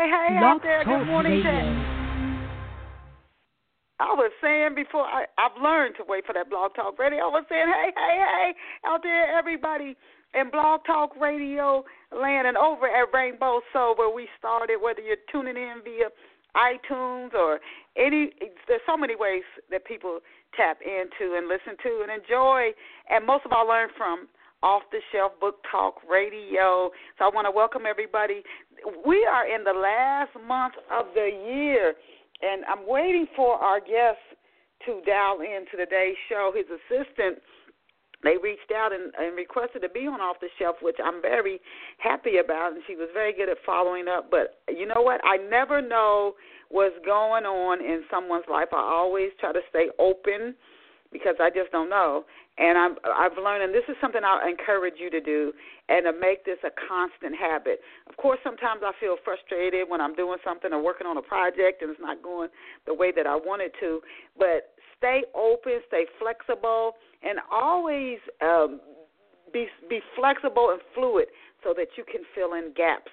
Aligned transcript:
hey, 0.00 0.08
hey 0.08 0.36
out 0.40 0.62
there. 0.62 0.84
Good 0.84 1.04
morning 1.04 1.42
I 4.00 4.16
was 4.16 4.32
saying 4.40 4.74
before 4.74 5.04
I 5.04 5.26
I've 5.36 5.60
learned 5.60 5.96
to 5.98 6.04
wait 6.08 6.24
for 6.24 6.32
that 6.32 6.48
blog 6.48 6.74
talk 6.74 6.98
radio. 6.98 7.24
I 7.24 7.28
was 7.28 7.44
saying, 7.50 7.68
hey, 7.68 7.92
hey, 7.94 8.16
hey, 8.16 8.54
out 8.86 9.02
there, 9.02 9.36
everybody 9.36 9.96
in 10.32 10.50
blog 10.50 10.80
talk 10.86 11.14
radio 11.20 11.84
land 12.16 12.46
and 12.46 12.56
over 12.56 12.88
at 12.88 13.12
Rainbow 13.12 13.60
Soul 13.72 13.94
where 13.96 14.14
we 14.14 14.26
started. 14.38 14.78
Whether 14.80 15.02
you're 15.02 15.20
tuning 15.30 15.56
in 15.56 15.82
via 15.84 16.08
iTunes 16.56 17.34
or 17.34 17.60
any, 17.96 18.30
there's 18.68 18.80
so 18.86 18.96
many 18.96 19.16
ways 19.16 19.44
that 19.70 19.84
people 19.84 20.20
tap 20.56 20.78
into 20.80 21.36
and 21.36 21.46
listen 21.46 21.76
to 21.82 22.00
and 22.02 22.10
enjoy, 22.10 22.72
and 23.10 23.26
most 23.26 23.44
of 23.44 23.52
all 23.52 23.68
learn 23.68 23.90
from 23.96 24.28
off 24.62 24.82
the 24.92 25.00
shelf 25.12 25.32
book 25.40 25.56
talk 25.70 25.96
radio. 26.08 26.90
So 27.18 27.24
I 27.24 27.30
want 27.32 27.46
to 27.46 27.50
welcome 27.50 27.82
everybody. 27.88 28.42
We 29.06 29.26
are 29.30 29.46
in 29.46 29.64
the 29.64 29.72
last 29.72 30.30
month 30.46 30.74
of 30.90 31.06
the 31.14 31.28
year 31.28 31.94
and 32.42 32.64
I'm 32.64 32.88
waiting 32.88 33.26
for 33.36 33.54
our 33.56 33.80
guest 33.80 34.20
to 34.86 35.00
dial 35.04 35.40
in 35.40 35.66
to 35.70 35.76
today's 35.76 36.16
show. 36.28 36.52
His 36.54 36.64
assistant, 36.66 37.38
they 38.22 38.36
reached 38.42 38.72
out 38.74 38.92
and, 38.92 39.12
and 39.18 39.36
requested 39.36 39.82
to 39.82 39.88
be 39.88 40.06
on 40.06 40.20
Off 40.20 40.36
the 40.40 40.48
Shelf, 40.58 40.76
which 40.80 40.96
I'm 41.04 41.20
very 41.20 41.60
happy 41.98 42.38
about, 42.42 42.72
and 42.72 42.82
she 42.86 42.96
was 42.96 43.08
very 43.12 43.32
good 43.32 43.48
at 43.48 43.58
following 43.64 44.08
up. 44.08 44.30
But 44.30 44.60
you 44.68 44.86
know 44.86 45.02
what? 45.02 45.20
I 45.24 45.36
never 45.36 45.82
know 45.82 46.34
what's 46.70 46.96
going 47.04 47.44
on 47.44 47.80
in 47.80 48.04
someone's 48.10 48.44
life. 48.50 48.68
I 48.72 48.80
always 48.80 49.30
try 49.38 49.52
to 49.52 49.60
stay 49.68 49.88
open 49.98 50.54
because 51.12 51.34
I 51.40 51.50
just 51.50 51.72
don't 51.72 51.90
know. 51.90 52.24
And 52.60 52.76
I'm, 52.76 52.96
I've 53.08 53.38
learned, 53.42 53.64
and 53.64 53.74
this 53.74 53.88
is 53.88 53.96
something 54.02 54.20
I 54.22 54.46
encourage 54.46 55.00
you 55.00 55.08
to 55.08 55.20
do, 55.20 55.52
and 55.88 56.04
to 56.04 56.12
make 56.12 56.44
this 56.44 56.58
a 56.62 56.68
constant 56.68 57.34
habit. 57.34 57.80
Of 58.06 58.18
course, 58.18 58.38
sometimes 58.44 58.82
I 58.84 58.92
feel 59.00 59.16
frustrated 59.24 59.88
when 59.88 60.00
I'm 60.02 60.14
doing 60.14 60.36
something 60.44 60.70
or 60.70 60.82
working 60.82 61.06
on 61.06 61.16
a 61.16 61.22
project 61.22 61.80
and 61.80 61.90
it's 61.90 62.00
not 62.00 62.22
going 62.22 62.50
the 62.86 62.92
way 62.92 63.12
that 63.16 63.26
I 63.26 63.34
want 63.34 63.62
it 63.62 63.72
to. 63.80 64.00
But 64.38 64.76
stay 64.98 65.24
open, 65.34 65.80
stay 65.88 66.04
flexible, 66.20 67.00
and 67.22 67.40
always 67.50 68.18
um, 68.42 68.80
be 69.52 69.66
be 69.88 70.00
flexible 70.14 70.68
and 70.70 70.80
fluid 70.94 71.28
so 71.64 71.72
that 71.76 71.88
you 71.96 72.04
can 72.04 72.20
fill 72.34 72.54
in 72.54 72.72
gaps. 72.76 73.10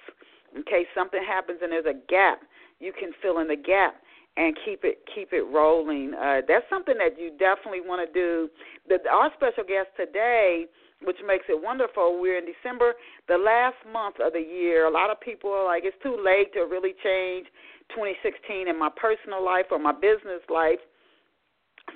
In 0.54 0.62
case 0.62 0.86
something 0.94 1.20
happens 1.26 1.60
and 1.62 1.72
there's 1.72 1.88
a 1.88 1.98
gap, 2.08 2.42
you 2.80 2.92
can 2.92 3.12
fill 3.22 3.38
in 3.40 3.48
the 3.48 3.56
gap 3.56 3.96
and 4.38 4.56
keep 4.64 4.84
it 4.84 5.02
keep 5.12 5.32
it 5.32 5.42
rolling. 5.50 6.14
Uh, 6.14 6.40
that's 6.46 6.64
something 6.70 6.94
that 6.96 7.18
you 7.18 7.34
definitely 7.36 7.82
want 7.82 8.06
to 8.06 8.10
do. 8.14 8.48
The, 8.86 9.02
our 9.10 9.34
special 9.34 9.66
guest 9.66 9.90
today, 9.98 10.66
which 11.02 11.18
makes 11.26 11.44
it 11.50 11.58
wonderful, 11.58 12.22
we're 12.22 12.38
in 12.38 12.46
December, 12.46 12.94
the 13.26 13.36
last 13.36 13.76
month 13.92 14.22
of 14.22 14.32
the 14.32 14.40
year. 14.40 14.86
A 14.86 14.90
lot 14.90 15.10
of 15.10 15.20
people 15.20 15.50
are 15.50 15.66
like, 15.66 15.82
it's 15.84 15.98
too 16.02 16.14
late 16.14 16.54
to 16.54 16.70
really 16.70 16.94
change 17.02 17.50
2016 17.90 18.70
in 18.70 18.78
my 18.78 18.88
personal 18.94 19.44
life 19.44 19.66
or 19.74 19.78
my 19.82 19.92
business 19.92 20.46
life. 20.48 20.80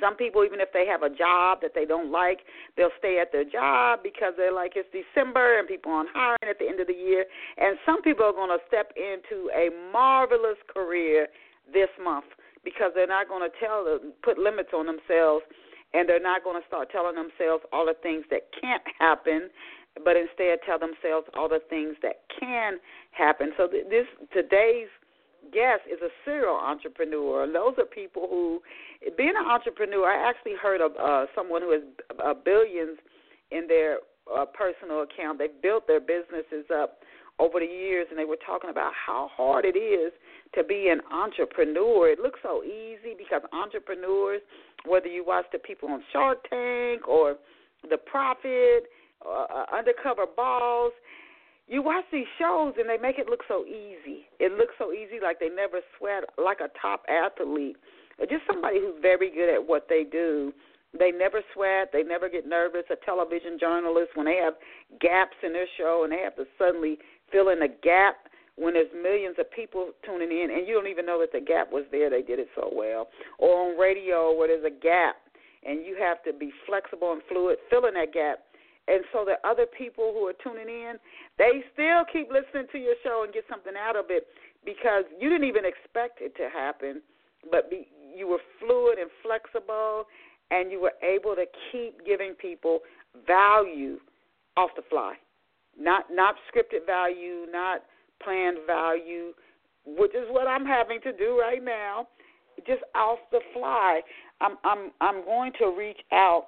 Some 0.00 0.16
people, 0.16 0.42
even 0.42 0.58
if 0.58 0.72
they 0.72 0.88
have 0.88 1.04
a 1.04 1.12
job 1.12 1.60
that 1.60 1.76
they 1.76 1.84
don't 1.84 2.10
like, 2.10 2.40
they'll 2.76 2.96
stay 2.98 3.20
at 3.20 3.30
their 3.30 3.44
job 3.44 4.00
because 4.02 4.32
they're 4.36 4.50
like 4.50 4.72
it's 4.74 4.88
December 4.90 5.60
and 5.60 5.68
people 5.68 5.92
aren't 5.92 6.08
hiring 6.10 6.48
at 6.48 6.58
the 6.58 6.66
end 6.66 6.80
of 6.80 6.88
the 6.88 6.96
year. 6.96 7.24
And 7.58 7.78
some 7.86 8.02
people 8.02 8.24
are 8.26 8.32
going 8.32 8.50
to 8.50 8.58
step 8.66 8.90
into 8.96 9.46
a 9.54 9.70
marvelous 9.92 10.58
career 10.72 11.28
this 11.72 11.90
month 12.02 12.26
because 12.64 12.92
they're 12.94 13.10
not 13.10 13.28
going 13.28 13.42
to 13.42 13.54
tell 13.58 13.84
them, 13.84 14.12
put 14.22 14.38
limits 14.38 14.70
on 14.74 14.86
themselves, 14.86 15.42
and 15.94 16.08
they're 16.08 16.22
not 16.22 16.44
going 16.44 16.60
to 16.60 16.66
start 16.66 16.90
telling 16.90 17.16
themselves 17.16 17.64
all 17.72 17.86
the 17.86 17.96
things 18.02 18.24
that 18.30 18.48
can't 18.58 18.82
happen, 18.98 19.50
but 20.04 20.16
instead 20.16 20.58
tell 20.64 20.78
themselves 20.78 21.26
all 21.34 21.48
the 21.48 21.60
things 21.68 21.96
that 22.02 22.22
can 22.38 22.78
happen. 23.10 23.52
So 23.56 23.66
this 23.66 24.06
today's 24.32 24.88
guest 25.52 25.82
is 25.90 26.00
a 26.00 26.08
serial 26.24 26.54
entrepreneur. 26.54 27.50
Those 27.50 27.74
are 27.78 27.84
people 27.84 28.26
who, 28.30 28.62
being 29.16 29.34
an 29.36 29.44
entrepreneur, 29.50 30.06
I 30.06 30.30
actually 30.30 30.54
heard 30.60 30.80
of 30.80 30.92
uh, 30.96 31.26
someone 31.34 31.62
who 31.62 31.72
has 31.72 31.82
uh, 32.24 32.34
billions 32.34 32.98
in 33.50 33.66
their 33.66 33.98
uh, 34.32 34.46
personal 34.46 35.02
account. 35.02 35.38
They've 35.38 35.60
built 35.60 35.86
their 35.86 36.00
businesses 36.00 36.64
up 36.72 37.00
over 37.38 37.60
the 37.60 37.66
years, 37.66 38.06
and 38.08 38.18
they 38.18 38.24
were 38.24 38.38
talking 38.46 38.70
about 38.70 38.92
how 38.94 39.28
hard 39.34 39.64
it 39.64 39.76
is 39.76 40.12
to 40.54 40.64
be 40.64 40.88
an 40.88 41.00
entrepreneur. 41.12 42.08
It 42.10 42.18
looks 42.18 42.40
so 42.42 42.62
easy 42.62 43.14
because 43.16 43.42
entrepreneurs, 43.52 44.40
whether 44.86 45.06
you 45.06 45.24
watch 45.26 45.46
the 45.52 45.58
people 45.58 45.88
on 45.88 46.02
Shark 46.12 46.48
Tank 46.48 47.08
or 47.08 47.36
The 47.88 47.96
Profit, 47.96 48.84
uh, 49.24 49.46
uh, 49.52 49.64
Undercover 49.76 50.26
Boss, 50.36 50.92
you 51.68 51.82
watch 51.82 52.04
these 52.12 52.26
shows 52.38 52.74
and 52.78 52.88
they 52.88 52.98
make 52.98 53.18
it 53.18 53.28
look 53.28 53.40
so 53.48 53.64
easy. 53.64 54.26
It 54.40 54.52
looks 54.52 54.74
so 54.78 54.92
easy, 54.92 55.20
like 55.22 55.40
they 55.40 55.48
never 55.48 55.80
sweat, 55.98 56.24
like 56.36 56.58
a 56.60 56.68
top 56.80 57.04
athlete, 57.08 57.76
or 58.18 58.26
just 58.26 58.42
somebody 58.46 58.78
who's 58.80 59.00
very 59.00 59.30
good 59.30 59.52
at 59.52 59.66
what 59.66 59.86
they 59.88 60.04
do. 60.04 60.52
They 60.98 61.10
never 61.10 61.40
sweat. 61.54 61.88
They 61.92 62.02
never 62.02 62.28
get 62.28 62.46
nervous. 62.46 62.82
A 62.90 62.96
television 63.06 63.58
journalist, 63.58 64.10
when 64.14 64.26
they 64.26 64.36
have 64.36 64.54
gaps 65.00 65.36
in 65.42 65.54
their 65.54 65.66
show 65.78 66.02
and 66.04 66.12
they 66.12 66.18
have 66.18 66.36
to 66.36 66.44
suddenly 66.58 66.98
fill 67.30 67.48
in 67.48 67.62
a 67.62 67.68
gap 67.68 68.21
when 68.56 68.74
there's 68.74 68.92
millions 68.92 69.36
of 69.38 69.50
people 69.50 69.90
tuning 70.04 70.30
in 70.30 70.50
and 70.50 70.66
you 70.66 70.74
don't 70.74 70.88
even 70.88 71.06
know 71.06 71.20
that 71.20 71.32
the 71.32 71.40
gap 71.40 71.72
was 71.72 71.84
there, 71.90 72.10
they 72.10 72.22
did 72.22 72.38
it 72.38 72.48
so 72.54 72.70
well. 72.72 73.08
Or 73.38 73.72
on 73.72 73.78
radio 73.78 74.36
where 74.36 74.48
there's 74.48 74.64
a 74.64 74.82
gap 74.82 75.16
and 75.64 75.86
you 75.86 75.96
have 75.98 76.22
to 76.24 76.32
be 76.32 76.52
flexible 76.66 77.12
and 77.12 77.22
fluid, 77.28 77.58
filling 77.70 77.94
that 77.94 78.12
gap. 78.12 78.40
And 78.88 79.04
so 79.12 79.24
that 79.24 79.38
other 79.48 79.64
people 79.66 80.12
who 80.12 80.26
are 80.26 80.34
tuning 80.42 80.68
in, 80.68 80.94
they 81.38 81.62
still 81.72 82.02
keep 82.12 82.28
listening 82.28 82.66
to 82.72 82.78
your 82.78 82.94
show 83.04 83.22
and 83.24 83.32
get 83.32 83.44
something 83.48 83.74
out 83.78 83.94
of 83.96 84.06
it 84.10 84.26
because 84.64 85.04
you 85.18 85.30
didn't 85.30 85.46
even 85.46 85.64
expect 85.64 86.20
it 86.20 86.34
to 86.36 86.50
happen, 86.50 87.00
but 87.50 87.70
be, 87.70 87.86
you 88.14 88.26
were 88.26 88.42
fluid 88.58 88.98
and 88.98 89.10
flexible 89.22 90.04
and 90.50 90.70
you 90.70 90.80
were 90.80 90.92
able 91.02 91.34
to 91.34 91.46
keep 91.70 92.04
giving 92.04 92.34
people 92.34 92.80
value 93.26 93.98
off 94.56 94.70
the 94.76 94.82
fly. 94.90 95.14
Not 95.78 96.04
not 96.10 96.34
scripted 96.52 96.84
value, 96.84 97.46
not 97.50 97.82
planned 98.24 98.58
value, 98.66 99.32
which 99.86 100.14
is 100.14 100.26
what 100.30 100.46
I'm 100.46 100.64
having 100.64 101.00
to 101.02 101.12
do 101.12 101.38
right 101.40 101.62
now, 101.62 102.08
just 102.66 102.82
off 102.94 103.18
the 103.30 103.40
fly. 103.52 104.00
I'm 104.40 104.56
I'm 104.64 104.90
I'm 105.00 105.24
going 105.24 105.52
to 105.58 105.74
reach 105.76 106.00
out 106.12 106.46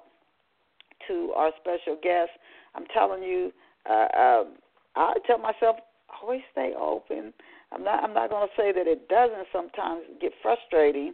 to 1.07 1.33
our 1.35 1.51
special 1.59 1.97
guest. 2.01 2.31
I'm 2.75 2.85
telling 2.93 3.23
you, 3.23 3.51
uh, 3.89 4.07
um, 4.17 4.53
I 4.95 5.13
tell 5.25 5.37
myself 5.37 5.77
always 6.21 6.41
stay 6.51 6.73
open. 6.79 7.33
I'm 7.71 7.83
not 7.83 8.03
I'm 8.03 8.13
not 8.13 8.29
going 8.29 8.47
to 8.47 8.61
say 8.61 8.71
that 8.71 8.87
it 8.87 9.07
doesn't 9.09 9.47
sometimes 9.51 10.03
get 10.21 10.31
frustrating 10.41 11.13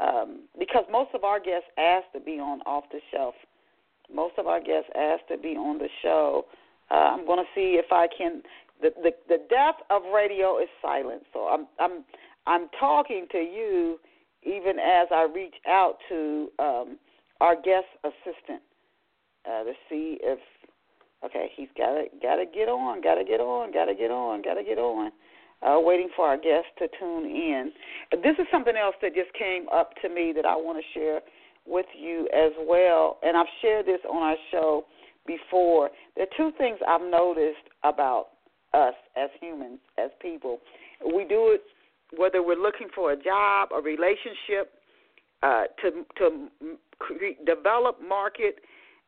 um, 0.00 0.42
because 0.58 0.84
most 0.90 1.10
of 1.14 1.24
our 1.24 1.40
guests 1.40 1.68
ask 1.78 2.04
to 2.12 2.20
be 2.20 2.38
on 2.38 2.60
off 2.62 2.84
the 2.92 3.00
shelf. 3.12 3.34
Most 4.12 4.34
of 4.38 4.46
our 4.46 4.60
guests 4.60 4.90
ask 4.94 5.26
to 5.28 5.38
be 5.38 5.56
on 5.56 5.78
the 5.78 5.88
show. 6.02 6.44
Uh, 6.90 6.94
I'm 6.94 7.26
going 7.26 7.38
to 7.38 7.50
see 7.54 7.80
if 7.82 7.86
I 7.90 8.06
can 8.16 8.42
the, 8.80 8.90
the 9.02 9.10
the 9.28 9.38
death 9.48 9.76
of 9.90 10.02
radio 10.14 10.58
is 10.58 10.68
silent. 10.82 11.22
So 11.32 11.48
I'm 11.48 11.66
I'm 11.78 12.04
I'm 12.46 12.68
talking 12.78 13.26
to 13.32 13.38
you 13.38 13.98
even 14.42 14.78
as 14.78 15.08
I 15.10 15.26
reach 15.32 15.54
out 15.66 15.96
to 16.08 16.48
um, 16.58 16.98
our 17.40 17.56
guest 17.56 17.86
assistant 18.04 18.62
uh, 19.44 19.64
to 19.64 19.72
see 19.88 20.18
if 20.22 20.38
okay 21.24 21.50
he's 21.56 21.68
got 21.76 21.92
to 21.92 22.04
got 22.22 22.36
to 22.36 22.44
get 22.46 22.68
on, 22.68 23.00
got 23.00 23.16
to 23.16 23.24
get 23.24 23.40
on, 23.40 23.72
got 23.72 23.86
to 23.86 23.94
get 23.94 24.10
on, 24.10 24.42
got 24.42 24.54
to 24.54 24.64
get 24.64 24.78
on. 24.78 25.10
Uh, 25.62 25.80
waiting 25.80 26.10
for 26.14 26.26
our 26.26 26.36
guest 26.36 26.66
to 26.78 26.86
tune 27.00 27.24
in. 27.24 27.72
This 28.22 28.36
is 28.38 28.46
something 28.52 28.76
else 28.76 28.94
that 29.00 29.14
just 29.14 29.32
came 29.32 29.64
up 29.72 29.92
to 30.02 30.10
me 30.10 30.34
that 30.36 30.44
I 30.44 30.54
want 30.54 30.78
to 30.78 30.84
share 30.92 31.20
with 31.66 31.86
you 31.98 32.28
as 32.34 32.52
well, 32.68 33.18
and 33.22 33.38
I've 33.38 33.46
shared 33.62 33.86
this 33.86 34.00
on 34.08 34.22
our 34.22 34.36
show 34.50 34.84
before. 35.26 35.88
There 36.14 36.24
are 36.24 36.36
two 36.36 36.54
things 36.58 36.78
I've 36.86 37.00
noticed 37.00 37.72
about 37.84 38.35
us 38.76 38.94
as 39.16 39.30
humans, 39.40 39.78
as 39.98 40.10
people. 40.20 40.58
We 41.04 41.24
do 41.24 41.56
it 41.56 41.62
whether 42.16 42.42
we're 42.42 42.60
looking 42.60 42.88
for 42.94 43.12
a 43.12 43.16
job, 43.16 43.70
a 43.74 43.80
relationship, 43.80 44.72
uh, 45.42 45.64
to 45.82 46.04
to 46.18 46.48
cre- 46.98 47.44
develop, 47.44 47.98
market, 48.06 48.56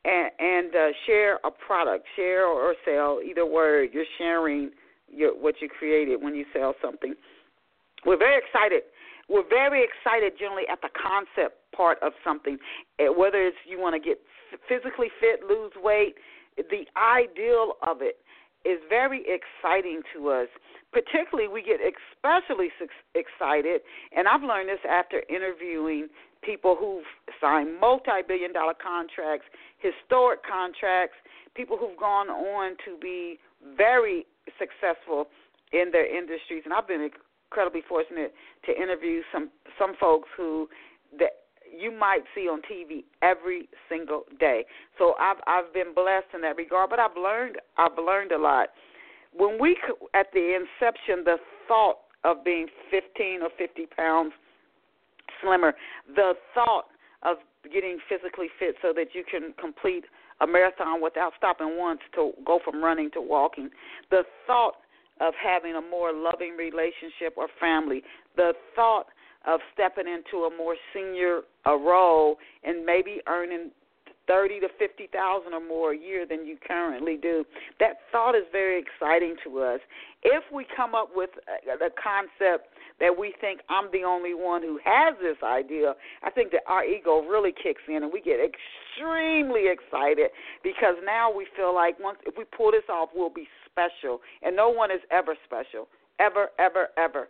and, 0.05 0.31
and 0.39 0.75
uh, 0.75 0.89
share 1.07 1.37
a 1.45 1.51
product, 1.51 2.07
share 2.17 2.47
or 2.47 2.75
sell. 2.85 3.21
Either 3.25 3.47
word, 3.47 3.91
you're 3.93 4.05
sharing 4.19 4.71
your, 5.11 5.33
what 5.33 5.55
you 5.61 5.69
created 5.69 6.23
when 6.23 6.35
you 6.35 6.45
sell 6.53 6.75
something. 6.83 7.15
We're 8.05 8.19
very 8.19 8.39
excited. 8.39 8.83
We're 9.29 9.49
very 9.49 9.85
excited 9.85 10.33
generally 10.39 10.65
at 10.71 10.81
the 10.81 10.89
concept 10.95 11.57
part 11.75 11.99
of 12.03 12.13
something, 12.25 12.59
eh, 12.99 13.09
whether 13.09 13.47
it's 13.47 13.57
you 13.67 13.81
want 13.81 13.95
to 13.95 14.01
get 14.01 14.19
physically 14.69 15.09
fit, 15.21 15.41
lose 15.47 15.73
weight. 15.77 16.15
The 16.57 16.85
ideal 16.97 17.75
of 17.87 17.99
it 18.01 18.17
is 18.65 18.79
very 18.89 19.25
exciting 19.27 20.03
to 20.15 20.29
us. 20.31 20.49
Particularly, 20.93 21.49
we 21.49 21.63
get 21.63 21.81
especially 21.81 22.69
excited, 23.15 23.83
and 24.17 24.27
I've 24.27 24.43
learned 24.43 24.69
this 24.69 24.81
after 24.89 25.23
interviewing 25.29 26.09
people 26.43 26.77
who've 26.79 27.05
signed 27.41 27.79
multi 27.81 28.23
billion 28.27 28.53
dollar 28.53 28.75
contracts, 28.75 29.47
historic 29.79 30.41
contracts, 30.45 31.17
people 31.55 31.77
who've 31.77 31.99
gone 31.99 32.29
on 32.29 32.77
to 32.85 32.97
be 33.01 33.39
very 33.77 34.27
successful 34.59 35.27
in 35.73 35.91
their 35.93 36.07
industries. 36.07 36.63
And 36.65 36.73
I've 36.73 36.89
been 36.89 37.11
incredibly 37.51 37.83
fortunate 37.89 38.33
to 38.67 38.73
interview 38.73 39.23
some 39.33 39.51
some 39.79 39.95
folks 40.01 40.29
who 40.37 40.69
that 41.19 41.48
you 41.77 41.91
might 41.91 42.23
see 42.35 42.49
on 42.49 42.61
TV 42.63 43.05
every 43.23 43.69
single 43.89 44.25
day. 44.39 44.65
So 44.99 45.15
I've 45.21 45.39
I've 45.47 45.73
been 45.73 45.95
blessed 45.95 46.29
in 46.35 46.41
that 46.43 46.57
regard, 46.57 46.91
but 46.91 46.99
I've 46.99 47.17
learned 47.17 47.57
I've 47.77 47.99
learned 47.99 48.33
a 48.33 48.39
lot. 48.39 48.69
When 49.35 49.61
we 49.61 49.77
at 50.15 50.27
the 50.33 50.57
inception, 50.57 51.25
the 51.25 51.37
thought 51.67 51.99
of 52.25 52.45
being 52.45 52.67
15 52.91 53.43
or 53.43 53.51
50 53.57 53.87
pounds 53.97 54.33
slimmer, 55.43 55.75
the 56.15 56.35
thought 56.55 56.87
of 57.23 57.37
getting 57.73 57.99
physically 58.09 58.49
fit 58.59 58.77
so 58.83 58.93
that 58.95 59.15
you 59.15 59.25
can 59.29 59.55
complete 59.61 60.05
a 60.41 60.47
marathon 60.47 61.03
without 61.03 61.33
stopping 61.37 61.77
once 61.77 62.01
to 62.15 62.33
go 62.47 62.61
from 62.65 62.83
running 62.83 63.11
to 63.13 63.21
walking, 63.21 63.71
the 64.11 64.23
thought 64.47 64.77
of 65.21 65.35
having 65.35 65.75
a 65.75 65.81
more 65.81 66.13
loving 66.13 66.57
relationship 66.57 67.35
or 67.37 67.49
family, 67.61 68.03
the 68.37 68.53
thought 68.75 69.07
of 69.49 69.61
stepping 69.73 70.07
into 70.07 70.45
a 70.45 70.57
more 70.57 70.77
senior 70.95 71.41
a 71.65 71.73
role 71.73 72.37
and 72.63 72.85
maybe 72.85 73.21
earning 73.27 73.71
thirty 74.29 74.61
to 74.61 74.69
fifty 74.79 75.09
thousand 75.11 75.55
or 75.55 75.67
more 75.67 75.93
a 75.93 75.99
year 75.99 76.27
than 76.27 76.47
you 76.47 76.59
currently 76.67 77.17
do. 77.17 77.45
That 77.81 77.97
thought 78.13 78.35
is 78.35 78.45
very 78.53 78.79
exciting 78.79 79.37
to 79.45 79.61
us. 79.61 79.81
If 80.23 80.45
we 80.53 80.67
come 80.77 80.95
up 80.95 81.09
with 81.15 81.31
the 81.65 81.91
concept 81.97 82.69
that 83.01 83.17
we 83.19 83.33
think 83.41 83.61
I'm 83.71 83.91
the 83.91 84.05
only 84.05 84.35
one 84.35 84.61
who 84.61 84.79
has 84.85 85.15
this 85.23 85.39
idea, 85.43 85.95
I 86.23 86.31
think 86.31 86.51
that 86.51 86.63
our 86.67 86.85
ego 86.85 87.23
really 87.23 87.53
kicks 87.53 87.83
in 87.89 88.03
and 88.03 88.13
we 88.13 88.21
get 88.21 88.37
extremely 88.39 89.65
excited 89.71 90.31
because 90.63 90.97
now 91.07 91.33
we 91.35 91.47
feel 91.57 91.75
like 91.75 91.99
once 91.99 92.19
if 92.27 92.35
we 92.37 92.45
pull 92.45 92.73
this 92.73 92.85
off, 92.91 93.09
we'll 93.15 93.31
be 93.31 93.49
special, 93.71 94.21
and 94.43 94.55
no 94.55 94.69
one 94.69 94.91
is 94.91 95.01
ever 95.11 95.37
special, 95.47 95.89
ever, 96.19 96.49
ever, 96.59 96.89
ever, 96.99 97.29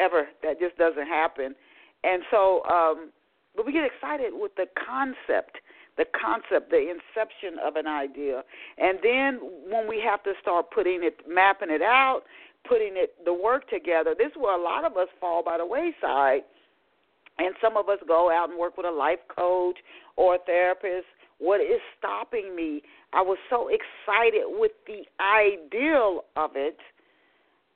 ever. 0.00 0.28
That 0.42 0.60
just 0.60 0.76
doesn't 0.76 1.06
happen. 1.06 1.54
And 2.02 2.22
so, 2.30 2.62
um, 2.64 3.10
but 3.56 3.66
we 3.66 3.72
get 3.72 3.84
excited 3.84 4.32
with 4.34 4.54
the 4.56 4.66
concept 4.74 5.58
the 5.96 6.04
concept, 6.10 6.70
the 6.70 6.90
inception 6.90 7.58
of 7.64 7.76
an 7.76 7.86
idea. 7.86 8.42
And 8.78 8.98
then 9.02 9.38
when 9.70 9.88
we 9.88 10.02
have 10.04 10.22
to 10.24 10.32
start 10.40 10.66
putting 10.74 11.00
it, 11.02 11.18
mapping 11.28 11.70
it 11.70 11.82
out, 11.82 12.22
putting 12.68 12.94
it, 12.96 13.14
the 13.24 13.32
work 13.32 13.68
together, 13.68 14.14
this 14.16 14.28
is 14.28 14.36
where 14.36 14.58
a 14.58 14.62
lot 14.62 14.84
of 14.84 14.96
us 14.96 15.08
fall 15.20 15.42
by 15.44 15.58
the 15.58 15.66
wayside. 15.66 16.42
And 17.38 17.54
some 17.60 17.76
of 17.76 17.88
us 17.88 17.98
go 18.06 18.30
out 18.30 18.50
and 18.50 18.58
work 18.58 18.76
with 18.76 18.86
a 18.86 18.90
life 18.90 19.18
coach 19.34 19.78
or 20.16 20.36
a 20.36 20.38
therapist. 20.38 21.06
What 21.38 21.60
is 21.60 21.80
stopping 21.98 22.54
me? 22.54 22.82
I 23.12 23.22
was 23.22 23.38
so 23.50 23.68
excited 23.68 24.44
with 24.46 24.72
the 24.86 25.02
ideal 25.20 26.24
of 26.36 26.50
it. 26.54 26.78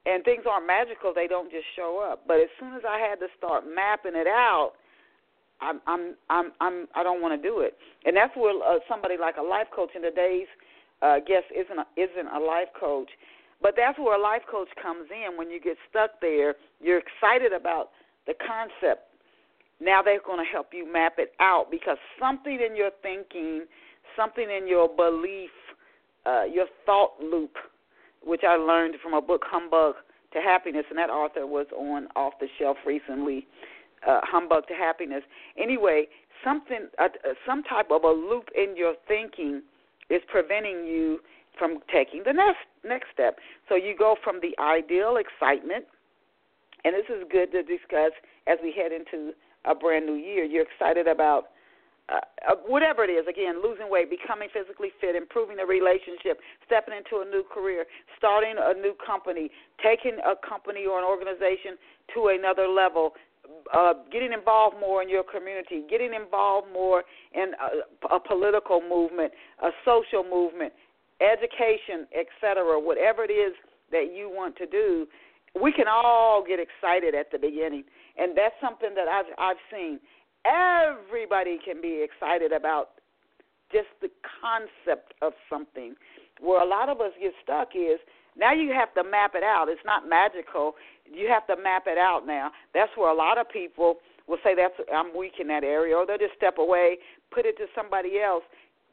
And 0.08 0.24
things 0.24 0.44
aren't 0.48 0.66
magical, 0.66 1.12
they 1.12 1.26
don't 1.26 1.50
just 1.50 1.66
show 1.76 2.00
up. 2.00 2.24
But 2.26 2.38
as 2.40 2.48
soon 2.58 2.72
as 2.74 2.82
I 2.88 2.98
had 2.98 3.20
to 3.20 3.26
start 3.36 3.64
mapping 3.68 4.16
it 4.16 4.26
out, 4.26 4.72
I'm 5.60 5.80
I'm 5.86 6.14
I'm 6.30 6.52
I'm 6.60 6.86
I 6.94 7.02
don't 7.02 7.20
want 7.20 7.40
to 7.40 7.48
do 7.48 7.60
it. 7.60 7.76
And 8.06 8.16
that's 8.16 8.34
where 8.36 8.56
uh, 8.56 8.78
somebody 8.88 9.16
like 9.20 9.36
a 9.36 9.42
life 9.42 9.66
coach 9.74 9.90
in 9.94 10.02
today's 10.02 10.46
uh 11.02 11.18
guess 11.26 11.42
isn't 11.52 11.78
a, 11.78 11.86
isn't 12.00 12.28
a 12.32 12.38
life 12.38 12.72
coach, 12.78 13.10
but 13.60 13.74
that's 13.76 13.98
where 13.98 14.16
a 14.18 14.22
life 14.22 14.42
coach 14.50 14.68
comes 14.80 15.08
in 15.10 15.36
when 15.36 15.50
you 15.50 15.60
get 15.60 15.76
stuck 15.90 16.20
there. 16.20 16.54
You're 16.80 17.02
excited 17.02 17.52
about 17.52 17.90
the 18.26 18.34
concept. 18.34 19.10
Now 19.80 20.02
they're 20.02 20.22
going 20.24 20.44
to 20.44 20.50
help 20.50 20.68
you 20.72 20.90
map 20.90 21.14
it 21.18 21.32
out 21.40 21.70
because 21.70 21.98
something 22.18 22.58
in 22.64 22.74
your 22.74 22.90
thinking, 23.02 23.66
something 24.16 24.46
in 24.50 24.66
your 24.66 24.88
belief, 24.88 25.50
uh, 26.26 26.44
your 26.44 26.66
thought 26.84 27.12
loop, 27.22 27.54
which 28.24 28.42
I 28.46 28.56
learned 28.56 28.96
from 29.02 29.14
a 29.14 29.22
book, 29.22 29.42
Humbug 29.46 29.94
to 30.32 30.40
Happiness, 30.40 30.84
and 30.90 30.98
that 30.98 31.10
author 31.10 31.46
was 31.46 31.66
on 31.76 32.08
Off 32.16 32.34
the 32.40 32.48
Shelf 32.58 32.76
recently 32.86 33.46
uh, 34.06 34.20
humbug 34.22 34.66
to 34.68 34.74
happiness. 34.74 35.22
Anyway, 35.56 36.06
something, 36.44 36.88
uh, 36.98 37.04
uh, 37.04 37.34
some 37.46 37.62
type 37.64 37.90
of 37.90 38.04
a 38.04 38.10
loop 38.10 38.48
in 38.56 38.76
your 38.76 38.94
thinking 39.06 39.62
is 40.10 40.22
preventing 40.30 40.86
you 40.86 41.18
from 41.58 41.78
taking 41.92 42.22
the 42.24 42.32
next 42.32 42.58
next 42.84 43.06
step. 43.12 43.38
So 43.68 43.74
you 43.74 43.94
go 43.98 44.16
from 44.22 44.40
the 44.40 44.56
ideal 44.62 45.16
excitement, 45.16 45.84
and 46.84 46.94
this 46.94 47.06
is 47.08 47.24
good 47.30 47.50
to 47.52 47.62
discuss 47.62 48.12
as 48.46 48.58
we 48.62 48.72
head 48.72 48.92
into 48.92 49.32
a 49.64 49.74
brand 49.74 50.06
new 50.06 50.14
year. 50.14 50.44
You're 50.44 50.64
excited 50.64 51.08
about 51.08 51.48
uh, 52.08 52.24
uh, 52.48 52.56
whatever 52.66 53.04
it 53.04 53.12
is, 53.12 53.26
again, 53.28 53.60
losing 53.62 53.90
weight, 53.90 54.08
becoming 54.08 54.48
physically 54.52 54.88
fit, 55.00 55.14
improving 55.14 55.56
the 55.56 55.66
relationship, 55.66 56.40
stepping 56.64 56.96
into 56.96 57.20
a 57.20 57.26
new 57.28 57.44
career, 57.52 57.84
starting 58.16 58.56
a 58.56 58.72
new 58.72 58.94
company, 59.04 59.50
taking 59.82 60.16
a 60.24 60.32
company 60.40 60.86
or 60.88 60.98
an 60.98 61.04
organization 61.04 61.76
to 62.14 62.32
another 62.32 62.66
level, 62.66 63.12
uh, 63.74 63.92
getting 64.10 64.32
involved 64.32 64.76
more 64.80 65.02
in 65.02 65.08
your 65.08 65.22
community, 65.22 65.84
getting 65.88 66.14
involved 66.14 66.68
more 66.72 67.04
in 67.34 67.52
a, 67.60 68.16
a 68.16 68.20
political 68.20 68.80
movement, 68.80 69.32
a 69.62 69.68
social 69.84 70.24
movement, 70.24 70.72
education, 71.20 72.06
etc. 72.16 72.80
Whatever 72.80 73.24
it 73.24 73.32
is 73.32 73.52
that 73.90 74.14
you 74.14 74.30
want 74.32 74.56
to 74.56 74.66
do, 74.66 75.06
we 75.60 75.72
can 75.72 75.86
all 75.88 76.44
get 76.46 76.58
excited 76.60 77.14
at 77.14 77.30
the 77.30 77.38
beginning, 77.38 77.84
and 78.16 78.36
that's 78.36 78.54
something 78.60 78.94
that 78.94 79.08
I've 79.08 79.26
I've 79.38 79.60
seen. 79.70 80.00
Everybody 80.44 81.58
can 81.64 81.80
be 81.80 82.04
excited 82.04 82.52
about 82.52 82.90
just 83.72 83.88
the 84.00 84.08
concept 84.40 85.14
of 85.22 85.32
something. 85.50 85.94
Where 86.40 86.62
a 86.62 86.68
lot 86.68 86.88
of 86.88 87.00
us 87.00 87.12
get 87.20 87.32
stuck 87.42 87.70
is 87.74 87.98
now 88.36 88.52
you 88.52 88.72
have 88.72 88.94
to 88.94 89.02
map 89.02 89.32
it 89.34 89.42
out. 89.42 89.66
It's 89.68 89.84
not 89.84 90.08
magical 90.08 90.74
you 91.12 91.28
have 91.28 91.46
to 91.46 91.60
map 91.62 91.84
it 91.86 91.98
out 91.98 92.26
now. 92.26 92.50
That's 92.74 92.90
where 92.96 93.10
a 93.10 93.16
lot 93.16 93.38
of 93.38 93.48
people 93.48 93.96
will 94.26 94.38
say 94.44 94.54
that's 94.54 94.74
I'm 94.94 95.16
weak 95.16 95.34
in 95.40 95.48
that 95.48 95.64
area, 95.64 95.96
or 95.96 96.06
they'll 96.06 96.18
just 96.18 96.36
step 96.36 96.58
away, 96.58 96.98
put 97.30 97.46
it 97.46 97.56
to 97.58 97.66
somebody 97.74 98.20
else. 98.20 98.42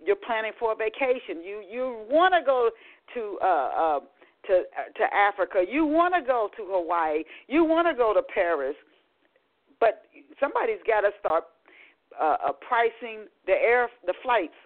You're 0.03 0.15
planning 0.15 0.51
for 0.59 0.73
a 0.73 0.75
vacation. 0.75 1.43
You 1.43 1.63
you 1.69 2.05
want 2.09 2.33
to 2.33 2.45
go 2.45 2.69
to 3.13 3.37
uh, 3.41 3.45
uh, 3.45 3.99
to 4.47 4.53
uh, 4.53 4.91
to 4.97 5.13
Africa. 5.13 5.63
You 5.69 5.85
want 5.85 6.13
to 6.15 6.21
go 6.25 6.49
to 6.55 6.63
Hawaii. 6.67 7.23
You 7.47 7.63
want 7.63 7.87
to 7.87 7.93
go 7.93 8.13
to 8.13 8.21
Paris, 8.21 8.75
but 9.85 10.09
somebody's 10.41 10.81
got 10.81 11.05
to 11.05 11.13
start 11.21 11.45
uh, 12.17 12.49
uh, 12.49 12.57
pricing 12.57 13.29
the 13.45 13.53
air 13.53 13.85
the 14.09 14.17
flights 14.25 14.57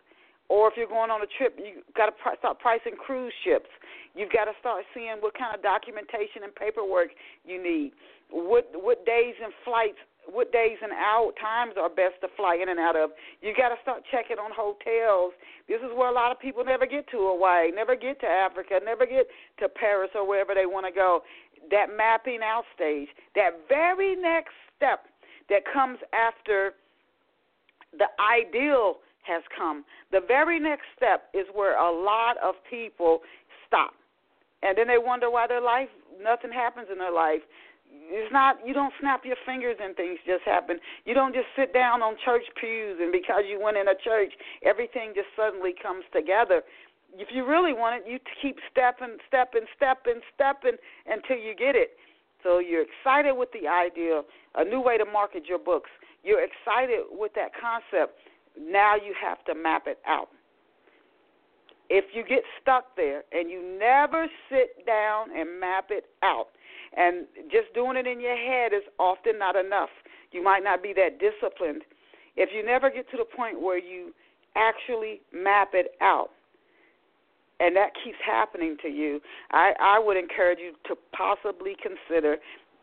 or 0.49 0.67
if 0.67 0.73
you're 0.75 0.89
going 0.89 1.11
on 1.13 1.21
a 1.21 1.29
trip, 1.37 1.53
you 1.61 1.85
got 1.95 2.07
to 2.07 2.15
pr- 2.17 2.37
start 2.39 2.57
pricing 2.59 2.97
cruise 2.97 3.33
ships. 3.45 3.69
You've 4.15 4.33
got 4.33 4.45
to 4.45 4.57
start 4.59 4.83
seeing 4.93 5.21
what 5.21 5.37
kind 5.37 5.53
of 5.53 5.61
documentation 5.61 6.41
and 6.41 6.53
paperwork 6.53 7.13
you 7.45 7.61
need. 7.61 7.93
What 8.31 8.65
what 8.73 9.05
days 9.05 9.37
and 9.41 9.53
flights, 9.63 10.01
what 10.25 10.51
days 10.51 10.77
and 10.81 10.91
out 10.91 11.33
times 11.39 11.77
are 11.77 11.89
best 11.89 12.17
to 12.21 12.27
fly 12.35 12.57
in 12.57 12.69
and 12.69 12.79
out 12.79 12.97
of. 12.97 13.11
You 13.41 13.53
got 13.53 13.69
to 13.69 13.77
start 13.81 14.01
checking 14.09 14.41
on 14.41 14.49
hotels. 14.49 15.37
This 15.69 15.81
is 15.85 15.93
where 15.93 16.09
a 16.09 16.13
lot 16.13 16.31
of 16.31 16.39
people 16.39 16.65
never 16.65 16.85
get 16.85 17.05
to 17.13 17.17
Hawaii, 17.29 17.69
never 17.69 17.95
get 17.95 18.19
to 18.21 18.27
Africa, 18.27 18.81
never 18.83 19.05
get 19.05 19.29
to 19.61 19.69
Paris 19.69 20.09
or 20.15 20.27
wherever 20.27 20.53
they 20.57 20.65
want 20.65 20.89
to 20.89 20.93
go. 20.93 21.21
That 21.69 21.93
mapping 21.95 22.41
out 22.41 22.65
stage, 22.73 23.09
that 23.35 23.69
very 23.69 24.15
next 24.15 24.57
step 24.77 25.05
that 25.49 25.63
comes 25.71 25.99
after 26.13 26.73
the 27.97 28.05
ideal 28.19 28.97
has 29.23 29.43
come. 29.55 29.83
The 30.11 30.21
very 30.25 30.59
next 30.59 30.85
step 30.95 31.29
is 31.33 31.45
where 31.53 31.77
a 31.77 31.91
lot 31.91 32.37
of 32.37 32.55
people 32.69 33.19
stop. 33.67 33.93
And 34.63 34.77
then 34.77 34.87
they 34.87 34.97
wonder 34.97 35.29
why 35.29 35.47
their 35.47 35.61
life 35.61 35.89
nothing 36.21 36.51
happens 36.51 36.87
in 36.91 36.99
their 36.99 37.13
life. 37.13 37.41
It's 37.89 38.31
not 38.31 38.57
you 38.65 38.73
don't 38.73 38.93
snap 38.99 39.25
your 39.25 39.37
fingers 39.45 39.77
and 39.81 39.95
things 39.95 40.19
just 40.25 40.43
happen. 40.43 40.79
You 41.05 41.13
don't 41.13 41.33
just 41.33 41.47
sit 41.55 41.73
down 41.73 42.01
on 42.01 42.15
church 42.23 42.43
pews 42.59 42.97
and 43.01 43.11
because 43.11 43.43
you 43.49 43.59
went 43.61 43.77
in 43.77 43.87
a 43.87 43.95
church, 43.95 44.33
everything 44.63 45.13
just 45.15 45.29
suddenly 45.35 45.73
comes 45.81 46.03
together. 46.13 46.61
If 47.17 47.29
you 47.31 47.45
really 47.45 47.73
want 47.73 48.03
it, 48.03 48.09
you 48.09 48.19
keep 48.41 48.57
stepping, 48.69 49.17
stepping, 49.27 49.65
stepping, 49.75 50.21
stepping 50.35 50.77
until 51.07 51.37
you 51.37 51.55
get 51.55 51.75
it. 51.75 51.97
So 52.43 52.59
you're 52.59 52.83
excited 52.83 53.33
with 53.33 53.49
the 53.51 53.67
idea, 53.67 54.21
a 54.55 54.63
new 54.63 54.81
way 54.81 54.97
to 54.97 55.05
market 55.05 55.43
your 55.47 55.59
books. 55.59 55.89
You're 56.23 56.43
excited 56.43 57.05
with 57.11 57.33
that 57.35 57.51
concept 57.59 58.19
now 58.59 58.95
you 58.95 59.13
have 59.21 59.43
to 59.45 59.55
map 59.55 59.83
it 59.87 59.99
out. 60.07 60.29
If 61.89 62.05
you 62.13 62.23
get 62.23 62.43
stuck 62.61 62.95
there 62.95 63.23
and 63.31 63.49
you 63.49 63.77
never 63.79 64.27
sit 64.49 64.85
down 64.85 65.35
and 65.35 65.59
map 65.59 65.85
it 65.89 66.05
out, 66.23 66.47
and 66.97 67.25
just 67.51 67.73
doing 67.73 67.97
it 67.97 68.07
in 68.07 68.19
your 68.19 68.35
head 68.35 68.73
is 68.73 68.81
often 68.97 69.37
not 69.37 69.55
enough. 69.55 69.89
You 70.31 70.43
might 70.43 70.63
not 70.63 70.81
be 70.81 70.93
that 70.93 71.19
disciplined. 71.19 71.83
If 72.35 72.49
you 72.53 72.65
never 72.65 72.89
get 72.89 73.09
to 73.11 73.17
the 73.17 73.25
point 73.25 73.61
where 73.61 73.77
you 73.77 74.13
actually 74.55 75.21
map 75.31 75.69
it 75.73 75.91
out, 76.01 76.29
and 77.59 77.75
that 77.75 77.91
keeps 78.03 78.17
happening 78.25 78.77
to 78.81 78.87
you, 78.87 79.19
I, 79.51 79.73
I 79.79 79.99
would 79.99 80.17
encourage 80.17 80.59
you 80.59 80.73
to 80.87 80.95
possibly 81.11 81.75
consider 81.81 82.37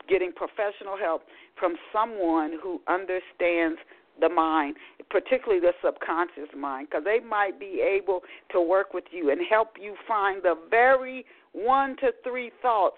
getting 0.09 0.33
professional 0.33 0.97
help 1.01 1.23
from 1.59 1.77
someone 1.93 2.59
who 2.63 2.81
understands 2.89 3.79
the 4.21 4.29
mind, 4.29 4.77
particularly 5.11 5.61
the 5.61 5.73
subconscious 5.85 6.49
mind, 6.57 6.89
because 6.91 7.05
they 7.05 7.21
might 7.21 7.59
be 7.61 7.81
able 7.83 8.21
to 8.51 8.61
work 8.61 8.95
with 8.95 9.05
you 9.11 9.31
and 9.31 9.41
help 9.49 9.73
you 9.81 9.95
find 10.07 10.43
the 10.43 10.55
very 10.71 11.25
one 11.53 11.97
to 11.97 12.13
three 12.23 12.51
thoughts 12.63 12.97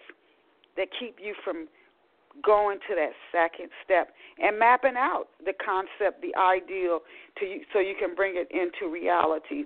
that 0.76 0.88
keep 0.98 1.16
you 1.22 1.34
from 1.44 1.66
going 2.44 2.78
to 2.88 2.94
that 2.94 3.10
second 3.32 3.68
step 3.84 4.10
and 4.38 4.58
mapping 4.58 4.94
out 4.96 5.26
the 5.44 5.52
concept, 5.64 6.22
the 6.22 6.34
ideal, 6.38 7.00
to 7.38 7.46
you, 7.46 7.60
so 7.72 7.80
you 7.80 7.94
can 7.98 8.14
bring 8.14 8.34
it 8.36 8.48
into 8.52 8.92
reality. 8.92 9.64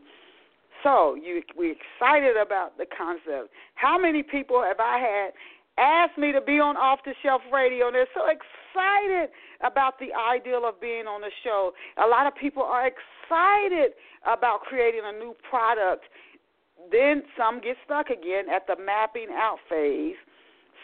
So 0.83 1.15
you 1.15 1.43
we 1.57 1.77
excited 1.77 2.37
about 2.37 2.77
the 2.79 2.87
concept. 2.87 3.53
How 3.75 3.99
many 3.99 4.23
people 4.23 4.62
have 4.62 4.81
I 4.81 4.99
had 4.99 5.33
ask 5.79 6.19
me 6.19 6.33
to 6.33 6.41
be 6.41 6.59
on 6.59 6.77
off 6.77 7.01
the 7.05 7.15
shelf 7.23 7.41
radio 7.53 7.87
and 7.87 7.95
they're 7.95 8.07
so 8.15 8.27
excited 8.27 9.31
about 9.62 9.99
the 9.99 10.12
ideal 10.12 10.67
of 10.67 10.81
being 10.81 11.07
on 11.07 11.21
the 11.21 11.31
show. 11.45 11.73
A 12.03 12.07
lot 12.07 12.27
of 12.27 12.35
people 12.35 12.62
are 12.62 12.87
excited 12.87 13.93
about 14.27 14.61
creating 14.62 15.03
a 15.05 15.19
new 15.19 15.35
product. 15.49 16.05
Then 16.91 17.23
some 17.37 17.61
get 17.61 17.77
stuck 17.85 18.11
again 18.11 18.47
at 18.53 18.67
the 18.67 18.77
mapping 18.83 19.29
out 19.33 19.59
phase. 19.69 20.17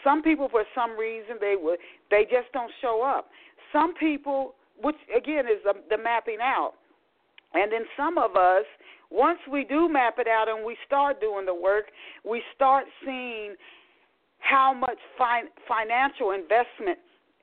Some 0.03 0.23
people 0.23 0.47
for 0.49 0.63
some 0.73 0.97
reason 0.97 1.35
they 1.41 1.55
would 1.59 1.79
they 2.09 2.23
just 2.23 2.51
don't 2.53 2.71
show 2.81 3.03
up. 3.03 3.29
Some 3.73 3.93
people 3.95 4.55
which 4.81 4.95
again 5.15 5.45
is 5.45 5.61
the, 5.65 5.73
the 5.89 6.01
mapping 6.01 6.37
out. 6.41 6.73
And 7.53 7.71
then 7.71 7.83
some 7.97 8.17
of 8.17 8.35
us 8.35 8.65
once 9.11 9.39
we 9.51 9.63
do 9.63 9.89
map 9.89 10.15
it 10.19 10.27
out 10.27 10.47
and 10.47 10.65
we 10.65 10.77
start 10.85 11.19
doing 11.19 11.45
the 11.45 11.53
work, 11.53 11.85
we 12.23 12.41
start 12.55 12.85
seeing 13.03 13.55
how 14.39 14.73
much 14.73 14.97
fin- 15.17 15.51
financial 15.67 16.31
investment 16.31 16.97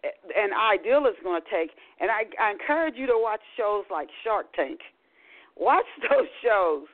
eh, 0.05 0.09
an 0.37 0.51
ideal 0.53 1.07
is 1.07 1.17
going 1.23 1.41
to 1.41 1.49
take. 1.51 1.71
And 2.01 2.11
I, 2.11 2.25
I 2.41 2.51
encourage 2.51 2.95
you 2.97 3.07
to 3.07 3.17
watch 3.17 3.41
shows 3.57 3.85
like 3.91 4.09
Shark 4.25 4.53
Tank. 4.55 4.81
Watch 5.57 5.87
those 6.11 6.29
shows. 6.43 6.85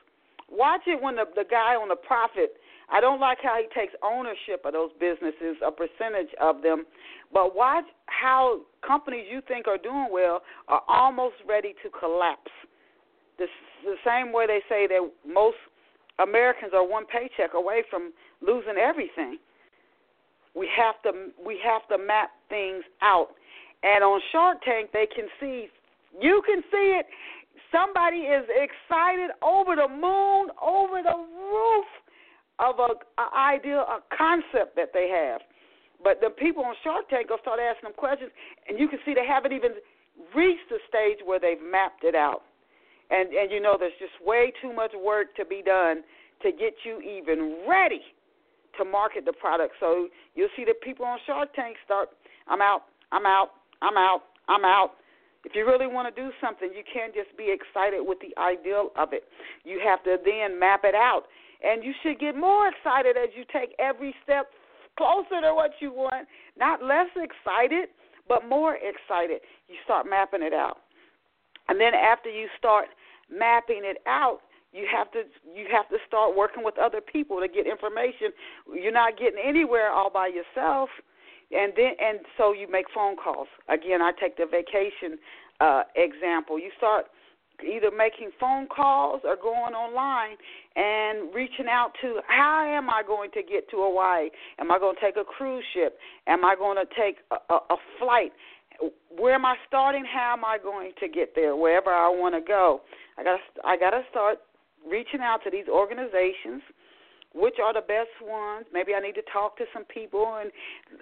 Watch 0.49 0.81
it 0.87 1.01
when 1.01 1.15
the 1.15 1.25
the 1.35 1.45
guy 1.49 1.75
on 1.75 1.89
the 1.89 1.95
profit. 1.95 2.57
I 2.91 2.99
don't 2.99 3.19
like 3.19 3.39
how 3.41 3.57
he 3.57 3.67
takes 3.79 3.93
ownership 4.03 4.65
of 4.65 4.73
those 4.73 4.91
businesses, 4.99 5.57
a 5.65 5.71
percentage 5.71 6.29
of 6.39 6.61
them, 6.61 6.85
but 7.31 7.55
watch 7.55 7.85
how 8.05 8.59
companies 8.85 9.25
you 9.31 9.41
think 9.47 9.67
are 9.67 9.77
doing 9.77 10.07
well 10.11 10.41
are 10.67 10.81
almost 10.87 11.35
ready 11.47 11.73
to 11.81 11.89
collapse. 11.89 12.51
The, 13.43 13.91
the 13.91 13.95
same 14.05 14.31
way 14.31 14.47
they 14.47 14.61
say 14.69 14.87
that 14.87 15.01
most 15.27 15.57
Americans 16.19 16.71
are 16.73 16.87
one 16.87 17.05
paycheck 17.05 17.53
away 17.53 17.83
from 17.89 18.13
losing 18.41 18.77
everything. 18.79 19.37
We 20.55 20.69
have 20.77 21.01
to 21.03 21.31
we 21.43 21.59
have 21.63 21.87
to 21.89 21.97
map 21.97 22.31
things 22.47 22.83
out. 23.01 23.29
And 23.83 24.03
on 24.03 24.21
Shark 24.31 24.63
Tank, 24.63 24.91
they 24.93 25.07
can 25.13 25.25
see, 25.39 25.67
you 26.21 26.41
can 26.45 26.61
see 26.71 26.99
it. 26.99 27.05
Somebody 27.71 28.29
is 28.31 28.45
excited 28.47 29.31
over 29.41 29.75
the 29.75 29.89
moon, 29.89 30.49
over 30.61 31.01
the 31.03 31.17
roof 31.17 31.85
of 32.59 32.79
a, 32.79 32.93
a 33.19 33.27
idea, 33.35 33.79
a 33.79 33.99
concept 34.15 34.77
that 34.77 34.93
they 34.93 35.09
have. 35.09 35.41
But 36.03 36.21
the 36.21 36.29
people 36.29 36.63
on 36.63 36.75
Shark 36.83 37.09
Tank 37.09 37.29
will 37.29 37.41
start 37.41 37.59
asking 37.59 37.89
them 37.89 37.97
questions, 37.97 38.31
and 38.69 38.79
you 38.79 38.87
can 38.87 38.99
see 39.05 39.13
they 39.13 39.27
haven't 39.27 39.51
even 39.51 39.71
reached 40.35 40.69
the 40.69 40.77
stage 40.87 41.17
where 41.25 41.39
they've 41.39 41.61
mapped 41.61 42.03
it 42.03 42.15
out. 42.15 42.43
And 43.09 43.33
and 43.33 43.51
you 43.51 43.59
know, 43.61 43.75
there's 43.79 43.97
just 43.99 44.13
way 44.25 44.51
too 44.61 44.73
much 44.73 44.91
work 44.93 45.35
to 45.35 45.45
be 45.45 45.61
done 45.61 46.03
to 46.41 46.51
get 46.51 46.73
you 46.83 47.01
even 47.01 47.65
ready 47.67 48.01
to 48.77 48.85
market 48.85 49.25
the 49.25 49.33
product. 49.33 49.75
So 49.79 50.07
you'll 50.35 50.53
see 50.55 50.65
the 50.65 50.73
people 50.83 51.05
on 51.05 51.19
Shark 51.25 51.53
Tank 51.55 51.77
start, 51.85 52.09
I'm 52.47 52.61
out, 52.61 52.83
I'm 53.11 53.25
out, 53.25 53.51
I'm 53.81 53.97
out, 53.97 54.21
I'm 54.47 54.65
out. 54.65 54.91
If 55.45 55.53
you 55.55 55.65
really 55.65 55.87
want 55.87 56.13
to 56.13 56.21
do 56.21 56.31
something, 56.39 56.69
you 56.73 56.83
can't 56.91 57.13
just 57.13 57.35
be 57.37 57.51
excited 57.51 57.99
with 58.01 58.17
the 58.19 58.31
ideal 58.39 58.91
of 58.97 59.11
it. 59.11 59.23
You 59.63 59.81
have 59.83 60.03
to 60.03 60.17
then 60.23 60.59
map 60.59 60.81
it 60.83 60.95
out. 60.95 61.23
And 61.63 61.83
you 61.83 61.93
should 62.01 62.19
get 62.19 62.35
more 62.35 62.67
excited 62.67 63.15
as 63.17 63.29
you 63.35 63.43
take 63.51 63.75
every 63.79 64.15
step 64.23 64.47
closer 64.97 65.41
to 65.41 65.53
what 65.53 65.71
you 65.79 65.91
want. 65.91 66.27
Not 66.57 66.83
less 66.83 67.07
excited, 67.15 67.89
but 68.27 68.47
more 68.47 68.75
excited. 68.75 69.41
You 69.67 69.75
start 69.83 70.05
mapping 70.09 70.43
it 70.43 70.53
out. 70.53 70.79
And 71.69 71.79
then 71.79 71.93
after 71.93 72.29
you 72.29 72.47
start 72.57 72.87
mapping 73.31 73.81
it 73.83 73.97
out, 74.07 74.39
you 74.73 74.87
have 74.91 75.11
to 75.11 75.23
you 75.55 75.65
have 75.71 75.87
to 75.89 75.97
start 76.07 76.35
working 76.35 76.63
with 76.63 76.77
other 76.79 76.99
people 76.99 77.39
to 77.39 77.47
get 77.47 77.67
information. 77.67 78.33
You're 78.73 78.91
not 78.91 79.17
getting 79.17 79.39
anywhere 79.43 79.91
all 79.91 80.09
by 80.09 80.27
yourself. 80.27 80.89
And 81.51 81.73
then 81.75 81.93
and 82.01 82.19
so 82.37 82.53
you 82.53 82.69
make 82.69 82.87
phone 82.93 83.15
calls. 83.15 83.47
Again, 83.69 84.01
I 84.01 84.11
take 84.19 84.35
the 84.35 84.45
vacation 84.45 85.19
uh 85.61 85.83
example. 85.95 86.57
You 86.57 86.71
start 86.77 87.05
either 87.61 87.91
making 87.95 88.31
phone 88.39 88.67
calls 88.67 89.21
or 89.23 89.35
going 89.35 89.73
online 89.73 90.37
and 90.75 91.33
reaching 91.33 91.67
out 91.69 91.91
to 92.01 92.19
how 92.27 92.65
am 92.65 92.89
I 92.89 93.03
going 93.05 93.29
to 93.31 93.43
get 93.43 93.69
to 93.69 93.77
Hawaii? 93.77 94.29
Am 94.59 94.71
I 94.71 94.79
going 94.79 94.95
to 94.95 95.01
take 95.01 95.17
a 95.17 95.23
cruise 95.23 95.63
ship? 95.73 95.97
Am 96.27 96.43
I 96.43 96.55
going 96.55 96.77
to 96.77 96.85
take 96.99 97.17
a, 97.31 97.53
a, 97.53 97.57
a 97.69 97.77
flight? 97.99 98.31
Where 99.17 99.35
am 99.35 99.45
I 99.45 99.55
starting? 99.67 100.05
How 100.05 100.33
am 100.33 100.43
I 100.45 100.57
going 100.61 100.91
to 100.99 101.07
get 101.07 101.35
there? 101.35 101.55
Wherever 101.55 101.91
I 101.91 102.09
want 102.09 102.35
to 102.35 102.41
go, 102.41 102.81
I 103.17 103.23
got 103.23 103.39
I 103.63 103.77
got 103.77 103.91
to 103.91 104.01
start 104.09 104.39
reaching 104.89 105.21
out 105.21 105.43
to 105.45 105.51
these 105.51 105.67
organizations 105.67 106.61
which 107.33 107.55
are 107.63 107.73
the 107.73 107.81
best 107.81 108.13
ones. 108.21 108.65
Maybe 108.71 108.93
I 108.93 108.99
need 108.99 109.15
to 109.15 109.25
talk 109.33 109.57
to 109.57 109.65
some 109.73 109.85
people 109.85 110.37
and 110.39 110.51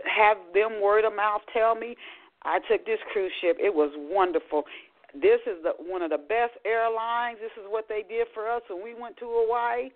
have 0.08 0.38
them 0.54 0.82
word 0.82 1.04
of 1.04 1.14
mouth 1.14 1.42
tell 1.52 1.76
me 1.76 1.96
I 2.44 2.60
took 2.70 2.86
this 2.86 3.00
cruise 3.12 3.32
ship. 3.42 3.58
It 3.60 3.74
was 3.74 3.92
wonderful. 3.96 4.64
This 5.14 5.42
is 5.46 5.62
the 5.64 5.74
one 5.78 6.02
of 6.02 6.10
the 6.10 6.18
best 6.18 6.54
airlines. 6.66 7.38
This 7.42 7.52
is 7.62 7.68
what 7.70 7.88
they 7.90 8.04
did 8.08 8.28
for 8.34 8.50
us 8.50 8.62
when 8.70 8.84
we 8.84 9.00
went 9.00 9.18
to 9.18 9.28
Hawaii. 9.28 9.90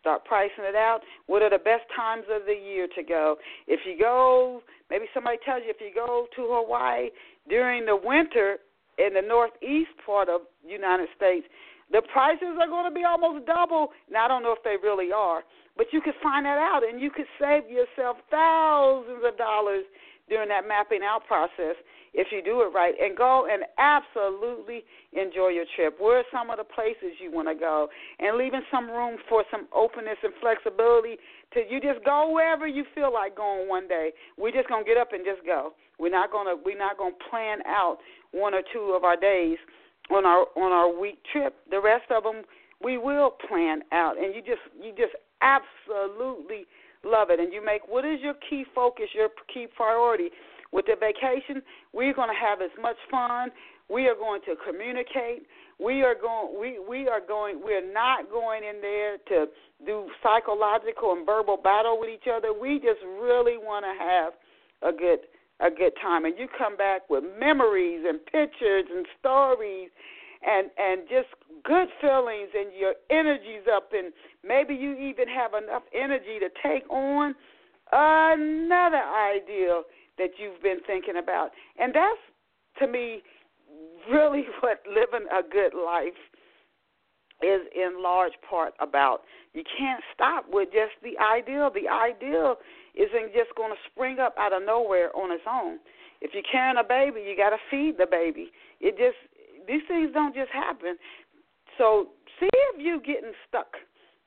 Start 0.00 0.24
pricing 0.24 0.64
it 0.64 0.74
out. 0.74 1.00
What 1.26 1.42
are 1.42 1.50
the 1.50 1.58
best 1.58 1.84
times 1.94 2.24
of 2.32 2.46
the 2.46 2.54
year 2.54 2.88
to 2.96 3.02
go? 3.02 3.36
If 3.66 3.80
you 3.84 3.98
go, 3.98 4.62
maybe 4.88 5.04
somebody 5.12 5.36
tells 5.44 5.62
you 5.64 5.70
if 5.70 5.80
you 5.80 5.92
go 5.94 6.26
to 6.36 6.42
Hawaii 6.48 7.10
during 7.48 7.84
the 7.84 7.96
winter 7.96 8.58
in 8.96 9.12
the 9.12 9.20
northeast 9.20 9.90
part 10.04 10.28
of 10.28 10.42
United 10.66 11.08
States, 11.16 11.46
the 11.92 12.00
prices 12.12 12.56
are 12.60 12.68
going 12.68 12.88
to 12.88 12.94
be 12.94 13.04
almost 13.04 13.44
double. 13.46 13.88
Now, 14.10 14.24
I 14.24 14.28
don't 14.28 14.42
know 14.42 14.52
if 14.56 14.62
they 14.64 14.76
really 14.82 15.12
are, 15.12 15.42
but 15.76 15.86
you 15.92 16.00
could 16.00 16.14
find 16.22 16.46
that 16.46 16.56
out 16.56 16.80
and 16.82 17.00
you 17.00 17.10
could 17.10 17.28
save 17.38 17.68
yourself 17.68 18.16
thousands 18.30 19.20
of 19.26 19.36
dollars 19.36 19.84
during 20.28 20.48
that 20.48 20.66
mapping 20.66 21.02
out 21.02 21.26
process 21.26 21.76
if 22.12 22.28
you 22.32 22.42
do 22.42 22.62
it 22.62 22.74
right 22.74 22.94
and 23.00 23.16
go 23.16 23.46
and 23.50 23.62
absolutely 23.78 24.84
enjoy 25.12 25.48
your 25.48 25.64
trip. 25.76 25.96
Where 26.00 26.18
are 26.18 26.24
some 26.32 26.50
of 26.50 26.58
the 26.58 26.64
places 26.64 27.18
you 27.20 27.30
want 27.30 27.48
to 27.48 27.54
go? 27.54 27.88
And 28.18 28.36
leaving 28.36 28.62
some 28.70 28.90
room 28.90 29.16
for 29.28 29.44
some 29.50 29.68
openness 29.74 30.18
and 30.22 30.32
flexibility 30.40 31.16
to 31.54 31.60
you 31.68 31.80
just 31.80 32.04
go 32.04 32.30
wherever 32.32 32.66
you 32.66 32.84
feel 32.94 33.12
like 33.12 33.36
going 33.36 33.68
one 33.68 33.88
day. 33.88 34.10
We're 34.38 34.52
just 34.52 34.68
to 34.68 34.82
get 34.84 34.96
up 34.96 35.12
and 35.12 35.24
just 35.24 35.44
go. 35.46 35.72
We're 35.98 36.10
not 36.10 36.32
to 36.32 36.56
we're 36.64 36.78
not 36.78 36.96
to 36.98 37.10
plan 37.30 37.58
out 37.66 37.98
one 38.32 38.54
or 38.54 38.62
two 38.72 38.94
of 38.96 39.04
our 39.04 39.16
days 39.16 39.58
on 40.10 40.24
our 40.24 40.46
on 40.56 40.72
our 40.72 40.88
week 40.98 41.18
trip. 41.32 41.56
The 41.70 41.80
rest 41.80 42.10
of 42.10 42.24
them 42.24 42.42
we 42.82 42.96
will 42.96 43.36
plan 43.48 43.82
out, 43.92 44.16
and 44.18 44.34
you 44.34 44.40
just 44.40 44.62
you 44.80 44.92
just 44.96 45.14
absolutely 45.42 46.66
love 47.04 47.28
it. 47.30 47.40
And 47.40 47.52
you 47.52 47.64
make 47.64 47.82
what 47.88 48.04
is 48.04 48.20
your 48.20 48.34
key 48.48 48.64
focus, 48.74 49.06
your 49.14 49.28
key 49.52 49.66
priority. 49.76 50.30
With 50.72 50.86
the 50.86 50.94
vacation, 50.98 51.62
we're 51.92 52.14
going 52.14 52.28
to 52.28 52.34
have 52.34 52.62
as 52.62 52.70
much 52.80 52.96
fun. 53.10 53.50
We 53.88 54.06
are 54.06 54.14
going 54.14 54.40
to 54.42 54.54
communicate. 54.64 55.46
We 55.80 56.02
are 56.02 56.14
going. 56.14 56.60
We 56.60 56.78
we 56.78 57.08
are 57.08 57.20
going. 57.20 57.60
We're 57.64 57.92
not 57.92 58.30
going 58.30 58.62
in 58.62 58.80
there 58.80 59.18
to 59.28 59.46
do 59.84 60.08
psychological 60.22 61.12
and 61.12 61.26
verbal 61.26 61.56
battle 61.56 61.98
with 61.98 62.10
each 62.10 62.28
other. 62.32 62.52
We 62.52 62.78
just 62.78 63.00
really 63.20 63.56
want 63.56 63.84
to 63.84 63.94
have 63.98 64.34
a 64.82 64.96
good 64.96 65.20
a 65.60 65.70
good 65.70 65.92
time 66.00 66.24
and 66.24 66.38
you 66.38 66.48
come 66.56 66.76
back 66.76 67.08
with 67.10 67.22
memories 67.38 68.04
and 68.08 68.24
pictures 68.24 68.86
and 68.94 69.06
stories 69.18 69.90
and 70.42 70.70
and 70.78 71.02
just 71.08 71.28
good 71.64 71.88
feelings 72.00 72.48
and 72.56 72.72
your 72.78 72.94
energy's 73.10 73.68
up 73.70 73.92
and 73.92 74.12
maybe 74.42 74.74
you 74.74 74.94
even 74.94 75.28
have 75.28 75.52
enough 75.52 75.82
energy 75.94 76.38
to 76.40 76.48
take 76.62 76.88
on 76.90 77.34
another 77.92 79.02
ideal 79.04 79.82
that 80.20 80.36
you've 80.36 80.62
been 80.62 80.84
thinking 80.86 81.16
about 81.16 81.50
and 81.80 81.94
that's 81.96 82.20
to 82.78 82.86
me 82.86 83.24
really 84.10 84.44
what 84.60 84.82
living 84.86 85.26
a 85.32 85.42
good 85.42 85.72
life 85.74 86.20
is 87.42 87.62
in 87.74 88.02
large 88.02 88.32
part 88.48 88.74
about. 88.80 89.22
You 89.54 89.62
can't 89.64 90.02
stop 90.14 90.44
with 90.50 90.68
just 90.72 90.92
the 91.02 91.16
ideal. 91.18 91.70
The 91.72 91.88
ideal 91.88 92.56
isn't 92.94 93.32
just 93.32 93.54
going 93.56 93.72
to 93.72 93.80
spring 93.90 94.18
up 94.20 94.34
out 94.38 94.52
of 94.52 94.62
nowhere 94.64 95.14
on 95.16 95.32
its 95.32 95.44
own. 95.50 95.78
If 96.20 96.32
you're 96.34 96.46
carrying 96.50 96.76
a 96.76 96.84
baby, 96.84 97.24
you 97.26 97.36
got 97.36 97.50
to 97.50 97.56
feed 97.70 97.96
the 97.98 98.06
baby. 98.06 98.50
It 98.80 98.98
just 98.98 99.16
these 99.66 99.82
things 99.88 100.10
don't 100.12 100.34
just 100.34 100.50
happen. 100.50 100.96
So 101.78 102.08
see 102.38 102.48
if 102.52 102.80
you're 102.80 103.00
getting 103.00 103.32
stuck 103.48 103.72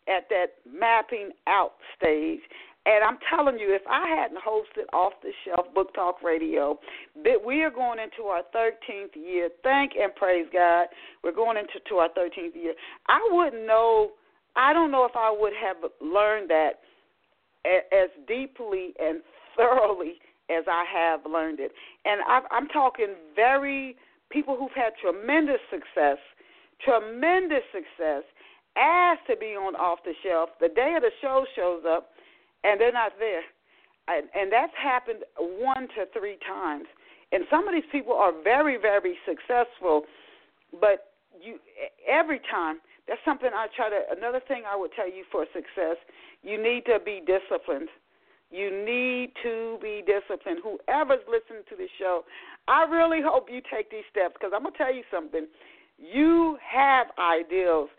at 0.07 0.27
that 0.29 0.57
mapping 0.65 1.31
out 1.47 1.73
stage. 1.95 2.41
And 2.85 3.01
I'm 3.03 3.17
telling 3.33 3.57
you, 3.59 3.73
if 3.73 3.81
I 3.89 4.09
hadn't 4.09 4.39
hosted 4.45 4.91
Off 4.91 5.13
the 5.21 5.31
Shelf 5.45 5.73
Book 5.73 5.93
Talk 5.93 6.21
Radio, 6.21 6.77
that 7.23 7.37
we 7.45 7.63
are 7.63 7.69
going 7.69 7.99
into 7.99 8.27
our 8.27 8.43
13th 8.53 9.15
year. 9.15 9.49
Thank 9.63 9.93
and 9.99 10.13
praise 10.15 10.47
God. 10.51 10.87
We're 11.23 11.31
going 11.31 11.55
into 11.55 11.79
to 11.87 11.95
our 11.95 12.09
13th 12.09 12.55
year. 12.55 12.73
I 13.07 13.25
wouldn't 13.31 13.65
know. 13.65 14.11
I 14.55 14.73
don't 14.73 14.91
know 14.91 15.05
if 15.05 15.15
I 15.15 15.33
would 15.37 15.53
have 15.53 15.77
learned 16.01 16.49
that 16.49 16.81
as 17.65 18.09
deeply 18.27 18.93
and 18.99 19.21
thoroughly 19.55 20.15
as 20.49 20.65
I 20.67 20.83
have 20.93 21.21
learned 21.25 21.61
it. 21.61 21.71
And 22.03 22.19
I'm 22.51 22.67
talking 22.67 23.15
very 23.33 23.95
people 24.29 24.57
who've 24.59 24.75
had 24.75 24.91
tremendous 25.01 25.61
success, 25.71 26.17
tremendous 26.83 27.63
success, 27.71 28.23
asked 28.75 29.25
to 29.29 29.37
be 29.37 29.55
on 29.55 29.75
off 29.75 29.99
the 30.03 30.13
shelf. 30.21 30.49
The 30.59 30.67
day 30.67 30.95
of 30.97 31.03
the 31.03 31.11
show 31.21 31.45
shows 31.55 31.83
up, 31.87 32.09
and 32.63 32.79
they're 32.79 32.91
not 32.93 33.13
there. 33.19 33.43
And, 34.07 34.27
and 34.35 34.51
that's 34.51 34.73
happened 34.81 35.23
one 35.37 35.87
to 35.95 36.05
three 36.17 36.37
times. 36.45 36.85
And 37.31 37.45
some 37.49 37.67
of 37.67 37.73
these 37.73 37.87
people 37.91 38.13
are 38.13 38.31
very, 38.43 38.77
very 38.77 39.15
successful, 39.25 40.03
but 40.79 41.13
you 41.41 41.57
every 42.07 42.39
time 42.51 42.79
that's 43.07 43.19
something 43.25 43.49
I 43.53 43.67
try 43.75 43.89
to. 43.89 44.01
Another 44.15 44.41
thing 44.47 44.63
I 44.69 44.75
would 44.75 44.91
tell 44.95 45.07
you 45.07 45.23
for 45.31 45.45
success, 45.53 45.97
you 46.41 46.61
need 46.61 46.85
to 46.85 46.99
be 47.03 47.21
disciplined. 47.25 47.89
You 48.51 48.69
need 48.69 49.31
to 49.41 49.79
be 49.81 50.03
disciplined. 50.05 50.59
Whoever's 50.63 51.25
listening 51.27 51.63
to 51.69 51.75
the 51.75 51.87
show, 51.97 52.23
I 52.67 52.83
really 52.83 53.19
hope 53.21 53.47
you 53.51 53.61
take 53.73 53.89
these 53.89 54.05
steps 54.11 54.35
because 54.39 54.51
I'm 54.55 54.63
gonna 54.63 54.77
tell 54.77 54.93
you 54.93 55.03
something. 55.11 55.47
You 55.97 56.57
have 56.61 57.07
ideals. 57.17 57.89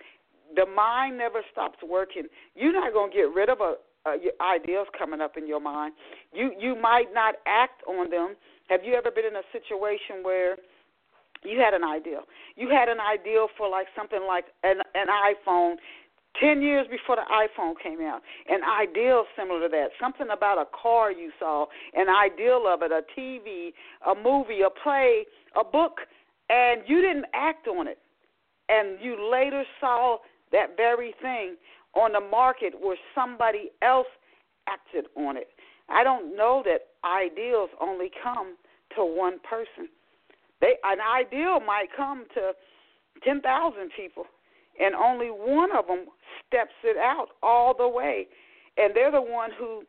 The 0.55 0.67
mind 0.67 1.19
never 1.19 1.43
stops 1.51 1.79
working. 1.83 2.25
You're 2.55 2.73
not 2.73 2.95
gonna 2.95 3.13
get 3.13 3.35
rid 3.35 3.49
of 3.49 3.61
a, 3.61 3.75
Uh, 4.07 4.13
a 4.13 4.43
ideas 4.43 4.87
coming 4.99 5.21
up 5.21 5.37
in 5.37 5.47
your 5.47 5.61
mind. 5.61 5.95
You 6.33 6.53
you 6.59 6.77
might 6.81 7.13
not 7.15 7.37
act 7.47 7.83
on 7.89 8.11
them. 8.11 8.37
Have 8.69 8.85
you 8.85 8.95
ever 8.95 9.11
been 9.11 9.25
in 9.25 9.37
a 9.37 9.47
situation 9.53 10.23
where 10.23 10.57
you 11.43 11.59
had 11.59 11.73
an 11.73 11.85
idea? 11.85 12.21
You 12.57 12.69
had 12.69 12.89
an 12.89 12.99
ideal 13.01 13.49
for 13.57 13.69
like 13.69 13.87
something 13.97 14.21
like 14.27 14.45
an 14.63 14.81
an 14.95 15.07
iPhone 15.09 15.77
10 16.41 16.63
years 16.63 16.87
before 16.91 17.17
the 17.17 17.23
iPhone 17.31 17.75
came 17.81 18.01
out, 18.01 18.21
an 18.49 18.61
ideal 18.65 19.25
similar 19.39 19.61
to 19.61 19.69
that, 19.69 19.89
something 20.01 20.27
about 20.33 20.59
a 20.59 20.67
car 20.83 21.13
you 21.13 21.31
saw, 21.39 21.67
an 21.95 22.09
ideal 22.09 22.65
of 22.67 22.83
it, 22.83 22.91
a 22.91 23.03
TV, 23.19 23.73
a 24.05 24.15
movie, 24.15 24.61
a 24.63 24.71
play, 24.71 25.25
a 25.55 25.65
book, 25.65 26.01
and 26.51 26.83
you 26.87 27.01
didn't 27.01 27.27
act 27.35 27.69
on 27.69 27.87
it. 27.87 27.99
And 28.69 28.99
you 29.01 29.31
later 29.31 29.65
saw 29.81 30.19
that 30.53 30.77
very 30.77 31.15
thing 31.23 31.57
on 31.97 32.13
the 32.13 32.21
market 32.21 32.75
where 32.81 32.97
somebody 33.15 33.71
else 33.83 34.07
acted 34.69 35.07
on 35.17 35.37
it. 35.37 35.49
I 35.89 36.03
don't 36.03 36.37
know 36.37 36.63
that 36.65 36.89
ideals 37.05 37.71
only 37.81 38.11
come 38.23 38.57
to 38.97 39.05
one 39.05 39.39
person. 39.49 39.89
They 40.61 40.75
an 40.85 40.99
ideal 41.01 41.61
might 41.61 41.89
come 41.97 42.25
to 42.35 42.53
10,000 43.23 43.91
people 43.97 44.25
and 44.81 44.95
only 44.95 45.29
one 45.29 45.71
of 45.77 45.87
them 45.87 46.07
steps 46.47 46.75
it 46.83 46.97
out 46.97 47.29
all 47.43 47.75
the 47.77 47.89
way, 47.89 48.27
and 48.77 48.95
they're 48.95 49.13
the 49.13 49.23
one 49.23 49.51
who 49.59 49.83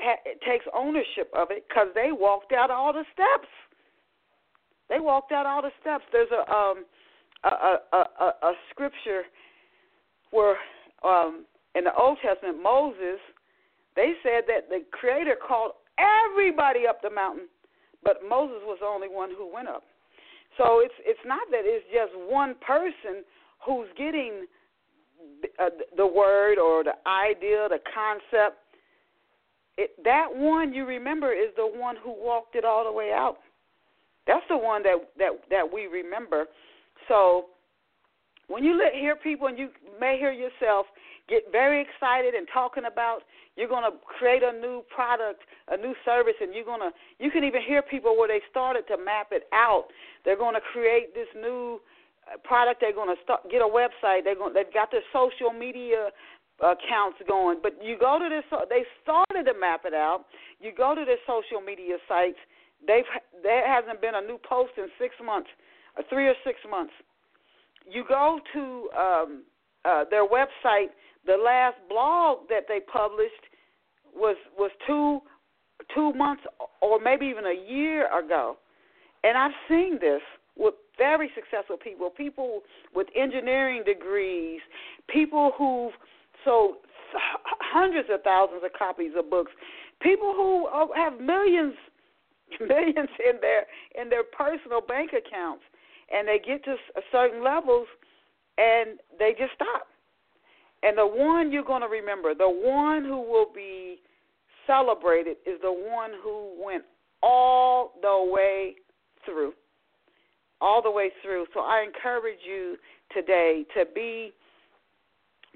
ha- 0.00 0.22
takes 0.46 0.64
ownership 0.74 1.30
of 1.36 1.48
it 1.50 1.64
because 1.68 1.88
they 1.94 2.10
walked 2.12 2.52
out 2.52 2.70
all 2.70 2.92
the 2.92 3.04
steps. 3.12 3.48
They 4.88 5.00
walked 5.00 5.32
out 5.32 5.44
all 5.44 5.60
the 5.60 5.72
steps. 5.80 6.04
There's 6.12 6.30
a 6.30 6.50
um 6.50 6.84
a 7.44 7.48
a 7.92 7.96
a, 7.96 8.24
a 8.42 8.52
scripture 8.70 9.22
where 10.30 10.56
um 11.04 11.44
in 11.74 11.84
the 11.84 11.94
Old 11.94 12.18
Testament 12.22 12.62
Moses 12.62 13.20
they 13.96 14.12
said 14.22 14.44
that 14.46 14.68
the 14.68 14.84
Creator 14.92 15.36
called 15.46 15.72
everybody 15.98 16.86
up 16.86 17.02
the 17.02 17.10
mountain, 17.10 17.48
but 18.04 18.18
Moses 18.22 18.62
was 18.62 18.78
the 18.80 18.86
only 18.86 19.08
one 19.08 19.30
who 19.36 19.52
went 19.52 19.66
up. 19.66 19.82
So 20.56 20.80
it's 20.80 20.94
it's 21.00 21.20
not 21.26 21.40
that 21.50 21.62
it's 21.64 21.84
just 21.92 22.12
one 22.30 22.54
person 22.64 23.24
who's 23.64 23.88
getting 23.96 24.46
uh, 25.58 25.70
the 25.96 26.06
word 26.06 26.58
or 26.58 26.84
the 26.84 26.94
idea, 27.06 27.68
the 27.68 27.80
concept, 27.92 28.58
it, 29.76 29.90
that 30.04 30.26
one 30.32 30.72
you 30.72 30.84
remember 30.84 31.32
is 31.32 31.50
the 31.56 31.66
one 31.66 31.96
who 32.02 32.10
walked 32.10 32.56
it 32.56 32.64
all 32.64 32.84
the 32.84 32.92
way 32.92 33.12
out. 33.12 33.38
That's 34.26 34.44
the 34.48 34.58
one 34.58 34.82
that 34.82 34.96
that 35.18 35.30
that 35.50 35.72
we 35.72 35.86
remember. 35.86 36.46
So 37.08 37.46
when 38.48 38.64
you 38.64 38.80
hear 38.94 39.14
people 39.16 39.46
and 39.46 39.58
you 39.58 39.68
may 40.00 40.18
hear 40.18 40.32
yourself 40.32 40.86
get 41.28 41.52
very 41.52 41.84
excited 41.84 42.34
and 42.34 42.48
talking 42.52 42.84
about 42.90 43.20
you're 43.56 43.68
going 43.68 43.84
to 43.84 43.96
create 44.06 44.42
a 44.42 44.52
new 44.52 44.82
product, 44.88 45.42
a 45.68 45.76
new 45.76 45.94
service, 46.04 46.34
and 46.40 46.54
you're 46.54 46.64
going 46.64 46.80
to 46.80 46.90
you 47.18 47.30
can 47.30 47.44
even 47.44 47.60
hear 47.62 47.82
people 47.82 48.16
where 48.16 48.28
they 48.28 48.40
started 48.50 48.86
to 48.88 48.96
map 48.96 49.28
it 49.32 49.44
out. 49.52 49.86
They're 50.24 50.38
going 50.38 50.54
to 50.54 50.64
create 50.72 51.14
this 51.14 51.28
new 51.36 51.80
uh, 52.26 52.38
product. 52.42 52.80
They're 52.80 52.94
going 52.94 53.14
to 53.14 53.20
start 53.22 53.44
get 53.50 53.60
a 53.60 53.68
website. 53.68 54.24
They're 54.24 54.36
going. 54.38 54.54
They've 54.54 54.72
got 54.72 54.90
their 54.90 55.04
social 55.12 55.52
media 55.52 56.08
accounts 56.60 57.18
going. 57.28 57.58
But 57.62 57.76
you 57.82 57.98
go 57.98 58.18
to 58.18 58.28
this. 58.30 58.46
They 58.70 58.82
started 59.02 59.44
to 59.44 59.58
map 59.58 59.82
it 59.84 59.94
out. 59.94 60.24
You 60.60 60.72
go 60.72 60.94
to 60.94 61.04
their 61.04 61.20
social 61.26 61.60
media 61.60 61.98
sites. 62.08 62.38
They've 62.86 63.04
there 63.42 63.66
hasn't 63.66 64.00
been 64.00 64.14
a 64.14 64.22
new 64.22 64.38
post 64.48 64.72
in 64.78 64.86
six 64.98 65.14
months, 65.18 65.50
or 65.96 66.04
three 66.08 66.28
or 66.28 66.38
six 66.46 66.58
months. 66.64 66.94
You 67.90 68.04
go 68.08 68.40
to 68.52 68.88
um, 68.98 69.42
uh, 69.84 70.04
their 70.10 70.26
website. 70.26 70.88
The 71.26 71.36
last 71.36 71.76
blog 71.88 72.48
that 72.48 72.64
they 72.68 72.80
published 72.80 73.32
was 74.14 74.36
was 74.56 74.70
two 74.86 75.20
two 75.94 76.12
months 76.14 76.42
or 76.80 77.00
maybe 77.00 77.26
even 77.26 77.44
a 77.46 77.70
year 77.70 78.06
ago, 78.18 78.56
and 79.24 79.36
I've 79.36 79.52
seen 79.68 79.98
this 80.00 80.22
with 80.56 80.74
very 80.96 81.30
successful 81.34 81.76
people, 81.76 82.10
people 82.10 82.62
with 82.94 83.06
engineering 83.14 83.82
degrees, 83.86 84.60
people 85.08 85.52
who've 85.56 85.92
sold 86.44 86.76
hundreds 87.14 88.08
of 88.12 88.22
thousands 88.22 88.62
of 88.64 88.72
copies 88.76 89.12
of 89.16 89.30
books, 89.30 89.52
people 90.02 90.32
who 90.36 90.68
have 90.94 91.20
millions 91.20 91.74
millions 92.60 93.10
in 93.20 93.40
their 93.40 93.66
in 94.00 94.08
their 94.08 94.24
personal 94.24 94.80
bank 94.80 95.10
accounts 95.12 95.62
and 96.12 96.26
they 96.26 96.40
get 96.44 96.64
to 96.64 96.76
certain 97.12 97.42
levels 97.42 97.86
and 98.56 98.98
they 99.18 99.34
just 99.38 99.52
stop. 99.54 99.86
And 100.82 100.96
the 100.96 101.06
one 101.06 101.50
you're 101.50 101.64
going 101.64 101.82
to 101.82 101.88
remember, 101.88 102.34
the 102.34 102.48
one 102.48 103.04
who 103.04 103.20
will 103.20 103.52
be 103.54 103.98
celebrated 104.66 105.36
is 105.46 105.60
the 105.62 105.72
one 105.72 106.10
who 106.22 106.52
went 106.62 106.84
all 107.22 107.92
the 108.00 108.30
way 108.32 108.76
through 109.24 109.52
all 110.60 110.82
the 110.82 110.90
way 110.90 111.10
through. 111.22 111.46
So 111.54 111.60
I 111.60 111.84
encourage 111.86 112.40
you 112.46 112.76
today 113.14 113.64
to 113.76 113.84
be 113.94 114.32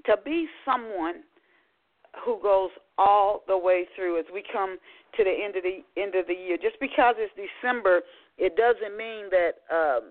to 0.05 0.15
be 0.25 0.47
someone 0.65 1.23
who 2.25 2.39
goes 2.41 2.69
all 2.97 3.43
the 3.47 3.57
way 3.57 3.85
through 3.95 4.19
as 4.19 4.25
we 4.33 4.43
come 4.51 4.77
to 5.17 5.23
the 5.23 5.31
end 5.31 5.55
of 5.55 5.63
the 5.63 6.01
end 6.01 6.15
of 6.15 6.27
the 6.27 6.33
year. 6.33 6.57
Just 6.57 6.79
because 6.79 7.15
it's 7.17 7.33
December, 7.35 8.01
it 8.37 8.55
doesn't 8.55 8.97
mean 8.97 9.29
that 9.31 9.51
um, 9.71 10.03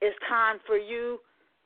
it's 0.00 0.16
time 0.28 0.58
for 0.66 0.76
you 0.76 1.18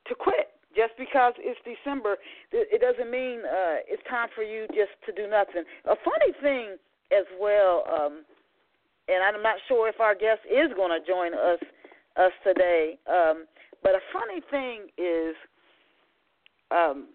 to 0.07 0.15
quit. 0.15 0.49
Just 0.77 0.93
because 0.99 1.33
it's 1.39 1.59
December, 1.65 2.17
it 2.53 2.81
doesn't 2.81 3.11
mean 3.11 3.41
uh, 3.41 3.83
it's 3.89 4.03
time 4.09 4.29
for 4.35 4.45
you 4.45 4.67
just 4.69 4.93
to 5.07 5.13
do 5.13 5.29
nothing. 5.29 5.65
A 5.87 5.97
funny 6.05 6.33
thing 6.43 6.77
as 7.11 7.25
well, 7.41 7.85
um, 7.89 8.23
and 9.09 9.25
I'm 9.25 9.43
not 9.43 9.57
sure 9.67 9.89
if 9.89 9.99
our 9.99 10.15
guest 10.15 10.41
is 10.45 10.71
going 10.77 10.93
to 10.93 11.05
join 11.05 11.33
us 11.35 11.59
us 12.17 12.33
today. 12.45 12.99
Um, 13.11 13.47
but 13.83 13.93
a 13.93 14.01
funny 14.13 14.43
thing 14.51 14.89
is, 14.99 15.35
um, 16.71 17.09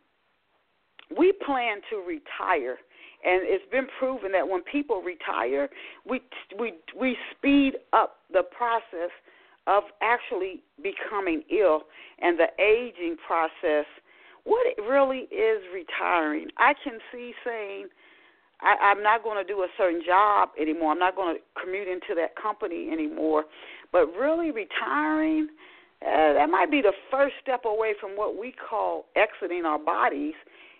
we 1.15 1.31
plan 1.45 1.77
to 1.91 1.97
retire, 1.97 2.77
and 3.23 3.43
it's 3.43 3.69
been 3.71 3.87
proven 3.99 4.31
that 4.31 4.47
when 4.47 4.63
people 4.63 5.01
retire, 5.01 5.69
we 6.09 6.21
we 6.59 6.73
we 6.99 7.15
speed 7.37 7.73
up 7.93 8.17
the 8.31 8.43
process 8.43 9.11
of 9.67 9.83
actually 10.01 10.61
becoming 10.81 11.43
ill 11.51 11.83
and 12.21 12.37
the 12.37 12.47
aging 12.61 13.17
process. 13.25 13.85
What 14.43 14.65
it 14.67 14.81
really 14.81 15.29
is 15.31 15.63
retiring. 15.73 16.47
I 16.57 16.73
can 16.83 16.99
see 17.11 17.33
saying, 17.45 17.87
I, 18.61 18.75
I'm 18.81 19.01
not 19.01 19.23
going 19.23 19.37
to 19.37 19.47
do 19.47 19.61
a 19.61 19.67
certain 19.77 20.01
job 20.05 20.49
anymore. 20.59 20.91
I'm 20.91 20.99
not 20.99 21.15
going 21.15 21.35
to 21.35 21.61
commute 21.61 21.87
into 21.87 22.15
that 22.15 22.35
company 22.41 22.89
anymore. 22.91 23.45
But 23.91 24.07
really, 24.19 24.51
retiring, 24.51 25.47
uh, 26.01 26.33
that 26.33 26.49
might 26.49 26.71
be 26.71 26.81
the 26.81 26.93
first 27.09 27.35
step 27.41 27.65
away 27.65 27.93
from 27.99 28.11
what 28.11 28.37
we 28.37 28.53
call 28.53 29.05
exiting 29.15 29.65
our 29.65 29.79
bodies. 29.79 30.33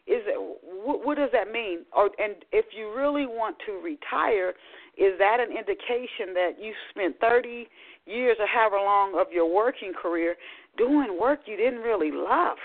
Is 0.06 0.20
it, 0.28 0.36
what, 0.64 1.06
what 1.06 1.18
does 1.18 1.30
that 1.32 1.50
mean? 1.50 1.86
Or 1.96 2.10
and 2.20 2.36
if 2.52 2.66
you 2.76 2.94
really 2.94 3.26
want 3.26 3.56
to 3.66 3.80
retire, 3.82 4.54
is 4.98 5.14
that 5.20 5.38
an 5.40 5.56
indication 5.56 6.34
that 6.34 6.52
you 6.60 6.74
spent 6.90 7.20
30 7.22 7.68
years 8.06 8.38
or 8.40 8.48
however 8.48 8.78
long 8.78 9.20
of 9.20 9.28
your 9.32 9.52
working 9.52 9.94
career 10.00 10.36
doing 10.78 11.18
work 11.20 11.42
you 11.46 11.58
didn't 11.58 11.80
really 11.80 12.12
love? 12.12 12.58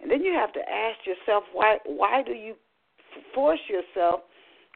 And 0.00 0.10
then 0.10 0.22
you 0.22 0.34
have 0.34 0.52
to 0.52 0.60
ask 0.60 0.98
yourself 1.06 1.44
why 1.52 1.78
why 1.86 2.22
do 2.22 2.32
you 2.32 2.54
force 3.34 3.60
yourself 3.68 4.20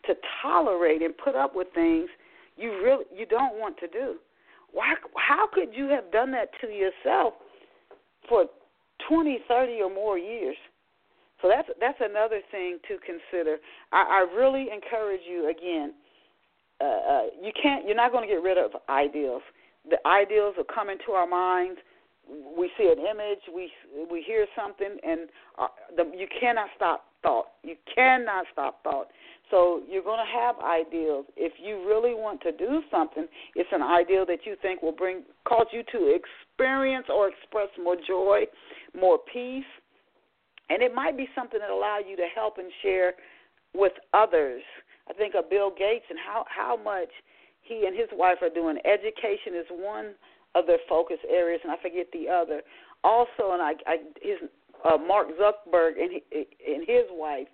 to 0.07 0.15
tolerate 0.43 1.03
and 1.03 1.17
put 1.17 1.35
up 1.35 1.55
with 1.55 1.69
things 1.75 2.09
you 2.57 2.71
really 2.83 3.05
you 3.15 3.27
don't 3.27 3.59
want 3.59 3.79
to 3.79 3.89
do. 3.89 4.17
Why 4.73 4.95
how 5.17 5.49
could 5.53 5.69
you 5.73 5.89
have 5.89 6.11
done 6.13 6.33
that 6.33 6.51
to 6.61 6.69
yourself 6.69 7.35
for 8.29 8.47
20, 9.09 9.39
30 9.49 9.81
or 9.83 9.95
more 9.95 10.19
years? 10.19 10.57
So 11.41 11.49
that's 11.49 11.69
that's 11.81 11.99
another 12.01 12.41
thing 12.51 12.79
to 12.89 12.99
consider. 12.99 13.59
I, 13.93 14.25
I 14.27 14.35
really 14.37 14.67
encourage 14.73 15.21
you 15.29 15.51
again 15.51 15.95
uh, 16.81 16.85
uh, 16.85 17.23
you 17.43 17.53
can't. 17.61 17.87
You're 17.87 17.97
not 17.97 18.13
going 18.13 18.29
to 18.29 18.33
get 18.33 18.43
rid 18.43 18.59
of 18.59 18.73
ideals. 18.89 19.43
The 19.89 19.99
ideals 20.07 20.55
will 20.57 20.69
come 20.73 20.91
into 20.91 21.13
our 21.13 21.27
minds. 21.27 21.81
We 22.57 22.71
see 22.77 22.93
an 22.93 22.99
image. 22.99 23.41
We 23.53 23.71
we 24.11 24.23
hear 24.23 24.47
something, 24.57 24.97
and 25.07 25.29
uh, 25.59 25.69
the, 25.97 26.05
you 26.17 26.27
cannot 26.41 26.69
stop 26.77 27.05
thought. 27.23 27.47
You 27.63 27.75
cannot 27.95 28.47
stop 28.53 28.83
thought. 28.85 29.09
So 29.51 29.81
you're 29.89 30.03
going 30.03 30.21
to 30.21 30.41
have 30.41 30.57
ideals. 30.59 31.25
If 31.37 31.55
you 31.63 31.87
really 31.89 32.15
want 32.15 32.43
to 32.43 32.53
do 32.53 32.83
something, 32.91 33.27
it's 33.55 33.69
an 33.73 33.83
ideal 33.83 34.27
that 34.27 34.41
you 34.45 34.57
think 34.61 34.83
will 34.83 34.93
bring 34.93 35.23
cause 35.49 35.67
you 35.73 35.83
to 35.93 36.15
experience 36.15 37.07
or 37.09 37.29
express 37.29 37.69
more 37.83 37.97
joy, 37.97 38.43
more 38.99 39.19
peace, 39.33 39.65
and 40.69 40.83
it 40.83 40.95
might 40.95 41.17
be 41.17 41.29
something 41.35 41.59
that 41.61 41.71
allow 41.71 41.99
you 41.99 42.15
to 42.17 42.27
help 42.35 42.59
and 42.59 42.71
share 42.83 43.15
with 43.75 43.93
others. 44.13 44.63
I 45.09 45.13
think 45.15 45.35
of 45.35 45.51
Bill 45.51 45.71
Gates 45.71 46.05
and 46.11 46.19
how 46.19 46.45
how 46.49 46.77
much 46.77 47.11
he 47.63 47.87
and 47.87 47.97
his 47.97 48.09
wife 48.13 48.39
are 48.43 48.51
doing. 48.51 48.79
Education 48.85 49.55
is 49.55 49.67
one 49.71 50.15
of 50.55 50.67
their 50.67 50.79
focus 50.89 51.19
areas, 51.29 51.61
and 51.63 51.73
I 51.73 51.77
forget 51.81 52.07
the 52.13 52.29
other. 52.29 52.63
Also, 53.05 53.53
and 53.53 53.63
I, 53.63 53.73
I 53.87 53.97
his 54.21 54.49
uh, 54.85 54.97
Mark 54.97 55.29
Zuckerberg 55.41 56.01
and 56.01 56.11
he, 56.13 56.47
and 56.67 56.87
his 56.87 57.05
wife, 57.11 57.49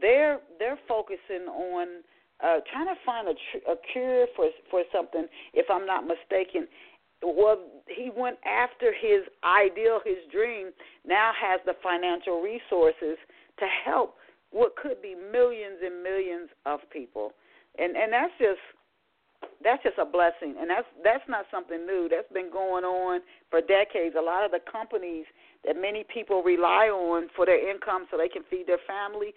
they're 0.00 0.40
they're 0.58 0.78
focusing 0.88 1.46
on 1.48 2.02
uh, 2.42 2.58
trying 2.72 2.86
to 2.86 3.00
find 3.06 3.28
a, 3.28 3.34
tr- 3.34 3.70
a 3.70 3.74
cure 3.92 4.26
for 4.36 4.46
for 4.70 4.82
something. 4.92 5.26
If 5.52 5.66
I'm 5.70 5.86
not 5.86 6.04
mistaken, 6.06 6.66
well, 7.22 7.58
he 7.88 8.10
went 8.14 8.38
after 8.44 8.92
his 8.92 9.22
ideal, 9.42 10.00
his 10.04 10.18
dream. 10.30 10.70
Now 11.06 11.32
has 11.40 11.60
the 11.64 11.74
financial 11.82 12.42
resources 12.42 13.16
to 13.58 13.66
help 13.84 14.16
what 14.54 14.76
could 14.78 15.02
be 15.02 15.18
millions 15.18 15.82
and 15.82 16.02
millions 16.02 16.48
of 16.64 16.78
people, 16.94 17.34
and 17.76 17.96
and 17.96 18.14
that's 18.14 18.32
just 18.38 18.62
that's 19.62 19.82
just 19.82 19.98
a 19.98 20.06
blessing, 20.06 20.54
and 20.60 20.70
that's 20.70 20.86
that's 21.02 21.26
not 21.28 21.44
something 21.50 21.84
new. 21.84 22.08
That's 22.08 22.30
been 22.32 22.50
going 22.54 22.84
on 22.84 23.20
for 23.50 23.60
decades. 23.60 24.14
A 24.16 24.22
lot 24.22 24.46
of 24.46 24.52
the 24.54 24.62
companies 24.70 25.26
that 25.66 25.74
many 25.74 26.04
people 26.12 26.42
rely 26.42 26.86
on 26.86 27.28
for 27.34 27.46
their 27.46 27.58
income 27.58 28.06
so 28.10 28.16
they 28.16 28.28
can 28.28 28.42
feed 28.50 28.66
their 28.66 28.82
family, 28.86 29.32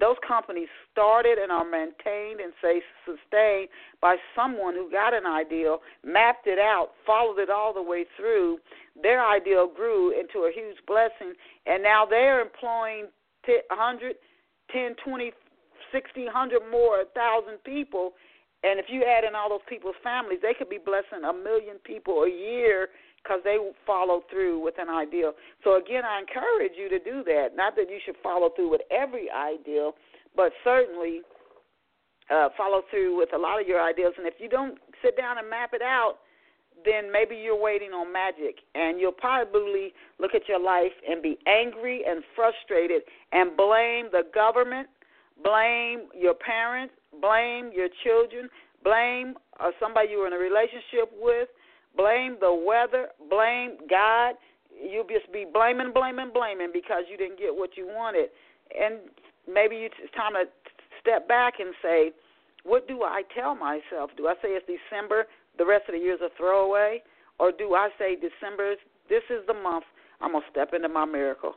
those 0.00 0.16
companies 0.26 0.68
started 0.90 1.38
and 1.38 1.52
are 1.52 1.68
maintained 1.68 2.40
and 2.40 2.52
say 2.62 2.80
sustained 3.04 3.68
by 4.00 4.16
someone 4.34 4.74
who 4.74 4.90
got 4.90 5.14
an 5.14 5.26
ideal, 5.26 5.80
mapped 6.04 6.46
it 6.46 6.58
out, 6.58 6.90
followed 7.06 7.38
it 7.38 7.50
all 7.50 7.72
the 7.74 7.82
way 7.82 8.04
through. 8.16 8.58
Their 9.00 9.24
ideal 9.24 9.68
grew 9.68 10.18
into 10.18 10.48
a 10.48 10.52
huge 10.52 10.78
blessing, 10.86 11.34
and 11.66 11.82
now 11.82 12.06
they're 12.08 12.40
employing 12.40 13.08
100, 13.46 14.16
10, 14.72 14.96
20, 15.04 15.32
60, 15.92 16.24
100 16.24 16.60
more, 16.70 16.98
1,000 17.14 17.62
people. 17.64 18.12
And 18.64 18.80
if 18.80 18.86
you 18.88 19.04
add 19.04 19.24
in 19.24 19.34
all 19.34 19.48
those 19.48 19.66
people's 19.68 19.98
families, 20.02 20.40
they 20.42 20.54
could 20.54 20.68
be 20.68 20.78
blessing 20.78 21.24
a 21.28 21.32
million 21.32 21.76
people 21.84 22.24
a 22.24 22.30
year 22.30 22.88
because 23.22 23.40
they 23.44 23.58
follow 23.86 24.22
through 24.30 24.62
with 24.62 24.74
an 24.78 24.88
ideal. 24.88 25.32
So 25.64 25.76
again, 25.76 26.04
I 26.04 26.20
encourage 26.20 26.72
you 26.78 26.88
to 26.88 26.98
do 26.98 27.22
that. 27.24 27.54
Not 27.54 27.76
that 27.76 27.90
you 27.90 27.98
should 28.04 28.16
follow 28.22 28.50
through 28.54 28.70
with 28.70 28.82
every 28.90 29.30
ideal, 29.30 29.94
but 30.34 30.52
certainly 30.62 31.22
uh, 32.30 32.48
follow 32.56 32.82
through 32.90 33.18
with 33.18 33.30
a 33.34 33.38
lot 33.38 33.60
of 33.60 33.66
your 33.66 33.82
ideals. 33.82 34.14
And 34.18 34.26
if 34.26 34.34
you 34.38 34.48
don't 34.48 34.78
sit 35.02 35.16
down 35.16 35.38
and 35.38 35.50
map 35.50 35.70
it 35.74 35.82
out, 35.82 36.18
then 36.86 37.10
maybe 37.12 37.36
you're 37.36 37.60
waiting 37.60 37.90
on 37.90 38.12
magic, 38.12 38.60
and 38.74 39.00
you'll 39.00 39.12
probably 39.12 39.92
look 40.20 40.34
at 40.34 40.48
your 40.48 40.60
life 40.60 40.92
and 41.08 41.20
be 41.20 41.36
angry 41.46 42.02
and 42.08 42.22
frustrated 42.34 43.02
and 43.32 43.56
blame 43.56 44.06
the 44.12 44.22
government, 44.32 44.88
blame 45.42 46.08
your 46.14 46.34
parents, 46.34 46.94
blame 47.20 47.70
your 47.74 47.88
children, 48.04 48.48
blame 48.84 49.34
uh, 49.60 49.70
somebody 49.80 50.10
you 50.10 50.20
were 50.20 50.26
in 50.26 50.32
a 50.32 50.38
relationship 50.38 51.10
with, 51.20 51.48
blame 51.96 52.36
the 52.40 52.52
weather, 52.52 53.08
blame 53.28 53.76
God. 53.90 54.34
You'll 54.70 55.08
just 55.08 55.32
be 55.32 55.44
blaming, 55.50 55.92
blaming, 55.92 56.30
blaming 56.32 56.70
because 56.72 57.04
you 57.10 57.16
didn't 57.16 57.38
get 57.38 57.54
what 57.54 57.76
you 57.76 57.86
wanted. 57.86 58.28
And 58.78 59.00
maybe 59.52 59.76
it's 59.76 59.96
time 60.14 60.34
to 60.34 60.44
step 61.00 61.26
back 61.26 61.54
and 61.58 61.74
say, 61.82 62.12
what 62.64 62.88
do 62.88 63.02
I 63.02 63.22
tell 63.34 63.54
myself? 63.54 64.10
Do 64.16 64.26
I 64.26 64.34
say 64.42 64.48
it's 64.50 64.66
December, 64.66 65.26
the 65.58 65.66
rest 65.66 65.84
of 65.88 65.94
the 65.94 66.00
year's 66.00 66.20
a 66.20 66.28
throwaway? 66.36 67.02
Or 67.38 67.52
do 67.52 67.74
I 67.74 67.90
say 67.98 68.16
December, 68.16 68.76
this 69.08 69.22
is 69.30 69.46
the 69.46 69.54
month 69.54 69.84
I'm 70.20 70.32
gonna 70.32 70.44
step 70.50 70.72
into 70.74 70.88
my 70.88 71.04
miracle. 71.04 71.54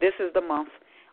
This 0.00 0.14
is 0.18 0.32
the 0.34 0.40
month. 0.40 0.70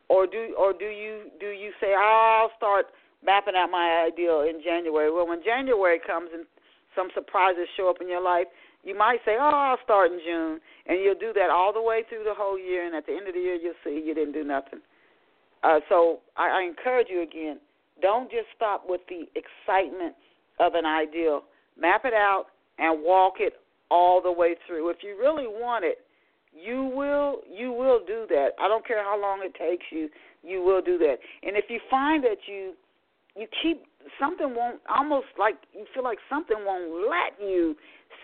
Or 0.09 0.25
do 0.25 0.55
or 0.57 0.73
do 0.73 0.85
you 0.85 1.31
do 1.39 1.47
you 1.47 1.71
say 1.79 1.93
I'll 1.93 2.51
start 2.57 2.87
mapping 3.23 3.55
out 3.55 3.69
my 3.71 4.05
ideal 4.07 4.41
in 4.41 4.61
January? 4.63 5.11
Well, 5.11 5.27
when 5.27 5.43
January 5.43 5.99
comes 6.05 6.29
and 6.33 6.45
some 6.95 7.09
surprises 7.13 7.67
show 7.77 7.89
up 7.89 8.01
in 8.01 8.09
your 8.09 8.21
life, 8.21 8.47
you 8.83 8.97
might 8.97 9.19
say, 9.23 9.37
"Oh, 9.39 9.53
I'll 9.53 9.83
start 9.83 10.11
in 10.11 10.19
June," 10.25 10.59
and 10.87 10.99
you'll 10.99 11.15
do 11.15 11.31
that 11.33 11.49
all 11.49 11.71
the 11.71 11.81
way 11.81 12.03
through 12.09 12.23
the 12.23 12.33
whole 12.33 12.57
year. 12.57 12.85
And 12.85 12.95
at 12.95 13.05
the 13.05 13.13
end 13.13 13.27
of 13.27 13.35
the 13.35 13.39
year, 13.39 13.55
you'll 13.55 13.79
see 13.83 14.03
you 14.05 14.13
didn't 14.13 14.33
do 14.33 14.43
nothing. 14.43 14.81
Uh, 15.63 15.79
so 15.87 16.19
I, 16.35 16.49
I 16.49 16.61
encourage 16.63 17.07
you 17.09 17.21
again: 17.21 17.59
don't 18.01 18.29
just 18.29 18.47
stop 18.55 18.83
with 18.85 19.01
the 19.07 19.29
excitement 19.35 20.15
of 20.59 20.73
an 20.73 20.85
ideal. 20.85 21.43
Map 21.81 22.05
it 22.05 22.13
out 22.13 22.45
and 22.77 23.03
walk 23.03 23.35
it 23.39 23.53
all 23.89 24.21
the 24.21 24.31
way 24.31 24.55
through. 24.67 24.89
If 24.89 24.97
you 25.01 25.17
really 25.19 25.47
want 25.47 25.83
it, 25.83 25.97
you 26.53 26.83
will 26.83 27.41
you 27.49 27.71
will 27.71 27.99
do 28.05 28.25
that. 28.29 28.49
I 28.59 28.67
don't 28.67 28.85
care 28.85 29.03
how 29.03 29.19
long 29.19 29.41
it 29.43 29.53
takes 29.55 29.85
you. 29.91 30.09
You 30.43 30.61
will 30.61 30.81
do 30.81 30.97
that. 30.99 31.15
And 31.43 31.57
if 31.57 31.65
you 31.69 31.79
find 31.89 32.23
that 32.23 32.37
you 32.47 32.73
you 33.35 33.47
keep 33.63 33.83
something 34.19 34.53
won't 34.55 34.79
almost 34.93 35.27
like 35.39 35.55
you 35.73 35.85
feel 35.93 36.03
like 36.03 36.19
something 36.29 36.57
won't 36.65 37.09
let 37.09 37.39
you 37.41 37.75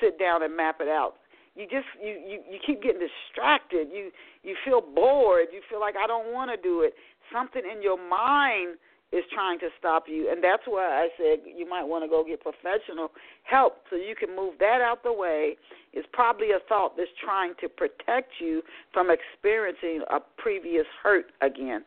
sit 0.02 0.20
down 0.20 0.44
and 0.44 0.56
map 0.56 0.78
it 0.82 0.88
out. 0.88 1.16
You 1.56 1.64
just 1.64 1.88
you 2.02 2.12
you 2.12 2.40
you 2.52 2.60
keep 2.66 2.84
getting 2.84 3.02
distracted. 3.02 3.88
You 3.92 4.12
you 4.44 4.56
feel 4.66 4.82
bored. 4.82 5.48
You 5.52 5.62
feel 5.70 5.80
like 5.80 5.96
I 5.96 6.06
don't 6.06 6.34
want 6.34 6.52
to 6.52 6.58
do 6.58 6.82
it. 6.82 6.94
Something 7.34 7.64
in 7.66 7.82
your 7.82 7.98
mind 7.98 8.78
is 9.14 9.24
trying 9.34 9.58
to 9.60 9.70
stop 9.80 10.04
you, 10.08 10.30
and 10.30 10.44
that's 10.44 10.64
why 10.66 10.84
I 10.84 11.08
said 11.18 11.40
you 11.46 11.68
might 11.70 11.84
want 11.84 12.04
to 12.04 12.10
go 12.10 12.26
get 12.28 12.42
professional 12.42 13.12
help 13.44 13.78
so 13.90 13.96
you 13.96 14.16
can 14.20 14.36
move 14.36 14.56
that 14.60 14.82
out 14.82 15.04
the 15.04 15.14
way. 15.14 15.56
It's 15.94 16.08
probably 16.12 16.52
a 16.52 16.60
thought 16.68 16.98
that's 16.98 17.10
trying 17.24 17.54
to 17.62 17.70
protect 17.70 18.34
you 18.40 18.62
from 18.92 19.08
experiencing 19.10 20.02
a 20.12 20.20
previous 20.38 20.86
hurt 21.02 21.32
again. 21.42 21.86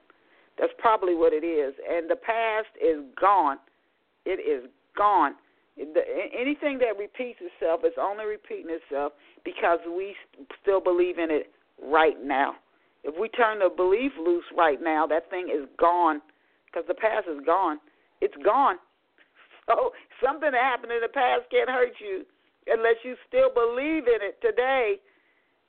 That's 0.59 0.73
probably 0.79 1.15
what 1.15 1.33
it 1.33 1.45
is. 1.45 1.75
And 1.89 2.09
the 2.11 2.17
past 2.17 2.69
is 2.83 3.05
gone. 3.21 3.59
It 4.25 4.41
is 4.41 4.69
gone. 4.97 5.35
Anything 5.79 6.79
that 6.79 6.99
repeats 6.99 7.41
itself 7.41 7.81
is 7.85 7.93
only 8.01 8.25
repeating 8.25 8.69
itself 8.69 9.13
because 9.45 9.79
we 9.87 10.15
still 10.61 10.81
believe 10.81 11.19
in 11.19 11.31
it 11.31 11.51
right 11.83 12.23
now. 12.23 12.55
If 13.05 13.15
we 13.19 13.29
turn 13.29 13.61
the 13.61 13.71
belief 13.75 14.13
loose 14.23 14.45
right 14.57 14.79
now, 14.83 15.07
that 15.07 15.31
thing 15.31 15.49
is 15.49 15.67
gone 15.79 16.21
because 16.71 16.87
the 16.87 16.95
past 16.95 17.27
is 17.29 17.45
gone. 17.45 17.79
It's 18.21 18.37
gone. 18.45 18.77
So 19.69 19.93
something 20.19 20.51
that 20.51 20.59
happened 20.59 20.91
in 20.91 20.99
the 20.99 21.15
past 21.15 21.47
can't 21.49 21.71
hurt 21.71 21.95
you 22.01 22.27
unless 22.67 22.99
you 23.05 23.15
still 23.29 23.55
believe 23.55 24.11
in 24.11 24.19
it 24.19 24.35
today. 24.43 24.99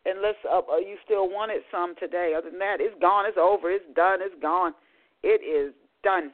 Unless 0.08 0.42
uh, 0.50 0.58
uh, 0.58 0.78
you 0.82 0.98
still 1.06 1.30
want 1.30 1.52
it 1.52 1.62
some 1.70 1.94
today. 2.00 2.34
Other 2.36 2.50
than 2.50 2.58
that, 2.58 2.78
it's 2.80 3.00
gone. 3.00 3.28
It's 3.28 3.38
over. 3.38 3.70
It's 3.70 3.86
done. 3.94 4.18
It's 4.24 4.34
gone. 4.42 4.74
It 5.22 5.46
is 5.46 5.76
done 6.02 6.32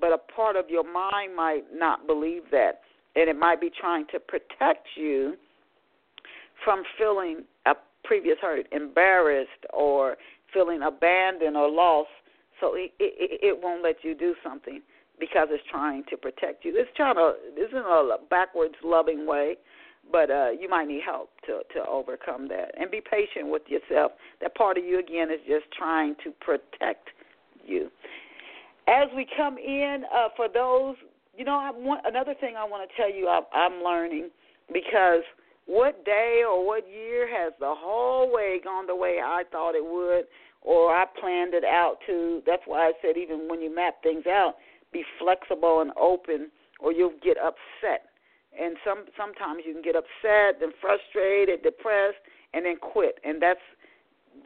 but 0.00 0.12
a 0.12 0.18
part 0.18 0.56
of 0.56 0.68
your 0.68 0.84
mind 0.84 1.34
might 1.34 1.64
not 1.72 2.06
believe 2.06 2.42
that. 2.50 2.80
And 3.16 3.28
it 3.28 3.38
might 3.38 3.60
be 3.60 3.70
trying 3.70 4.06
to 4.12 4.20
protect 4.20 4.86
you 4.96 5.34
from 6.64 6.82
feeling 6.96 7.44
a 7.66 7.74
previous 8.04 8.36
hurt, 8.40 8.66
embarrassed, 8.72 9.50
or 9.72 10.16
feeling 10.52 10.82
abandoned 10.82 11.56
or 11.56 11.70
lost. 11.70 12.08
So 12.60 12.74
it, 12.74 12.92
it, 12.98 13.40
it 13.42 13.58
won't 13.62 13.82
let 13.82 13.96
you 14.02 14.14
do 14.14 14.34
something 14.42 14.80
because 15.20 15.48
it's 15.50 15.64
trying 15.70 16.04
to 16.10 16.16
protect 16.16 16.64
you. 16.64 16.72
It's 16.74 16.90
trying 16.96 17.16
to, 17.16 17.34
this 17.54 17.68
isn't 17.68 17.78
a 17.78 18.16
backwards 18.30 18.74
loving 18.84 19.26
way, 19.26 19.56
but 20.10 20.30
uh, 20.30 20.50
you 20.58 20.68
might 20.68 20.88
need 20.88 21.02
help 21.04 21.30
to 21.46 21.60
to 21.74 21.86
overcome 21.86 22.48
that. 22.48 22.72
And 22.78 22.90
be 22.90 23.00
patient 23.00 23.48
with 23.48 23.62
yourself. 23.68 24.12
That 24.40 24.54
part 24.54 24.78
of 24.78 24.84
you 24.84 24.98
again 24.98 25.30
is 25.30 25.40
just 25.46 25.70
trying 25.76 26.14
to 26.24 26.30
protect 26.40 27.08
you. 27.64 27.90
As 28.86 29.08
we 29.14 29.26
come 29.36 29.58
in, 29.58 30.04
uh, 30.14 30.28
for 30.34 30.48
those, 30.48 30.96
you 31.36 31.44
know, 31.44 31.58
I 31.58 31.70
want 31.74 32.06
another 32.06 32.34
thing 32.40 32.54
I 32.56 32.64
want 32.64 32.88
to 32.88 32.96
tell 32.96 33.12
you. 33.12 33.28
I, 33.28 33.40
I'm 33.54 33.82
learning 33.84 34.30
because 34.72 35.22
what 35.66 36.04
day 36.06 36.42
or 36.48 36.64
what 36.66 36.88
year 36.88 37.28
has 37.28 37.52
the 37.60 37.74
whole 37.76 38.32
way 38.32 38.60
gone 38.64 38.86
the 38.86 38.96
way 38.96 39.18
I 39.22 39.42
thought 39.52 39.74
it 39.74 39.84
would, 39.84 40.24
or 40.62 40.94
I 40.94 41.04
planned 41.20 41.54
it 41.54 41.64
out 41.64 41.98
to. 42.06 42.42
That's 42.46 42.62
why 42.66 42.88
I 42.88 42.92
said 43.02 43.16
even 43.16 43.48
when 43.48 43.60
you 43.60 43.74
map 43.74 44.02
things 44.02 44.26
out, 44.26 44.54
be 44.92 45.04
flexible 45.18 45.80
and 45.80 45.92
open, 46.00 46.50
or 46.80 46.92
you'll 46.92 47.18
get 47.22 47.36
upset. 47.38 48.10
And 48.58 48.76
some 48.84 49.04
sometimes 49.16 49.62
you 49.66 49.72
can 49.72 49.82
get 49.82 49.94
upset 49.94 50.62
and 50.62 50.72
frustrated, 50.80 51.62
depressed, 51.62 52.18
and 52.54 52.64
then 52.64 52.76
quit. 52.76 53.18
And 53.24 53.40
that's 53.40 53.60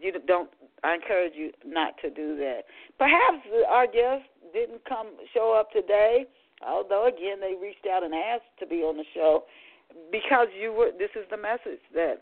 you 0.00 0.12
don't. 0.26 0.50
I 0.84 0.94
encourage 0.94 1.34
you 1.36 1.52
not 1.64 1.94
to 2.02 2.10
do 2.10 2.36
that. 2.38 2.62
Perhaps 2.98 3.46
our 3.68 3.86
guest 3.86 4.24
didn't 4.52 4.84
come 4.84 5.08
show 5.32 5.56
up 5.58 5.70
today. 5.70 6.26
Although 6.66 7.06
again, 7.06 7.40
they 7.40 7.54
reached 7.60 7.86
out 7.90 8.02
and 8.02 8.14
asked 8.14 8.52
to 8.60 8.66
be 8.66 8.82
on 8.82 8.96
the 8.96 9.04
show 9.14 9.44
because 10.10 10.48
you 10.60 10.72
were. 10.72 10.90
This 10.96 11.10
is 11.14 11.24
the 11.30 11.36
message 11.36 11.80
that 11.94 12.18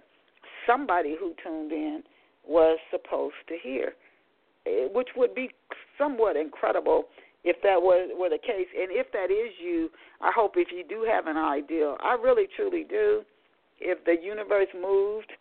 somebody 0.67 1.17
who 1.19 1.35
tuned 1.43 1.73
in 1.73 2.03
was 2.51 2.79
supposed 2.91 3.37
to 3.49 3.55
hear, 3.63 3.95
eh, 4.67 4.89
which 4.93 5.09
would 5.17 5.35
be 5.35 5.51
somewhat 5.97 6.37
incredible 6.37 7.05
if 7.45 7.57
that 7.63 7.81
was 7.81 8.11
were 8.19 8.29
the 8.29 8.39
case. 8.39 8.67
And 8.77 8.91
if 8.91 9.07
that 9.13 9.31
is 9.31 9.55
you, 9.63 9.89
I 10.21 10.33
hope 10.35 10.55
if 10.57 10.69
you 10.73 10.85
do 10.87 11.07
have 11.09 11.29
an 11.29 11.37
ideal, 11.37 11.97
I 12.01 12.15
really 12.15 12.49
truly 12.57 12.85
do. 12.89 13.23
If 13.79 14.05
the 14.05 14.17
universe 14.21 14.67
moved 14.75 15.33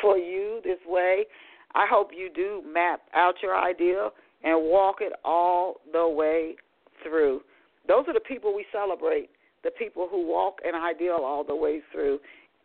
for 0.00 0.16
you 0.16 0.60
this 0.64 0.78
way, 0.86 1.26
I 1.74 1.86
hope 1.88 2.10
you 2.16 2.30
do 2.34 2.62
map 2.66 3.02
out 3.14 3.34
your 3.42 3.56
ideal 3.56 4.10
and 4.42 4.64
walk 4.64 4.96
it 5.00 5.12
all 5.24 5.76
the 5.92 6.08
way 6.08 6.56
through. 7.02 7.42
Those 7.86 8.04
are 8.08 8.14
the 8.14 8.20
people 8.20 8.56
we 8.56 8.64
celebrate, 8.72 9.28
the 9.62 9.70
people 9.70 10.08
who 10.10 10.26
walk 10.26 10.58
an 10.64 10.74
ideal 10.74 11.18
all 11.22 11.44
the 11.44 11.54
way 11.54 11.82
through. 11.92 12.18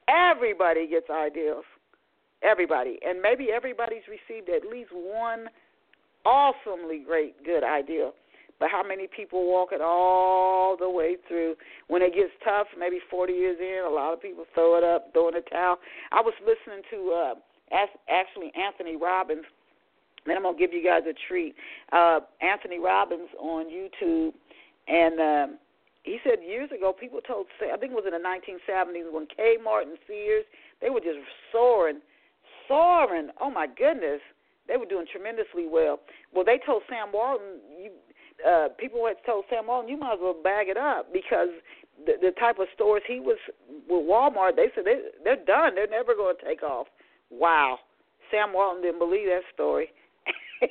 Everybody 0.07 0.87
gets 0.87 1.09
ideals. 1.09 1.65
Everybody. 2.43 2.97
And 3.07 3.21
maybe 3.21 3.49
everybody's 3.53 4.03
received 4.07 4.49
at 4.49 4.69
least 4.69 4.91
one 4.91 5.47
awesomely 6.25 7.03
great, 7.05 7.43
good 7.43 7.63
idea. 7.63 8.11
But 8.59 8.69
how 8.69 8.83
many 8.83 9.07
people 9.07 9.47
walk 9.51 9.69
it 9.71 9.81
all 9.81 10.77
the 10.77 10.89
way 10.89 11.17
through? 11.27 11.55
When 11.87 12.03
it 12.03 12.13
gets 12.13 12.29
tough, 12.43 12.67
maybe 12.77 12.99
40 13.09 13.33
years 13.33 13.57
in, 13.59 13.83
a 13.85 13.89
lot 13.89 14.13
of 14.13 14.21
people 14.21 14.45
throw 14.53 14.77
it 14.77 14.83
up, 14.83 15.11
throw 15.13 15.29
in 15.29 15.33
the 15.33 15.41
towel. 15.49 15.77
I 16.11 16.21
was 16.21 16.33
listening 16.41 16.83
to 16.91 17.11
uh, 17.11 17.33
actually 18.07 18.51
Anthony 18.53 18.97
Robbins. 18.97 19.45
Then 20.27 20.37
I'm 20.37 20.43
gonna 20.43 20.57
give 20.57 20.73
you 20.73 20.83
guys 20.83 21.01
a 21.09 21.13
treat. 21.27 21.55
Uh, 21.91 22.19
Anthony 22.41 22.77
Robbins 22.77 23.29
on 23.39 23.65
YouTube, 23.65 24.33
and 24.87 25.19
um, 25.19 25.57
he 26.03 26.19
said 26.23 26.37
years 26.47 26.69
ago 26.71 26.93
people 26.93 27.19
told 27.21 27.47
I 27.61 27.77
think 27.77 27.93
it 27.93 27.95
was 27.95 28.05
in 28.05 28.13
the 28.13 28.21
1970s 28.21 29.11
when 29.11 29.25
Kmart 29.25 29.83
and 29.89 29.97
Sears 30.05 30.45
they 30.81 30.89
were 30.89 30.99
just 30.99 31.17
soaring, 31.51 32.01
soaring. 32.71 33.29
Oh 33.39 33.51
my 33.51 33.67
goodness, 33.67 34.21
they 34.67 34.77
were 34.77 34.85
doing 34.85 35.05
tremendously 35.11 35.67
well. 35.67 35.99
Well, 36.33 36.45
they 36.45 36.59
told 36.65 36.83
Sam 36.87 37.11
Walton, 37.13 37.59
you 37.77 37.91
uh, 38.47 38.69
people 38.79 39.05
had 39.05 39.17
told 39.25 39.45
Sam 39.49 39.67
Walton, 39.67 39.89
you 39.89 39.97
might 39.97 40.13
as 40.13 40.19
well 40.21 40.35
bag 40.41 40.67
it 40.67 40.77
up 40.77 41.13
because 41.13 41.49
the, 42.05 42.13
the 42.21 42.31
type 42.39 42.59
of 42.59 42.67
stores 42.73 43.03
he 43.07 43.19
was 43.19 43.37
with 43.87 44.07
Walmart, 44.07 44.55
they 44.55 44.67
said 44.73 44.85
they, 44.85 44.99
they're 45.23 45.45
done. 45.45 45.75
They're 45.75 45.87
never 45.87 46.15
going 46.15 46.35
to 46.37 46.45
take 46.45 46.63
off. 46.63 46.87
Wow. 47.29 47.79
Sam 48.31 48.53
Walton 48.53 48.81
didn't 48.81 48.99
believe 48.99 49.27
that 49.27 49.41
story. 49.53 49.89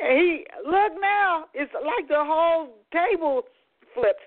and 0.00 0.18
he 0.18 0.44
look 0.64 0.92
now, 1.00 1.46
it's 1.54 1.72
like 1.74 2.08
the 2.08 2.22
whole 2.22 2.76
table 2.92 3.42
flipped. 3.94 4.20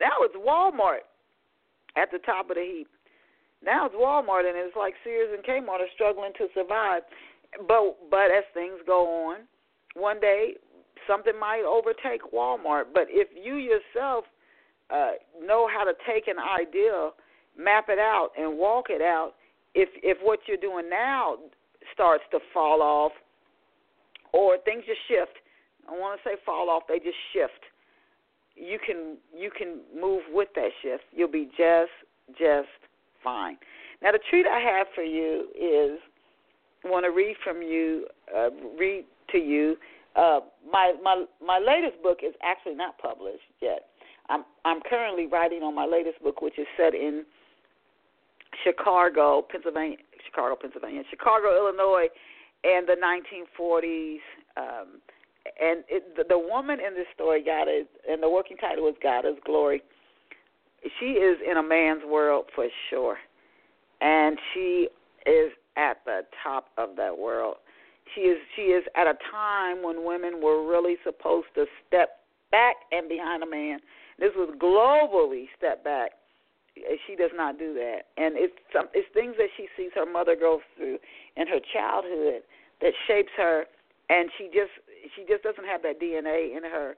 Now 0.00 0.22
it's 0.22 0.36
Walmart 0.36 1.04
at 1.96 2.10
the 2.10 2.18
top 2.18 2.50
of 2.50 2.56
the 2.56 2.62
heap. 2.62 2.88
Now 3.66 3.86
it's 3.86 3.94
Walmart 3.94 4.48
and 4.48 4.56
it's 4.56 4.76
like 4.76 4.94
Sears 5.02 5.28
and 5.34 5.44
Kmart 5.44 5.82
are 5.82 5.92
struggling 5.94 6.32
to 6.38 6.46
survive. 6.54 7.02
But 7.66 7.98
but 8.10 8.30
as 8.30 8.44
things 8.54 8.78
go 8.86 9.28
on, 9.28 9.40
one 9.94 10.20
day 10.20 10.54
something 11.06 11.38
might 11.38 11.64
overtake 11.66 12.22
Walmart. 12.32 12.84
But 12.94 13.06
if 13.08 13.28
you 13.34 13.56
yourself 13.56 14.24
uh, 14.90 15.18
know 15.42 15.68
how 15.68 15.84
to 15.84 15.92
take 16.06 16.28
an 16.28 16.36
idea, 16.38 17.10
map 17.58 17.86
it 17.88 17.98
out, 17.98 18.30
and 18.38 18.56
walk 18.56 18.86
it 18.88 19.02
out, 19.02 19.32
if 19.74 19.88
if 20.02 20.18
what 20.22 20.40
you're 20.46 20.56
doing 20.56 20.88
now 20.88 21.36
starts 21.92 22.24
to 22.30 22.38
fall 22.54 22.82
off, 22.82 23.12
or 24.32 24.58
things 24.58 24.84
just 24.86 25.00
shift, 25.08 25.36
I 25.88 25.92
want 25.92 26.20
to 26.22 26.28
say 26.28 26.36
fall 26.44 26.70
off, 26.70 26.84
they 26.88 26.98
just 26.98 27.18
shift. 27.32 27.66
You 28.54 28.78
can 28.84 29.16
you 29.36 29.50
can 29.50 29.80
move 29.98 30.22
with 30.32 30.48
that 30.54 30.70
shift. 30.82 31.04
You'll 31.12 31.30
be 31.30 31.48
just 31.56 31.90
just 32.38 32.68
fine. 33.26 33.58
Now 34.02 34.12
the 34.12 34.20
treat 34.30 34.46
I 34.46 34.60
have 34.60 34.86
for 34.94 35.02
you 35.02 35.48
is 35.58 35.98
I 36.84 36.88
want 36.88 37.04
to 37.04 37.10
read 37.10 37.34
from 37.42 37.60
you, 37.60 38.06
uh, 38.34 38.50
read 38.78 39.04
to 39.32 39.38
you. 39.38 39.76
Uh, 40.14 40.40
my 40.70 40.94
my 41.02 41.24
my 41.44 41.58
latest 41.58 42.00
book 42.02 42.20
is 42.22 42.34
actually 42.42 42.76
not 42.76 42.96
published 42.98 43.50
yet. 43.60 43.88
I'm 44.28 44.44
I'm 44.64 44.80
currently 44.88 45.26
writing 45.26 45.62
on 45.62 45.74
my 45.74 45.86
latest 45.86 46.22
book, 46.22 46.40
which 46.40 46.58
is 46.58 46.66
set 46.76 46.94
in 46.94 47.24
Chicago, 48.62 49.44
Pennsylvania, 49.50 49.98
Chicago, 50.24 50.56
Pennsylvania, 50.60 51.02
Chicago, 51.10 51.56
Illinois, 51.56 52.06
and 52.64 52.86
the 52.86 52.96
1940s. 52.96 54.22
Um, 54.56 55.00
and 55.60 55.84
it, 55.88 56.16
the, 56.16 56.24
the 56.28 56.38
woman 56.38 56.78
in 56.80 56.94
this 56.94 57.06
story, 57.14 57.44
God 57.44 57.68
is, 57.68 57.86
and 58.08 58.22
the 58.22 58.28
working 58.28 58.56
title 58.56 58.88
is 58.88 58.94
God 59.02 59.24
is 59.26 59.36
Glory. 59.44 59.82
She 61.00 61.06
is 61.12 61.38
in 61.48 61.56
a 61.56 61.62
man's 61.62 62.02
world 62.04 62.46
for 62.54 62.66
sure, 62.90 63.18
and 64.00 64.38
she 64.52 64.88
is 65.26 65.52
at 65.76 65.98
the 66.04 66.22
top 66.42 66.68
of 66.78 66.96
that 66.96 67.16
world. 67.16 67.56
She 68.14 68.22
is 68.22 68.38
she 68.54 68.62
is 68.62 68.84
at 68.96 69.06
a 69.06 69.14
time 69.30 69.82
when 69.82 70.04
women 70.04 70.40
were 70.42 70.66
really 70.66 70.96
supposed 71.04 71.48
to 71.54 71.66
step 71.86 72.20
back 72.50 72.76
and 72.92 73.08
behind 73.08 73.42
a 73.42 73.46
man. 73.46 73.80
This 74.18 74.32
was 74.36 74.54
globally 74.58 75.46
step 75.56 75.82
back. 75.82 76.12
She 77.06 77.16
does 77.16 77.30
not 77.34 77.58
do 77.58 77.72
that, 77.74 78.12
and 78.16 78.36
it's 78.36 78.54
some 78.72 78.88
it's 78.94 79.08
things 79.12 79.34
that 79.38 79.48
she 79.56 79.66
sees 79.76 79.90
her 79.94 80.06
mother 80.06 80.36
go 80.36 80.60
through 80.76 80.98
in 81.36 81.46
her 81.46 81.60
childhood 81.72 82.42
that 82.80 82.92
shapes 83.08 83.32
her, 83.36 83.64
and 84.08 84.30
she 84.38 84.46
just 84.46 84.72
she 85.16 85.24
just 85.26 85.42
doesn't 85.42 85.64
have 85.64 85.82
that 85.82 86.00
DNA 86.00 86.56
in 86.56 86.62
her 86.62 86.94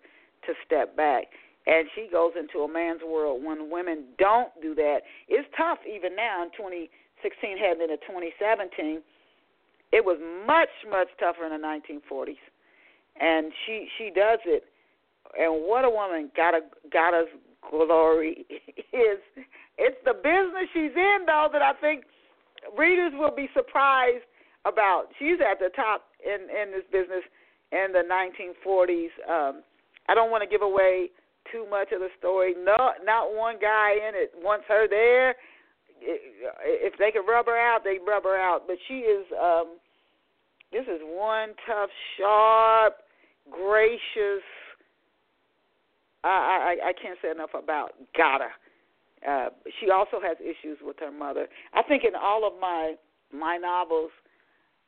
to 0.47 0.53
step 0.67 0.97
back 0.97 1.27
and 1.68 1.87
she 1.94 2.09
goes 2.11 2.33
into 2.38 2.64
a 2.64 2.72
man's 2.72 3.02
world 3.07 3.44
when 3.44 3.70
women 3.70 4.04
don't 4.18 4.48
do 4.61 4.74
that. 4.74 5.02
It's 5.28 5.46
tough 5.57 5.78
even 5.87 6.16
now 6.16 6.42
in 6.42 6.50
2016 6.57 7.59
heading 7.59 7.83
into 7.83 7.98
2017 7.98 9.02
it 9.92 10.04
was 10.04 10.18
much 10.46 10.68
much 10.90 11.09
tougher 11.18 11.44
in 11.44 11.50
the 11.50 11.66
1940s, 11.66 12.37
and 13.20 13.52
she 13.64 13.88
she 13.96 14.11
does 14.14 14.40
it. 14.44 14.64
And 15.38 15.66
what 15.66 15.85
a 15.85 15.90
woman! 15.90 16.31
got 16.37 16.54
a 16.54 16.61
got 16.92 17.12
Goddess 17.12 17.28
glory 17.70 18.46
is. 18.50 19.20
It's 19.78 19.96
the 20.04 20.14
business 20.14 20.68
she's 20.72 20.94
in 20.94 21.24
though 21.26 21.48
that 21.52 21.62
I 21.62 21.72
think 21.74 22.04
readers 22.76 23.12
will 23.14 23.35
be 23.35 23.48
surprised 23.54 24.24
about. 24.64 25.09
She's 25.18 25.38
at 25.40 25.59
the 25.59 25.70
top 25.74 26.04
in 26.24 26.48
in 26.50 26.72
this 26.72 26.85
business 26.92 27.24
in 27.72 27.92
the 27.92 28.04
1940s. 28.04 29.12
Um, 29.28 29.62
I 30.09 30.14
don't 30.14 30.31
want 30.31 30.42
to 30.42 30.48
give 30.48 30.62
away 30.62 31.11
too 31.52 31.66
much 31.70 31.92
of 31.92 32.00
the 32.00 32.08
story. 32.18 32.54
No, 32.56 32.76
not 33.04 33.34
one 33.34 33.56
guy 33.61 33.92
in 33.92 34.14
it 34.14 34.32
wants 34.37 34.64
her 34.68 34.88
there 34.88 35.34
if 36.00 36.94
they 36.98 37.11
could 37.11 37.28
rub 37.28 37.46
her 37.46 37.58
out, 37.58 37.84
they 37.84 37.98
rub 38.06 38.24
her 38.24 38.37
out. 38.37 38.64
But 38.66 38.76
she 38.87 39.00
is 39.00 39.26
um 39.40 39.76
this 40.72 40.82
is 40.82 41.00
one 41.02 41.50
tough, 41.66 41.90
sharp, 42.18 42.96
gracious 43.50 44.44
I 46.24 46.76
I 46.82 46.88
I 46.88 46.92
can't 47.00 47.18
say 47.22 47.30
enough 47.30 47.50
about 47.54 47.92
Gotta. 48.16 48.48
Uh 49.26 49.48
she 49.80 49.90
also 49.90 50.20
has 50.22 50.37
issues 50.40 50.78
with 50.82 50.96
her 51.00 51.12
mother. 51.12 51.46
I 51.74 51.82
think 51.82 52.04
in 52.04 52.14
all 52.14 52.46
of 52.46 52.61
my 52.61 52.94
my 53.32 53.56
novels 53.56 54.11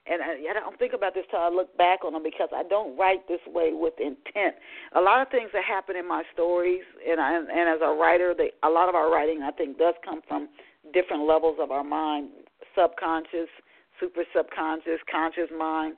and 0.06 0.22
I, 0.22 0.40
I 0.50 0.52
don't 0.54 0.78
think 0.78 0.92
about 0.92 1.14
this 1.14 1.24
till 1.30 1.40
I 1.40 1.48
look 1.48 1.76
back 1.76 2.04
on 2.04 2.12
them 2.12 2.22
because 2.22 2.48
I 2.54 2.62
don't 2.62 2.96
write 2.96 3.28
this 3.28 3.40
way 3.46 3.70
with 3.72 3.94
intent. 4.00 4.56
A 4.96 5.00
lot 5.00 5.20
of 5.20 5.28
things 5.28 5.50
that 5.52 5.64
happen 5.64 5.96
in 5.96 6.08
my 6.08 6.22
stories, 6.32 6.82
and 7.06 7.20
I, 7.20 7.36
and 7.36 7.68
as 7.68 7.80
a 7.82 7.92
writer, 7.92 8.34
they, 8.36 8.50
a 8.62 8.70
lot 8.70 8.88
of 8.88 8.94
our 8.94 9.10
writing 9.12 9.42
I 9.42 9.50
think 9.50 9.78
does 9.78 9.94
come 10.04 10.20
from 10.26 10.48
different 10.92 11.28
levels 11.28 11.58
of 11.60 11.70
our 11.70 11.84
mind, 11.84 12.30
subconscious, 12.74 13.48
super 14.00 14.24
subconscious, 14.34 15.00
conscious 15.10 15.50
mind. 15.56 15.96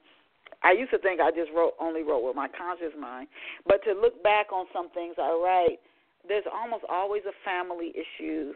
I 0.63 0.73
used 0.73 0.91
to 0.91 0.99
think 0.99 1.21
I 1.21 1.31
just 1.31 1.51
wrote 1.55 1.75
only 1.81 2.03
wrote 2.03 2.25
with 2.25 2.37
my 2.37 2.49
conscious 2.49 2.95
mind, 2.99 3.29
but 3.67 3.83
to 3.85 3.93
look 3.95 4.23
back 4.23 4.53
on 4.53 4.67
some 4.73 4.91
things 4.91 5.15
I 5.19 5.31
write, 5.31 5.79
there's 6.27 6.45
almost 6.53 6.85
always 6.89 7.23
a 7.27 7.35
family 7.45 7.95
issue 7.95 8.53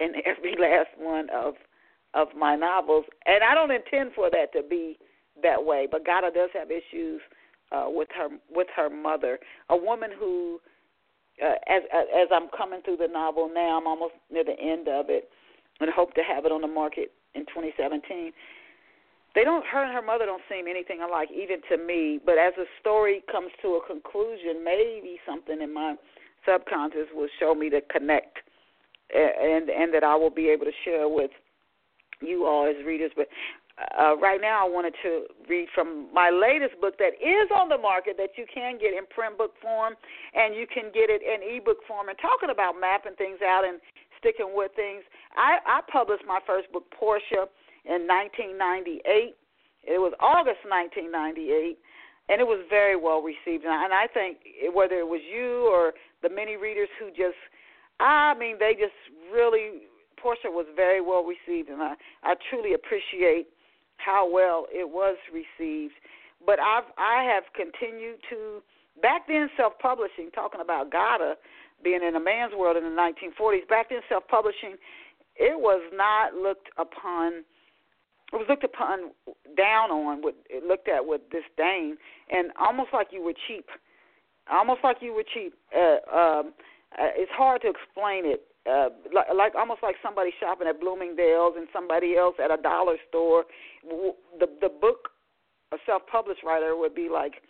in 0.00 0.12
every 0.26 0.56
last 0.58 0.90
one 0.96 1.28
of 1.30 1.54
of 2.14 2.28
my 2.36 2.56
novels, 2.56 3.04
and 3.26 3.44
I 3.44 3.54
don't 3.54 3.70
intend 3.70 4.12
for 4.14 4.30
that 4.30 4.52
to 4.54 4.62
be 4.62 4.98
that 5.42 5.64
way. 5.64 5.86
But 5.90 6.04
Gada 6.04 6.30
does 6.30 6.50
have 6.54 6.70
issues 6.70 7.20
uh, 7.72 7.86
with 7.88 8.08
her 8.16 8.28
with 8.50 8.68
her 8.76 8.88
mother, 8.88 9.38
a 9.68 9.76
woman 9.76 10.10
who, 10.18 10.60
uh, 11.42 11.54
as 11.68 11.82
as 11.92 12.28
I'm 12.32 12.48
coming 12.56 12.80
through 12.84 12.96
the 12.98 13.08
novel 13.08 13.50
now, 13.52 13.78
I'm 13.78 13.86
almost 13.86 14.14
near 14.30 14.44
the 14.44 14.58
end 14.58 14.88
of 14.88 15.06
it 15.10 15.28
and 15.80 15.90
hope 15.90 16.14
to 16.14 16.22
have 16.22 16.44
it 16.44 16.52
on 16.52 16.62
the 16.62 16.68
market 16.68 17.12
in 17.34 17.42
2017. 17.42 18.32
They 19.34 19.44
don't. 19.44 19.64
Her 19.66 19.84
and 19.84 19.92
her 19.92 20.02
mother 20.02 20.24
don't 20.26 20.42
seem 20.50 20.66
anything 20.66 21.00
alike, 21.02 21.28
even 21.30 21.60
to 21.70 21.76
me. 21.76 22.18
But 22.24 22.38
as 22.38 22.54
the 22.56 22.64
story 22.80 23.22
comes 23.30 23.50
to 23.62 23.78
a 23.78 23.86
conclusion, 23.86 24.64
maybe 24.64 25.20
something 25.26 25.60
in 25.60 25.72
my 25.72 25.94
subconscious 26.48 27.08
will 27.14 27.28
show 27.38 27.54
me 27.54 27.68
to 27.70 27.80
connect, 27.82 28.38
and 29.14 29.68
and 29.68 29.92
that 29.94 30.02
I 30.02 30.16
will 30.16 30.30
be 30.30 30.48
able 30.48 30.64
to 30.64 30.72
share 30.84 31.08
with 31.08 31.30
you 32.20 32.46
all 32.46 32.66
as 32.66 32.84
readers. 32.84 33.10
But 33.16 33.28
uh, 33.78 34.16
right 34.18 34.40
now, 34.40 34.66
I 34.66 34.68
wanted 34.68 34.94
to 35.02 35.26
read 35.48 35.68
from 35.74 36.12
my 36.12 36.30
latest 36.30 36.80
book 36.80 36.98
that 36.98 37.14
is 37.22 37.48
on 37.54 37.68
the 37.68 37.78
market 37.78 38.16
that 38.18 38.34
you 38.36 38.44
can 38.52 38.78
get 38.78 38.90
in 38.90 39.06
print 39.06 39.38
book 39.38 39.54
form 39.62 39.94
and 40.34 40.54
you 40.54 40.66
can 40.66 40.90
get 40.90 41.10
it 41.10 41.22
in 41.22 41.38
ebook 41.46 41.78
form. 41.86 42.08
And 42.08 42.18
talking 42.18 42.50
about 42.50 42.74
mapping 42.80 43.14
things 43.14 43.38
out 43.38 43.62
and 43.62 43.78
sticking 44.18 44.50
with 44.50 44.72
things, 44.74 45.06
I, 45.36 45.62
I 45.62 45.80
published 45.90 46.24
my 46.26 46.40
first 46.46 46.70
book, 46.72 46.90
Portia, 46.90 47.46
in 47.86 48.10
1998. 48.10 49.38
It 49.86 50.02
was 50.02 50.12
August 50.18 50.66
1998, 50.66 51.78
and 52.28 52.42
it 52.42 52.46
was 52.46 52.66
very 52.68 52.98
well 52.98 53.22
received. 53.22 53.62
And 53.62 53.72
I, 53.72 53.84
and 53.86 53.94
I 53.94 54.10
think 54.10 54.42
whether 54.74 54.98
it 54.98 55.06
was 55.06 55.22
you 55.22 55.70
or 55.70 55.94
the 56.22 56.28
many 56.28 56.58
readers 56.58 56.90
who 56.98 57.14
just, 57.14 57.38
I 58.02 58.34
mean, 58.34 58.58
they 58.58 58.74
just 58.74 58.98
really 59.30 59.86
Portia 60.20 60.50
was 60.50 60.66
very 60.74 61.00
well 61.00 61.24
received, 61.24 61.68
and 61.68 61.82
I 61.82 61.94
I 62.22 62.34
truly 62.50 62.74
appreciate 62.74 63.48
how 63.96 64.30
well 64.30 64.66
it 64.70 64.88
was 64.88 65.16
received. 65.32 65.94
But 66.44 66.58
I've 66.60 66.84
I 66.96 67.24
have 67.24 67.44
continued 67.54 68.18
to 68.30 68.62
back 69.02 69.26
then 69.28 69.48
self 69.56 69.74
publishing, 69.78 70.30
talking 70.34 70.60
about 70.60 70.90
Gada 70.90 71.34
being 71.82 72.02
in 72.02 72.16
a 72.16 72.20
man's 72.20 72.52
world 72.54 72.76
in 72.76 72.82
the 72.82 72.90
1940s. 72.90 73.68
Back 73.68 73.90
then, 73.90 74.00
self 74.08 74.26
publishing, 74.28 74.76
it 75.36 75.58
was 75.58 75.82
not 75.92 76.34
looked 76.34 76.68
upon. 76.78 77.44
It 78.32 78.36
was 78.36 78.46
looked 78.48 78.64
upon 78.64 79.10
down 79.56 79.90
on. 79.90 80.22
With, 80.22 80.34
it 80.50 80.64
looked 80.64 80.88
at 80.88 81.06
with 81.06 81.22
disdain, 81.30 81.96
and 82.30 82.50
almost 82.60 82.90
like 82.92 83.08
you 83.10 83.22
were 83.22 83.34
cheap. 83.46 83.66
Almost 84.50 84.80
like 84.82 84.98
you 85.00 85.12
were 85.12 85.24
cheap. 85.34 85.54
Uh, 85.76 85.98
um, 86.14 86.52
uh, 86.98 87.12
it's 87.14 87.32
hard 87.32 87.62
to 87.62 87.68
explain 87.68 88.24
it 88.24 88.47
uh, 88.68 88.88
like, 89.14 89.26
like 89.34 89.54
almost 89.54 89.82
like 89.82 89.96
somebody 90.02 90.30
shopping 90.38 90.68
at 90.68 90.80
Bloomingdale's 90.80 91.54
and 91.56 91.66
somebody 91.72 92.16
else 92.16 92.36
at 92.42 92.50
a 92.50 92.60
dollar 92.60 92.96
store. 93.08 93.44
The 94.38 94.46
the 94.60 94.68
book 94.68 95.10
a 95.72 95.76
self-published 95.84 96.42
writer 96.44 96.76
would 96.76 96.94
be 96.94 97.08
like 97.12 97.42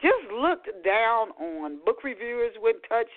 just 0.00 0.26
looked 0.32 0.68
down 0.84 1.30
on. 1.40 1.78
Book 1.84 2.02
reviewers 2.04 2.52
wouldn't 2.60 2.84
touch 2.88 3.08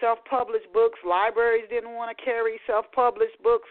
self-published 0.00 0.72
books. 0.72 0.98
Libraries 1.06 1.64
didn't 1.70 1.94
want 1.94 2.16
to 2.16 2.24
carry 2.24 2.60
self-published 2.66 3.42
books. 3.42 3.68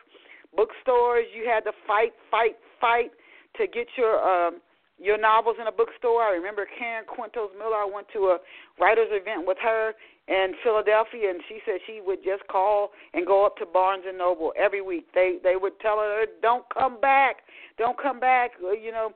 Bookstores, 0.56 1.28
you 1.36 1.48
had 1.48 1.62
to 1.66 1.72
fight, 1.86 2.14
fight, 2.32 2.56
fight 2.80 3.12
to 3.58 3.68
get 3.68 3.88
your 3.98 4.20
um, 4.24 4.60
your 4.98 5.18
novels 5.18 5.58
in 5.62 5.68
a 5.68 5.72
bookstore. 5.72 6.24
I 6.24 6.32
remember 6.32 6.66
Karen 6.80 7.06
Quinones 7.06 7.54
Miller. 7.58 7.78
I 7.78 7.90
went 7.92 8.08
to 8.14 8.34
a 8.34 8.38
writers 8.80 9.10
event 9.12 9.46
with 9.46 9.58
her 9.62 9.94
in 10.28 10.54
Philadelphia, 10.62 11.30
and 11.30 11.40
she 11.48 11.60
said 11.66 11.76
she 11.88 12.02
would 12.06 12.24
just 12.24 12.46
call 12.48 12.92
and 13.14 13.26
go 13.26 13.46
up 13.46 13.56
to 13.58 13.66
Barnes 13.66 14.04
and 14.08 14.18
Noble 14.18 14.52
every 14.58 14.82
week. 14.82 15.08
They 15.14 15.38
they 15.42 15.56
would 15.56 15.80
tell 15.80 16.00
her, 16.00 16.26
"Don't 16.42 16.66
come 16.70 17.00
back, 17.00 17.44
don't 17.78 17.98
come 17.98 18.20
back," 18.20 18.52
uh, 18.64 18.72
you 18.72 18.92
know, 18.92 19.14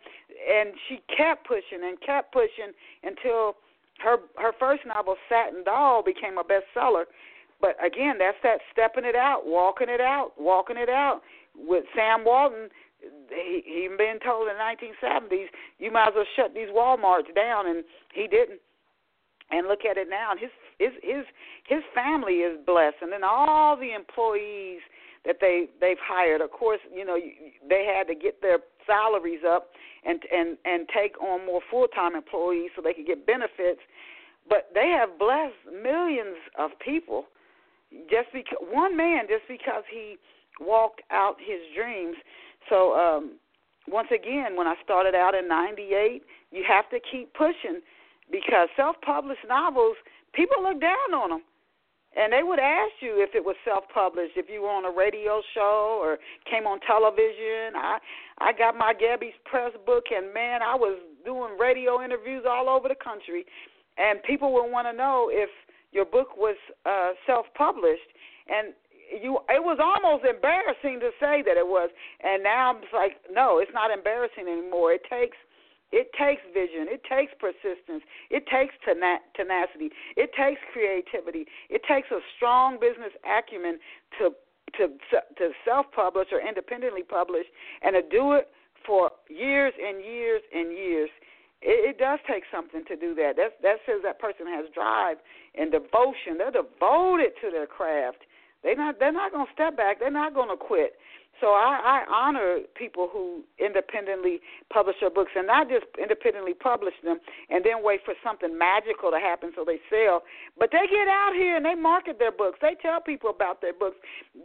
and 0.50 0.72
she 0.88 1.02
kept 1.16 1.46
pushing 1.48 1.84
and 1.84 2.00
kept 2.02 2.32
pushing 2.32 2.72
until 3.04 3.58
her 4.00 4.18
her 4.38 4.54
first 4.58 4.86
novel, 4.86 5.18
Satin 5.28 5.64
Doll, 5.64 6.02
became 6.02 6.38
a 6.38 6.44
bestseller. 6.44 7.06
But 7.60 7.76
again, 7.84 8.18
that's 8.18 8.38
that 8.44 8.60
stepping 8.72 9.06
it 9.06 9.16
out, 9.16 9.46
walking 9.46 9.90
it 9.90 10.02
out, 10.02 10.32
walking 10.38 10.78
it 10.78 10.90
out. 10.90 11.22
With 11.54 11.84
Sam 11.94 12.24
Walton, 12.24 12.70
he 13.30 13.62
he 13.66 13.90
been 13.98 14.20
told 14.24 14.48
in 14.48 14.56
the 14.56 14.64
1970s, 14.64 15.48
you 15.78 15.92
might 15.92 16.08
as 16.08 16.14
well 16.16 16.26
shut 16.38 16.54
these 16.54 16.70
WalMarts 16.70 17.36
down, 17.36 17.68
and 17.68 17.84
he 18.14 18.28
didn't. 18.28 18.62
And 19.54 19.68
look 19.68 19.84
at 19.84 19.98
it 19.98 20.08
now. 20.10 20.32
His 20.40 20.50
his 20.82 20.94
his 21.04 21.26
his 21.68 21.84
family 21.94 22.42
is 22.42 22.58
blessed, 22.66 22.98
and 23.02 23.12
then 23.12 23.24
all 23.24 23.78
the 23.78 23.94
employees 23.94 24.82
that 25.26 25.38
they 25.40 25.68
they've 25.80 26.02
hired. 26.02 26.42
Of 26.42 26.52
course, 26.52 26.80
you 26.94 27.06
know 27.06 27.18
they 27.70 27.86
had 27.86 28.08
to 28.08 28.16
get 28.16 28.42
their 28.42 28.60
salaries 28.88 29.42
up 29.48 29.70
and 30.06 30.22
and 30.34 30.58
and 30.66 30.90
take 30.90 31.22
on 31.22 31.46
more 31.46 31.62
full 31.70 31.88
time 31.88 32.16
employees 32.16 32.72
so 32.76 32.82
they 32.82 32.94
could 32.94 33.08
get 33.08 33.26
benefits. 33.26 33.82
But 34.50 34.70
they 34.74 34.90
have 34.90 35.20
blessed 35.20 35.70
millions 35.72 36.38
of 36.58 36.72
people 36.84 37.26
just 38.10 38.34
because 38.34 38.58
one 38.72 38.98
man 38.98 39.26
just 39.30 39.48
because 39.48 39.84
he 39.92 40.18
walked 40.60 41.02
out 41.12 41.38
his 41.40 41.62
dreams 41.76 42.16
so 42.70 42.94
um, 42.94 43.38
once 43.88 44.10
again, 44.14 44.56
when 44.56 44.68
I 44.68 44.76
started 44.84 45.16
out 45.16 45.34
in 45.34 45.48
'98, 45.48 46.24
you 46.52 46.64
have 46.68 46.90
to 46.90 47.00
keep 47.00 47.34
pushing 47.34 47.82
because 48.32 48.70
self-published 48.76 49.46
novels, 49.48 49.98
people 50.34 50.62
look 50.64 50.80
down 50.80 51.14
on 51.14 51.30
them. 51.30 51.44
And 52.12 52.34
they 52.34 52.44
would 52.44 52.60
ask 52.60 52.92
you 53.00 53.24
if 53.24 53.36
it 53.36 53.44
was 53.44 53.56
self-published, 53.64 54.36
if 54.36 54.50
you 54.52 54.64
were 54.64 54.76
on 54.76 54.84
a 54.84 54.92
radio 54.92 55.42
show 55.56 55.98
or 56.04 56.20
came 56.44 56.68
on 56.68 56.82
television. 56.84 57.72
I 57.80 58.00
I 58.40 58.52
got 58.52 58.76
my 58.76 58.92
Gabby's 58.92 59.38
Press 59.46 59.72
book, 59.86 60.12
and 60.12 60.34
man, 60.34 60.60
I 60.62 60.76
was 60.76 61.00
doing 61.24 61.56
radio 61.58 62.04
interviews 62.04 62.44
all 62.44 62.68
over 62.68 62.90
the 62.90 63.00
country, 63.00 63.46
and 63.98 64.22
people 64.24 64.52
would 64.52 64.68
want 64.68 64.92
to 64.92 64.94
know 64.94 65.30
if 65.32 65.50
your 65.94 66.04
book 66.04 66.36
was 66.36 66.58
uh, 66.86 67.16
self-published. 67.26 68.12
And 68.52 68.74
you 69.12 69.40
it 69.48 69.64
was 69.64 69.80
almost 69.80 70.24
embarrassing 70.24 71.00
to 71.00 71.12
say 71.20 71.44
that 71.44 71.60
it 71.60 71.68
was 71.68 71.90
and 72.24 72.44
now 72.44 72.72
I'm 72.72 72.82
like 72.96 73.20
no 73.32 73.60
it's 73.60 73.72
not 73.74 73.92
embarrassing 73.92 74.48
anymore 74.48 74.94
it 74.94 75.04
takes 75.10 75.36
it 75.92 76.12
takes 76.18 76.42
vision 76.54 76.88
it 76.88 77.04
takes 77.04 77.32
persistence 77.40 78.04
it 78.30 78.44
takes 78.48 78.74
tenacity 78.86 79.90
it 80.16 80.32
takes 80.38 80.60
creativity 80.72 81.46
it 81.70 81.82
takes 81.88 82.10
a 82.12 82.20
strong 82.36 82.80
business 82.80 83.12
acumen 83.26 83.80
to 84.18 84.32
to 84.78 84.88
to 85.38 85.52
self 85.66 85.86
publish 85.94 86.28
or 86.32 86.40
independently 86.40 87.04
publish 87.04 87.46
and 87.82 87.94
to 87.96 88.02
do 88.10 88.34
it 88.34 88.50
for 88.86 89.12
years 89.30 89.74
and 89.78 90.04
years 90.04 90.42
and 90.54 90.72
years 90.72 91.10
it, 91.62 91.94
it 91.94 91.98
does 92.00 92.20
take 92.28 92.44
something 92.52 92.84
to 92.88 92.96
do 92.96 93.14
that. 93.16 93.36
That 93.38 93.62
that 93.62 93.78
says 93.86 94.02
that 94.04 94.20
person 94.20 94.48
has 94.48 94.66
drive 94.74 95.18
and 95.54 95.72
devotion. 95.72 96.38
They're 96.38 96.52
devoted 96.52 97.38
to 97.42 97.52
their 97.52 97.68
craft, 97.68 98.26
they're 98.64 98.76
not 98.76 99.00
they're 99.00 99.12
not 99.12 99.32
gonna 99.32 99.50
step 99.54 99.78
back. 99.78 100.00
They're 100.00 100.12
not 100.12 100.34
gonna 100.34 100.58
quit. 100.58 100.94
So 101.40 101.48
I, 101.48 102.04
I 102.06 102.14
honor 102.14 102.60
people 102.76 103.10
who 103.12 103.42
independently 103.58 104.42
publish 104.72 104.96
their 105.02 105.10
books 105.10 105.32
and 105.36 105.48
not 105.48 105.70
just 105.70 105.86
independently 105.98 106.54
publish 106.54 106.94
them 107.04 107.20
and 107.50 107.66
then 107.66 107.82
wait 107.82 108.02
for 108.06 108.14
something 108.24 108.56
magical 108.56 109.10
to 109.10 109.18
happen 109.18 109.52
so 109.56 109.66
they 109.66 109.80
sell. 109.90 110.22
But 110.58 110.70
they 110.72 110.86
get 110.86 111.08
out 111.08 111.34
here 111.34 111.58
and 111.58 111.66
they 111.66 111.74
market 111.74 112.20
their 112.20 112.32
books. 112.32 112.60
They 112.62 112.76
tell 112.80 113.02
people 113.02 113.32
about 113.32 113.62
their 113.62 113.74
books. 113.74 113.98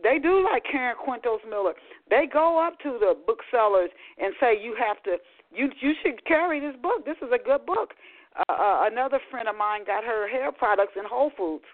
They 0.03 0.19
do 0.19 0.43
like 0.43 0.65
Karen 0.65 0.97
Quinones 0.97 1.45
Miller. 1.49 1.75
They 2.09 2.25
go 2.33 2.59
up 2.65 2.79
to 2.81 2.97
the 2.99 3.13
booksellers 3.27 3.91
and 4.17 4.33
say 4.41 4.57
you 4.57 4.75
have 4.81 5.03
to 5.05 5.19
you 5.53 5.69
you 5.81 5.93
should 6.03 6.25
carry 6.25 6.61
this 6.61 6.77
book. 6.81 7.05
This 7.05 7.17
is 7.21 7.29
a 7.33 7.43
good 7.43 7.67
book. 7.67 7.93
Uh, 8.37 8.53
uh, 8.53 8.89
another 8.91 9.21
friend 9.31 9.49
of 9.49 9.57
mine 9.57 9.85
got 9.87 10.05
her 10.05 10.29
hair 10.29 10.53
products 10.53 10.93
in 10.97 11.05
Whole 11.05 11.33
Foods 11.37 11.65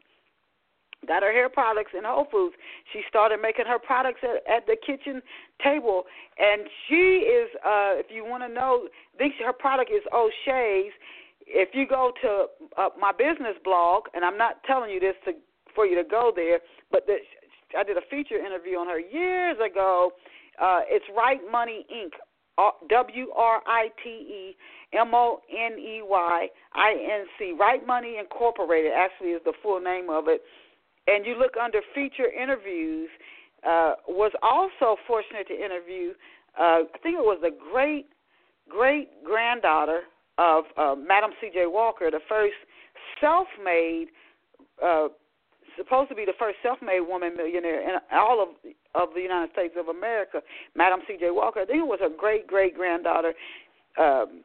got 1.07 1.23
her 1.23 1.33
hair 1.33 1.49
products 1.49 1.93
in 1.97 2.05
Whole 2.05 2.27
Foods. 2.31 2.55
She 2.93 3.03
started 3.09 3.41
making 3.41 3.67
her 3.67 3.79
products 3.79 4.21
at, 4.23 4.43
at 4.51 4.67
the 4.67 4.77
kitchen 4.77 5.23
table, 5.63 6.05
and 6.39 6.63
she 6.89 7.27
is. 7.27 7.49
uh 7.65 7.99
If 7.99 8.07
you 8.11 8.25
want 8.25 8.43
to 8.43 8.49
know, 8.49 8.89
think 9.19 9.35
her 9.45 9.53
product 9.53 9.91
is 9.91 10.03
O'Shea's. 10.13 10.93
If 11.47 11.71
you 11.75 11.87
go 11.87 12.13
to 12.23 12.47
uh, 12.79 12.89
my 12.99 13.13
business 13.13 13.57
blog, 13.65 14.05
and 14.15 14.25
I'm 14.25 14.39
not 14.39 14.63
telling 14.65 14.91
you 14.91 15.01
this 15.01 15.17
to 15.25 15.33
for 15.75 15.87
you 15.87 15.97
to 15.97 16.09
go 16.09 16.33
there, 16.35 16.61
but 16.91 17.07
the, 17.07 17.17
I 17.77 17.83
did 17.83 17.97
a 17.97 18.07
feature 18.11 18.39
interview 18.39 18.77
on 18.77 18.87
her 18.89 19.01
years 19.01 19.57
ago. 19.59 20.13
Uh, 20.61 20.81
it's 20.87 21.05
Write 21.17 21.41
Money 21.51 21.87
Inc. 21.93 22.13
W 22.91 23.31
R 23.35 23.63
I 23.67 23.89
T 24.05 24.11
E 24.11 24.57
M 24.93 25.15
O 25.15 25.41
N 25.51 25.79
E 25.79 26.03
Y 26.05 26.49
I 26.75 26.91
N 26.93 27.25
C. 27.39 27.55
Write 27.59 27.87
Money 27.87 28.19
Incorporated 28.21 28.93
actually 28.95 29.31
is 29.31 29.41
the 29.45 29.55
full 29.63 29.81
name 29.81 30.11
of 30.11 30.25
it 30.29 30.43
and 31.07 31.27
you 31.27 31.37
look 31.39 31.53
under 31.63 31.81
feature 31.95 32.31
interviews, 32.31 33.09
uh, 33.67 33.95
was 34.09 34.33
also 34.43 34.97
fortunate 35.07 35.47
to 35.49 35.55
interview. 35.55 36.11
Uh, 36.59 36.85
I 36.85 36.99
think 37.03 37.17
it 37.17 37.25
was 37.25 37.39
the 37.43 37.51
great 37.73 38.07
great 38.69 39.25
granddaughter 39.25 40.03
of 40.39 40.65
uh, 40.77 40.95
Madam 40.95 41.31
C.J. 41.41 41.67
Walker, 41.67 42.11
the 42.11 42.21
first 42.29 42.55
self-made, 43.21 44.07
uh, 44.83 45.09
supposed 45.77 46.09
to 46.09 46.15
be 46.15 46.25
the 46.25 46.33
first 46.39 46.57
self-made 46.63 47.01
woman 47.01 47.37
millionaire 47.37 47.83
in 47.83 47.99
all 48.13 48.43
of 48.43 48.49
of 48.95 49.15
the 49.15 49.21
United 49.21 49.53
States 49.53 49.75
of 49.79 49.89
America, 49.89 50.41
Madam 50.77 51.01
C.J. 51.07 51.31
Walker. 51.31 51.61
I 51.61 51.67
think 51.67 51.79
it 51.79 51.87
was 51.87 52.01
a 52.05 52.15
great 52.15 52.47
great 52.47 52.77
granddaughter 52.77 53.33
um, 53.99 54.43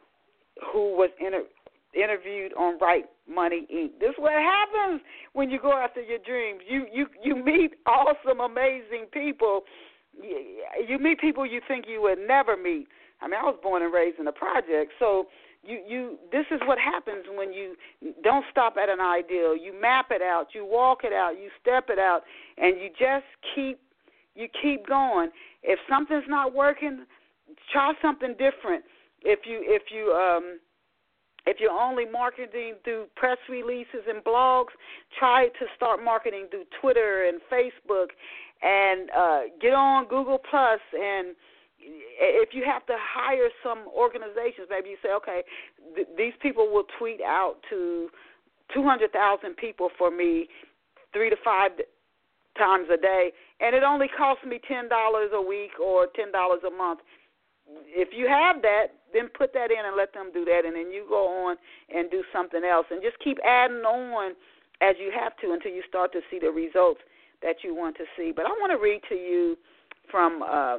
who 0.72 0.96
was 0.96 1.10
inter- 1.20 1.48
interviewed 1.94 2.54
on 2.54 2.78
Write 2.80 3.06
Money 3.30 3.68
Inc. 3.74 4.00
This 4.00 4.10
is 4.10 4.16
what 4.18 4.34
happens 4.34 5.02
when 5.34 5.50
you 5.50 5.60
go 5.60 5.74
after 5.74 6.02
your 6.02 6.20
dreams. 6.20 6.62
You 6.68 6.86
you 6.92 7.08
you 7.24 7.36
meet 7.36 7.74
awesome, 7.86 8.40
amazing 8.40 9.08
people. 9.12 9.62
You 10.88 10.98
meet 11.00 11.20
people 11.20 11.46
you 11.46 11.62
think 11.68 11.86
you 11.88 12.02
would 12.02 12.20
never 12.20 12.58
meet. 12.58 12.88
I 13.22 13.28
mean, 13.28 13.40
I 13.40 13.44
was 13.44 13.58
born 13.62 13.84
and 13.84 13.94
raised 13.94 14.20
in 14.20 14.26
the 14.26 14.32
project, 14.32 14.94
so 15.00 15.28
you 15.64 15.82
you 15.88 16.18
this 16.32 16.46
is 16.52 16.60
what 16.66 16.78
happens 16.80 17.26
when 17.36 17.52
you 17.54 17.76
don't 18.24 18.46
stop 18.50 18.78
at 18.82 18.90
an 18.90 19.00
ideal. 19.02 19.56
You 19.56 19.80
map 19.80 20.08
it 20.12 20.22
out, 20.22 20.48
you 20.54 20.66
walk 20.66 21.04
it 21.04 21.14
out, 21.14 21.34
you 21.34 21.50
step 21.62 21.90
it 21.90 22.00
out, 22.00 22.22
and 22.58 22.78
you 22.80 22.90
just 22.90 23.26
keep 23.54 23.80
you 24.36 24.48
keep 24.62 24.88
going. 24.88 25.30
If 25.64 25.80
something's 25.90 26.28
not 26.28 26.54
working, 26.54 27.06
try 27.72 27.94
something 28.02 28.36
different. 28.38 28.84
If 29.22 29.40
you 29.46 29.60
if 29.64 29.84
you 29.92 30.14
um 30.14 30.60
if 31.48 31.58
you're 31.60 31.72
only 31.72 32.06
marketing 32.06 32.76
through 32.84 33.06
press 33.16 33.38
releases 33.50 34.04
and 34.08 34.24
blogs, 34.24 34.76
try 35.18 35.48
to 35.48 35.66
start 35.76 36.04
marketing 36.04 36.48
through 36.52 36.66
Twitter 36.82 37.26
and 37.28 37.40
Facebook, 37.52 38.08
and 38.62 39.10
uh, 39.12 39.42
get 39.62 39.74
on 39.74 40.08
Google 40.08 40.40
Plus. 40.50 40.80
And 40.94 41.36
if 41.80 42.50
you 42.54 42.64
have 42.66 42.86
to 42.88 42.96
hire 43.00 43.50
some 43.64 43.86
organizations, 43.96 44.68
maybe 44.70 44.90
you 44.90 44.98
say, 45.02 45.10
okay, 45.14 45.42
th- 45.96 46.08
these 46.18 46.34
people 46.42 46.68
will 46.68 46.86
tweet 47.00 47.22
out 47.22 47.56
to 47.70 48.10
200,000 48.74 49.56
people 49.56 49.90
for 49.98 50.12
me 50.12 50.48
three 51.14 51.30
to 51.30 51.38
five 51.44 51.72
times 52.58 52.88
a 52.94 52.98
day, 52.98 53.32
and 53.62 53.76
it 53.76 53.84
only 53.84 54.08
costs 54.18 54.44
me 54.44 54.60
ten 54.68 54.90
dollars 54.90 55.30
a 55.34 55.42
week 55.42 55.80
or 55.82 56.08
ten 56.16 56.32
dollars 56.32 56.62
a 56.66 56.72
month. 56.72 57.00
If 57.88 58.10
you 58.14 58.28
have 58.28 58.62
that, 58.62 58.88
then 59.14 59.30
put 59.30 59.54
that 59.54 59.72
in 59.72 59.86
and 59.86 59.96
let 59.96 60.14
them 60.14 60.32
do 60.34 60.46
that, 60.46 60.62
and 60.66 60.76
then 60.76 60.92
you 60.92 61.06
go 61.08 61.48
on 61.48 61.58
and 61.94 62.10
do 62.10 62.24
something 62.32 62.64
else, 62.64 62.86
and 62.92 63.02
just 63.02 63.18
keep 63.20 63.38
adding 63.46 63.84
on 63.84 64.34
as 64.82 64.96
you 65.00 65.12
have 65.12 65.36
to 65.38 65.52
until 65.54 65.72
you 65.72 65.84
start 65.88 66.12
to 66.14 66.22
see 66.30 66.40
the 66.40 66.52
results 66.52 67.02
that 67.42 67.58
you 67.64 67.76
want 67.76 67.96
to 67.98 68.04
see. 68.16 68.32
But 68.36 68.46
I 68.46 68.50
want 68.50 68.72
to 68.72 68.78
read 68.78 69.02
to 69.10 69.16
you 69.16 69.58
from 70.10 70.44
uh, 70.44 70.78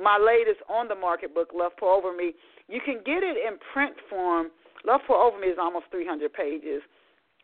my 0.00 0.18
latest 0.18 0.60
on 0.68 0.88
the 0.88 0.94
market 0.94 1.34
book, 1.34 1.50
Love 1.54 1.72
Pour 1.78 1.92
Over 1.92 2.16
Me. 2.16 2.32
You 2.68 2.80
can 2.84 3.00
get 3.04 3.22
it 3.22 3.36
in 3.36 3.58
print 3.72 3.96
form. 4.08 4.48
Love 4.86 5.00
Pour 5.06 5.16
Over 5.16 5.38
Me 5.38 5.48
is 5.48 5.58
almost 5.60 5.86
300 5.90 6.32
pages, 6.32 6.82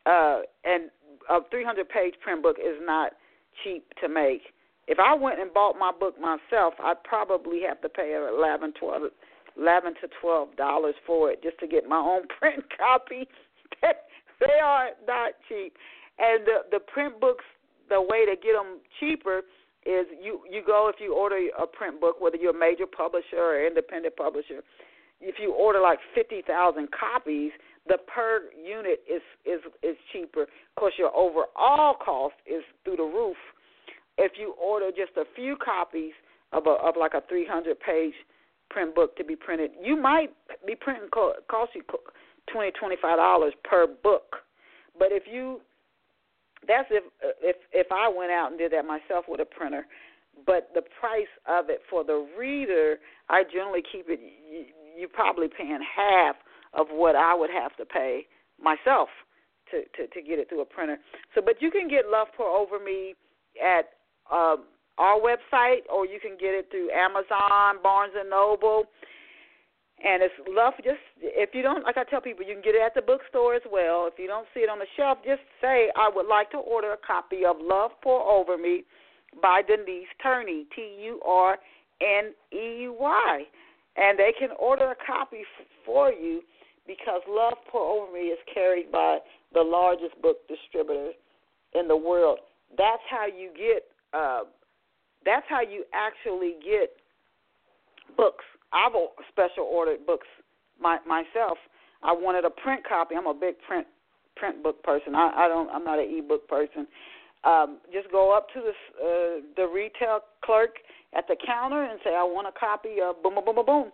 uh, 0.06 0.40
and 0.64 0.90
a 1.28 1.40
300 1.50 1.88
page 1.88 2.14
print 2.22 2.42
book 2.42 2.56
is 2.58 2.76
not 2.82 3.12
cheap 3.64 3.84
to 4.00 4.08
make. 4.08 4.42
If 4.86 4.98
I 5.00 5.14
went 5.14 5.40
and 5.40 5.52
bought 5.52 5.78
my 5.78 5.92
book 5.98 6.14
myself, 6.20 6.74
I'd 6.82 7.02
probably 7.02 7.62
have 7.68 7.80
to 7.82 7.88
pay 7.88 8.14
eleven, 8.14 8.72
to 10.00 10.08
twelve 10.20 10.56
dollars 10.56 10.94
for 11.06 11.30
it 11.30 11.42
just 11.42 11.58
to 11.58 11.66
get 11.66 11.88
my 11.88 11.98
own 11.98 12.22
print 12.38 12.64
copy. 12.76 13.28
they 13.82 14.60
are 14.62 14.90
not 15.06 15.32
cheap, 15.48 15.74
and 16.18 16.46
the 16.46 16.58
the 16.70 16.80
print 16.80 17.20
books. 17.20 17.44
The 17.88 18.02
way 18.02 18.26
to 18.26 18.34
get 18.34 18.54
them 18.54 18.80
cheaper 18.98 19.42
is 19.86 20.06
you 20.20 20.40
you 20.50 20.62
go 20.66 20.90
if 20.92 20.96
you 21.00 21.14
order 21.14 21.38
a 21.58 21.66
print 21.66 22.00
book, 22.00 22.20
whether 22.20 22.36
you're 22.36 22.54
a 22.54 22.58
major 22.58 22.86
publisher 22.86 23.38
or 23.38 23.66
independent 23.66 24.16
publisher. 24.16 24.62
If 25.20 25.36
you 25.40 25.52
order 25.52 25.80
like 25.80 26.00
fifty 26.14 26.42
thousand 26.42 26.88
copies, 26.90 27.52
the 27.86 27.98
per 28.12 28.50
unit 28.54 29.02
is 29.08 29.22
is 29.44 29.60
is 29.82 29.96
cheaper. 30.12 30.42
Of 30.42 30.74
course, 30.76 30.94
your 30.98 31.14
overall 31.14 31.94
cost 31.94 32.34
is 32.44 32.62
through 32.84 32.96
the 32.96 33.04
roof. 33.04 33.36
If 34.18 34.32
you 34.38 34.54
order 34.60 34.90
just 34.90 35.16
a 35.16 35.24
few 35.34 35.56
copies 35.62 36.12
of 36.52 36.66
a 36.66 36.70
of 36.70 36.94
like 36.98 37.14
a 37.14 37.22
300 37.28 37.78
page 37.80 38.14
print 38.70 38.94
book 38.94 39.16
to 39.16 39.24
be 39.24 39.36
printed, 39.36 39.72
you 39.82 39.96
might 39.96 40.30
be 40.66 40.74
printing 40.74 41.08
cost 41.10 41.72
you 41.74 41.82
twenty 42.52 42.70
twenty 42.72 42.96
five 43.00 43.18
dollars 43.18 43.52
per 43.64 43.86
book. 43.86 44.36
But 44.98 45.08
if 45.10 45.24
you 45.30 45.60
that's 46.66 46.88
if 46.90 47.04
if 47.40 47.56
if 47.72 47.86
I 47.92 48.08
went 48.08 48.30
out 48.30 48.50
and 48.50 48.58
did 48.58 48.72
that 48.72 48.84
myself 48.84 49.26
with 49.28 49.40
a 49.40 49.44
printer. 49.44 49.86
But 50.44 50.68
the 50.74 50.82
price 51.00 51.32
of 51.48 51.70
it 51.70 51.80
for 51.88 52.04
the 52.04 52.28
reader, 52.38 52.96
I 53.30 53.42
generally 53.50 53.80
keep 53.90 54.06
it. 54.08 54.20
You, 54.20 54.66
you're 54.98 55.08
probably 55.08 55.48
paying 55.48 55.80
half 55.80 56.36
of 56.74 56.88
what 56.90 57.16
I 57.16 57.34
would 57.34 57.50
have 57.50 57.74
to 57.76 57.84
pay 57.84 58.26
myself 58.62 59.08
to, 59.70 59.80
to, 59.96 60.08
to 60.08 60.22
get 60.22 60.38
it 60.38 60.48
through 60.48 60.62
a 60.62 60.64
printer. 60.64 60.98
So, 61.34 61.40
but 61.44 61.60
you 61.60 61.70
can 61.70 61.88
get 61.88 62.08
Love 62.10 62.28
Pour 62.36 62.48
Over 62.48 62.78
Me 62.78 63.14
at 63.56 63.95
uh, 64.30 64.56
our 64.98 65.20
website, 65.20 65.84
or 65.92 66.06
you 66.06 66.18
can 66.20 66.32
get 66.40 66.54
it 66.54 66.68
through 66.70 66.90
Amazon, 66.90 67.82
Barnes 67.82 68.14
and 68.18 68.30
Noble. 68.30 68.84
And 70.04 70.22
it's 70.22 70.34
love. 70.48 70.74
Just 70.84 71.00
if 71.22 71.50
you 71.54 71.62
don't, 71.62 71.84
like 71.84 71.96
I 71.96 72.04
tell 72.04 72.20
people, 72.20 72.44
you 72.44 72.52
can 72.54 72.62
get 72.62 72.74
it 72.74 72.82
at 72.84 72.94
the 72.94 73.00
bookstore 73.00 73.54
as 73.54 73.62
well. 73.70 74.08
If 74.12 74.18
you 74.18 74.26
don't 74.26 74.46
see 74.52 74.60
it 74.60 74.68
on 74.68 74.78
the 74.78 74.86
shelf, 74.96 75.18
just 75.24 75.40
say 75.60 75.88
I 75.96 76.10
would 76.14 76.26
like 76.26 76.50
to 76.50 76.58
order 76.58 76.92
a 76.92 76.98
copy 76.98 77.46
of 77.46 77.56
Love 77.60 77.92
Pour 78.02 78.20
Over 78.20 78.58
Me 78.58 78.84
by 79.40 79.62
Denise 79.66 80.08
Turney, 80.22 80.66
T 80.76 80.96
U 81.04 81.20
R 81.24 81.56
N 82.00 82.32
E 82.52 82.88
Y, 82.88 83.42
and 83.96 84.18
they 84.18 84.32
can 84.38 84.50
order 84.60 84.92
a 84.92 84.96
copy 85.06 85.40
f- 85.40 85.66
for 85.84 86.12
you 86.12 86.42
because 86.86 87.22
Love 87.28 87.54
Pour 87.70 88.02
Over 88.02 88.12
Me 88.12 88.28
is 88.28 88.38
carried 88.52 88.92
by 88.92 89.18
the 89.54 89.62
largest 89.62 90.20
book 90.20 90.46
distributor 90.46 91.12
in 91.74 91.88
the 91.88 91.96
world. 91.96 92.38
That's 92.76 93.02
how 93.08 93.26
you 93.26 93.50
get. 93.56 93.84
Uh, 94.16 94.44
that's 95.24 95.44
how 95.48 95.60
you 95.60 95.84
actually 95.92 96.54
get 96.64 96.90
books. 98.16 98.44
I've 98.72 98.92
special 99.28 99.64
ordered 99.64 100.06
books 100.06 100.26
my, 100.80 100.98
myself. 101.06 101.58
I 102.02 102.12
wanted 102.12 102.44
a 102.44 102.50
print 102.50 102.82
copy. 102.88 103.14
I'm 103.14 103.26
a 103.26 103.34
big 103.34 103.56
print 103.66 103.86
print 104.36 104.62
book 104.62 104.82
person. 104.82 105.14
I, 105.14 105.32
I 105.44 105.48
don't. 105.48 105.68
I'm 105.70 105.84
not 105.84 105.98
an 105.98 106.10
e-book 106.10 106.46
person. 106.48 106.86
Um, 107.44 107.78
just 107.92 108.10
go 108.10 108.36
up 108.36 108.48
to 108.54 108.60
the 108.60 108.70
uh, 108.70 109.40
the 109.56 109.66
retail 109.72 110.20
clerk 110.44 110.76
at 111.16 111.26
the 111.28 111.36
counter 111.46 111.82
and 111.82 111.98
say, 112.04 112.10
"I 112.10 112.22
want 112.22 112.46
a 112.46 112.58
copy 112.58 113.00
of 113.02 113.22
boom, 113.22 113.34
boom, 113.34 113.44
boom, 113.44 113.56
boom, 113.56 113.66
boom." 113.66 113.92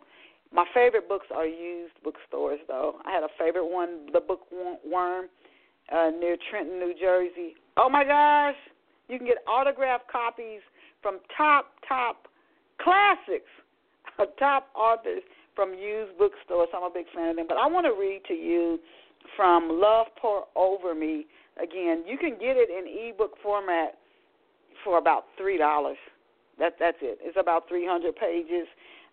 My 0.52 0.66
favorite 0.74 1.08
books 1.08 1.26
are 1.34 1.46
used 1.46 1.94
bookstores, 2.04 2.60
though. 2.68 2.96
I 3.06 3.10
had 3.10 3.22
a 3.22 3.28
favorite 3.38 3.66
one, 3.66 4.08
The 4.12 4.20
Bookworm, 4.20 5.28
uh, 5.90 6.10
near 6.20 6.36
Trenton, 6.50 6.78
New 6.78 6.94
Jersey. 7.00 7.54
Oh 7.78 7.88
my 7.88 8.04
gosh, 8.04 8.56
you 9.12 9.18
can 9.18 9.26
get 9.26 9.36
autographed 9.46 10.10
copies 10.10 10.60
from 11.02 11.20
top, 11.36 11.66
top 11.86 12.28
classics, 12.80 13.50
top 14.38 14.68
authors 14.74 15.22
from 15.54 15.74
used 15.74 16.16
bookstores. 16.16 16.68
I'm 16.74 16.82
a 16.82 16.90
big 16.92 17.04
fan 17.14 17.30
of 17.30 17.36
them. 17.36 17.46
But 17.46 17.58
I 17.58 17.66
want 17.66 17.84
to 17.84 17.92
read 17.92 18.22
to 18.28 18.34
you 18.34 18.78
from 19.36 19.68
Love 19.68 20.06
Pour 20.20 20.44
Over 20.56 20.94
Me. 20.94 21.26
Again, 21.62 22.04
you 22.06 22.16
can 22.16 22.40
get 22.40 22.56
it 22.56 22.70
in 22.70 22.88
ebook 22.88 23.32
format 23.42 23.98
for 24.82 24.96
about 24.96 25.24
three 25.36 25.58
dollars. 25.58 25.98
That 26.58 26.76
that's 26.80 26.96
it. 27.02 27.18
It's 27.20 27.36
about 27.38 27.68
300 27.68 28.16
pages. 28.16 28.66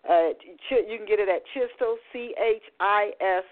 Uh, 0.08 0.30
you 0.70 0.96
can 0.96 1.06
get 1.06 1.18
it 1.20 1.28
at 1.28 1.42
Chistell, 1.52 1.96
C 2.12 2.34
H 2.40 2.62
I 2.80 3.10
S 3.20 3.44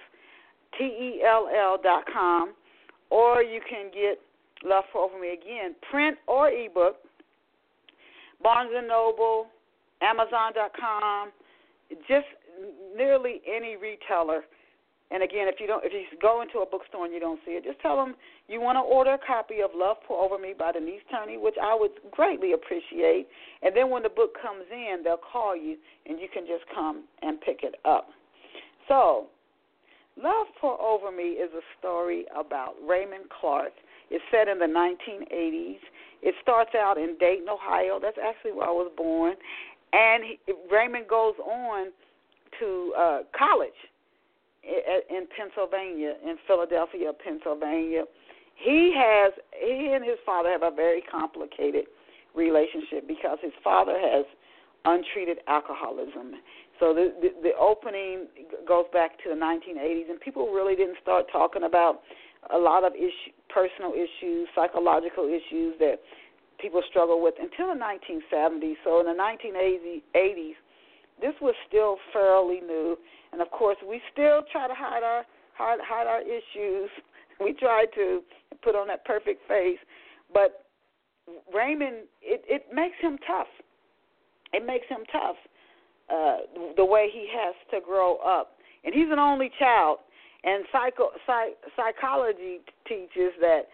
T 0.78 0.84
E 0.84 1.22
L 1.26 1.48
L 1.54 1.78
dot 1.82 2.04
com, 2.10 2.54
or 3.10 3.42
you 3.42 3.60
can 3.68 3.90
get 3.92 4.18
Love 4.64 4.84
Pour 4.92 5.04
Over 5.04 5.20
Me 5.20 5.32
again, 5.32 5.74
print 5.90 6.16
or 6.26 6.50
ebook. 6.50 6.96
Barnes 8.42 8.70
and 8.74 8.86
Noble, 8.86 9.46
Amazon 10.00 10.52
dot 10.54 10.72
com, 10.78 11.30
just 12.08 12.26
nearly 12.96 13.40
any 13.46 13.76
retailer 13.76 14.42
and 15.10 15.22
again, 15.22 15.48
if 15.48 15.56
you 15.58 15.66
don't, 15.66 15.82
if 15.84 15.92
you 15.92 16.04
go 16.20 16.42
into 16.42 16.58
a 16.58 16.66
bookstore 16.66 17.06
and 17.06 17.14
you 17.14 17.20
don't 17.20 17.40
see 17.46 17.52
it, 17.52 17.64
just 17.64 17.80
tell 17.80 17.96
them 17.96 18.14
you 18.46 18.60
want 18.60 18.76
to 18.76 18.80
order 18.80 19.14
a 19.14 19.18
copy 19.18 19.60
of 19.64 19.70
Love 19.74 19.96
Pour 20.06 20.22
Over 20.22 20.38
Me 20.38 20.52
by 20.56 20.72
Denise 20.72 21.00
Turney, 21.10 21.38
which 21.38 21.54
I 21.60 21.74
would 21.74 21.92
greatly 22.10 22.52
appreciate. 22.52 23.26
And 23.62 23.74
then 23.74 23.88
when 23.88 24.02
the 24.02 24.10
book 24.10 24.36
comes 24.40 24.64
in, 24.70 25.00
they'll 25.02 25.16
call 25.16 25.56
you, 25.56 25.76
and 26.04 26.20
you 26.20 26.28
can 26.32 26.44
just 26.44 26.64
come 26.74 27.04
and 27.22 27.40
pick 27.40 27.60
it 27.62 27.76
up. 27.86 28.08
So, 28.86 29.28
Love 30.22 30.46
Pour 30.60 30.78
Over 30.80 31.10
Me 31.10 31.40
is 31.40 31.50
a 31.56 31.64
story 31.78 32.26
about 32.36 32.74
Raymond 32.86 33.24
Clark. 33.40 33.72
It's 34.10 34.24
set 34.30 34.48
in 34.48 34.58
the 34.58 34.66
1980s. 34.66 35.78
It 36.22 36.34
starts 36.42 36.70
out 36.74 36.98
in 36.98 37.16
Dayton, 37.20 37.48
Ohio. 37.48 37.98
That's 38.00 38.18
actually 38.22 38.52
where 38.52 38.68
I 38.68 38.72
was 38.72 38.90
born. 38.96 39.34
And 39.92 40.24
he, 40.24 40.38
Raymond 40.70 41.08
goes 41.08 41.34
on 41.44 41.92
to 42.60 42.92
uh, 42.98 43.18
college 43.36 43.76
in 44.64 45.26
Pennsylvania, 45.36 46.14
in 46.24 46.36
Philadelphia, 46.46 47.12
Pennsylvania. 47.12 48.04
He 48.56 48.92
has 48.96 49.32
he 49.58 49.92
and 49.94 50.04
his 50.04 50.18
father 50.26 50.50
have 50.50 50.62
a 50.62 50.74
very 50.74 51.02
complicated 51.02 51.86
relationship 52.34 53.06
because 53.06 53.38
his 53.40 53.52
father 53.62 53.96
has 53.98 54.26
untreated 54.84 55.38
alcoholism. 55.46 56.34
So 56.80 56.92
the, 56.92 57.14
the 57.20 57.28
the 57.42 57.52
opening 57.58 58.26
goes 58.66 58.86
back 58.92 59.18
to 59.22 59.30
the 59.30 59.36
1980s, 59.36 60.10
and 60.10 60.20
people 60.20 60.52
really 60.52 60.74
didn't 60.74 60.98
start 61.00 61.26
talking 61.30 61.62
about 61.62 62.02
a 62.52 62.58
lot 62.58 62.84
of 62.84 62.94
issue, 62.94 63.32
personal 63.48 63.92
issues, 63.92 64.48
psychological 64.54 65.24
issues 65.24 65.74
that 65.78 65.96
people 66.60 66.82
struggle 66.88 67.22
with 67.22 67.34
until 67.40 67.74
the 67.74 67.80
1970s. 67.80 68.74
So 68.84 69.00
in 69.00 69.06
the 69.06 69.12
1980s, 69.12 70.54
this 71.20 71.34
was 71.40 71.54
still 71.66 71.96
fairly 72.12 72.60
new, 72.60 72.96
and 73.32 73.42
of 73.42 73.50
course, 73.50 73.76
we 73.88 74.00
still 74.12 74.42
try 74.52 74.68
to 74.68 74.74
hide 74.74 75.02
our 75.02 75.24
hide, 75.56 75.78
hide 75.82 76.06
our 76.06 76.22
issues. 76.22 76.90
We 77.40 77.52
try 77.52 77.84
to 77.94 78.22
put 78.64 78.74
on 78.74 78.88
that 78.88 79.04
perfect 79.04 79.46
face, 79.46 79.78
but 80.34 80.64
Raymond, 81.54 82.08
it 82.20 82.42
it 82.48 82.66
makes 82.74 82.96
him 83.00 83.16
tough. 83.24 83.46
It 84.52 84.66
makes 84.66 84.88
him 84.88 85.06
tough. 85.12 85.36
Uh, 86.10 86.38
the 86.76 86.84
way 86.84 87.10
he 87.12 87.28
has 87.32 87.54
to 87.70 87.80
grow 87.80 88.16
up, 88.16 88.56
and 88.82 88.92
he's 88.92 89.06
an 89.12 89.20
only 89.20 89.52
child. 89.56 89.98
And 90.44 90.64
psycho 90.70 91.10
psych, 91.26 91.58
psychology 91.76 92.60
teaches 92.86 93.32
that 93.40 93.68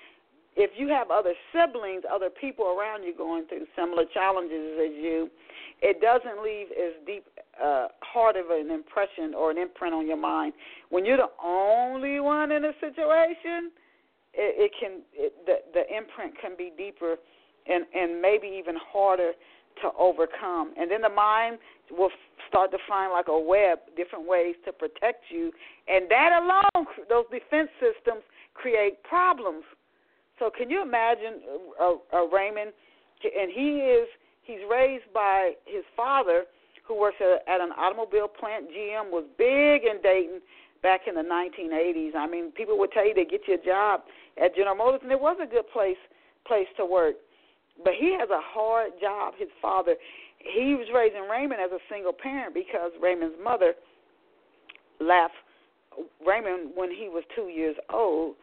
if 0.57 0.71
you 0.77 0.89
have 0.89 1.11
other 1.11 1.35
siblings, 1.53 2.05
other 2.13 2.31
people 2.31 2.67
around 2.67 3.03
you 3.03 3.15
going 3.15 3.47
through 3.47 3.67
similar 3.77 4.05
challenges 4.15 4.79
as 4.79 4.95
you, 4.95 5.29
it 5.83 6.01
doesn't 6.01 6.43
leave 6.43 6.69
as 6.71 6.95
deep 7.07 7.27
uh, 7.63 7.89
hard 8.01 8.37
of 8.37 8.51
an 8.51 8.71
impression 8.71 9.35
or 9.35 9.51
an 9.51 9.59
imprint 9.59 9.95
on 9.95 10.07
your 10.07 10.17
mind. 10.17 10.53
When 10.91 11.05
you're 11.05 11.19
the 11.19 11.31
only 11.45 12.21
one 12.21 12.53
in 12.53 12.65
a 12.65 12.73
situation, 12.81 13.71
it, 14.33 14.71
it 14.71 14.73
can 14.81 15.03
it, 15.13 15.35
the 15.47 15.57
the 15.73 15.97
imprint 15.97 16.35
can 16.41 16.57
be 16.57 16.73
deeper 16.77 17.17
and 17.67 17.85
and 17.95 18.21
maybe 18.21 18.47
even 18.47 18.77
harder 18.93 19.33
to 19.83 19.91
overcome. 19.99 20.73
And 20.79 20.91
then 20.91 21.03
the 21.03 21.09
mind 21.09 21.59
will 21.91 22.11
start 22.49 22.71
to 22.73 22.79
find 22.89 23.13
like 23.13 23.29
a 23.29 23.39
web, 23.39 23.79
different 23.97 24.27
ways 24.29 24.55
to 24.65 24.73
protect 24.73 25.25
you, 25.31 25.53
and 25.89 26.11
that 26.11 26.31
alone, 26.43 26.87
those 27.09 27.25
defense 27.31 27.69
systems 27.81 28.23
create 28.55 29.03
problems. 29.03 29.65
So 30.39 30.51
can 30.57 30.71
you 30.71 30.83
imagine 30.83 31.41
uh, 31.81 31.95
uh, 32.13 32.27
Raymond? 32.29 32.73
And 33.25 33.51
he 33.51 33.79
is 33.79 34.09
he's 34.43 34.61
raised 34.71 35.05
by 35.15 35.53
his 35.65 35.85
father, 35.97 36.45
who 36.87 36.99
works 36.99 37.17
at, 37.21 37.43
at 37.53 37.61
an 37.61 37.73
automobile 37.77 38.29
plant. 38.29 38.69
GM 38.69 39.11
was 39.11 39.25
big 39.39 39.85
in 39.85 40.03
Dayton 40.03 40.41
back 40.83 41.03
in 41.09 41.15
the 41.15 41.23
1980s. 41.23 42.15
I 42.15 42.27
mean, 42.27 42.53
people 42.53 42.79
would 42.79 42.93
tell 42.93 43.07
you 43.07 43.15
to 43.15 43.25
get 43.25 43.43
you 43.49 43.55
a 43.55 43.65
job 43.65 44.03
at 44.43 44.55
General 44.55 44.77
Motors, 44.77 45.01
and 45.03 45.11
it 45.11 45.21
was 45.21 45.37
a 45.43 45.47
good 45.47 45.69
place 45.73 45.97
place 46.47 46.69
to 46.77 46.85
work. 46.85 47.15
But 47.83 47.95
he 47.99 48.17
has 48.19 48.31
a 48.31 48.41
hard 48.41 48.93
job. 49.01 49.35
His 49.39 49.49
father, 49.61 49.97
he 50.39 50.75
was 50.75 50.87
raising 50.95 51.29
Raymond 51.29 51.61
as 51.61 51.73
a 51.73 51.83
single 51.91 52.13
parent 52.13 52.55
because 52.55 52.93
Raymond's 53.01 53.37
mother 53.43 53.75
left 55.01 55.35
Raymond 56.27 56.73
when 56.75 56.91
he 56.91 57.09
was 57.09 57.25
two 57.35 57.49
years 57.49 57.77
old. 57.93 58.37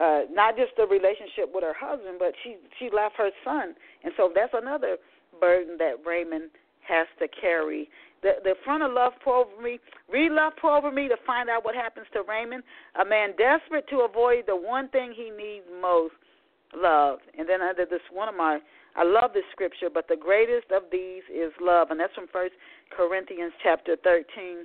Uh, 0.00 0.22
not 0.30 0.56
just 0.56 0.72
the 0.76 0.86
relationship 0.86 1.48
with 1.54 1.64
her 1.64 1.74
husband, 1.78 2.16
but 2.18 2.32
she 2.44 2.56
she 2.78 2.90
left 2.94 3.16
her 3.16 3.30
son, 3.42 3.74
and 4.04 4.12
so 4.16 4.30
that's 4.34 4.52
another 4.52 4.98
burden 5.40 5.78
that 5.78 6.04
Raymond 6.04 6.50
has 6.86 7.06
to 7.18 7.26
carry. 7.28 7.88
The 8.22 8.32
the 8.44 8.54
front 8.62 8.82
of 8.82 8.92
Love 8.92 9.14
Pour 9.24 9.46
Over 9.46 9.62
Me, 9.62 9.80
read 10.12 10.32
Love 10.32 10.52
Pour 10.60 10.76
Over 10.76 10.92
Me 10.92 11.08
to 11.08 11.16
find 11.26 11.48
out 11.48 11.64
what 11.64 11.74
happens 11.74 12.06
to 12.12 12.22
Raymond, 12.28 12.62
a 13.00 13.06
man 13.06 13.30
desperate 13.38 13.88
to 13.88 14.00
avoid 14.00 14.44
the 14.46 14.56
one 14.56 14.88
thing 14.90 15.14
he 15.16 15.30
needs 15.30 15.64
most, 15.80 16.14
love. 16.74 17.18
And 17.38 17.48
then 17.48 17.60
under 17.60 17.84
this 17.84 18.00
one 18.12 18.28
of 18.28 18.34
my 18.34 18.60
I 18.96 19.04
love 19.04 19.32
this 19.34 19.44
scripture, 19.52 19.90
but 19.92 20.08
the 20.08 20.16
greatest 20.16 20.72
of 20.74 20.84
these 20.90 21.22
is 21.28 21.52
love, 21.60 21.90
and 21.90 22.00
that's 22.00 22.14
from 22.14 22.28
First 22.32 22.54
Corinthians 22.96 23.52
chapter 23.62 23.96
thirteen, 24.02 24.64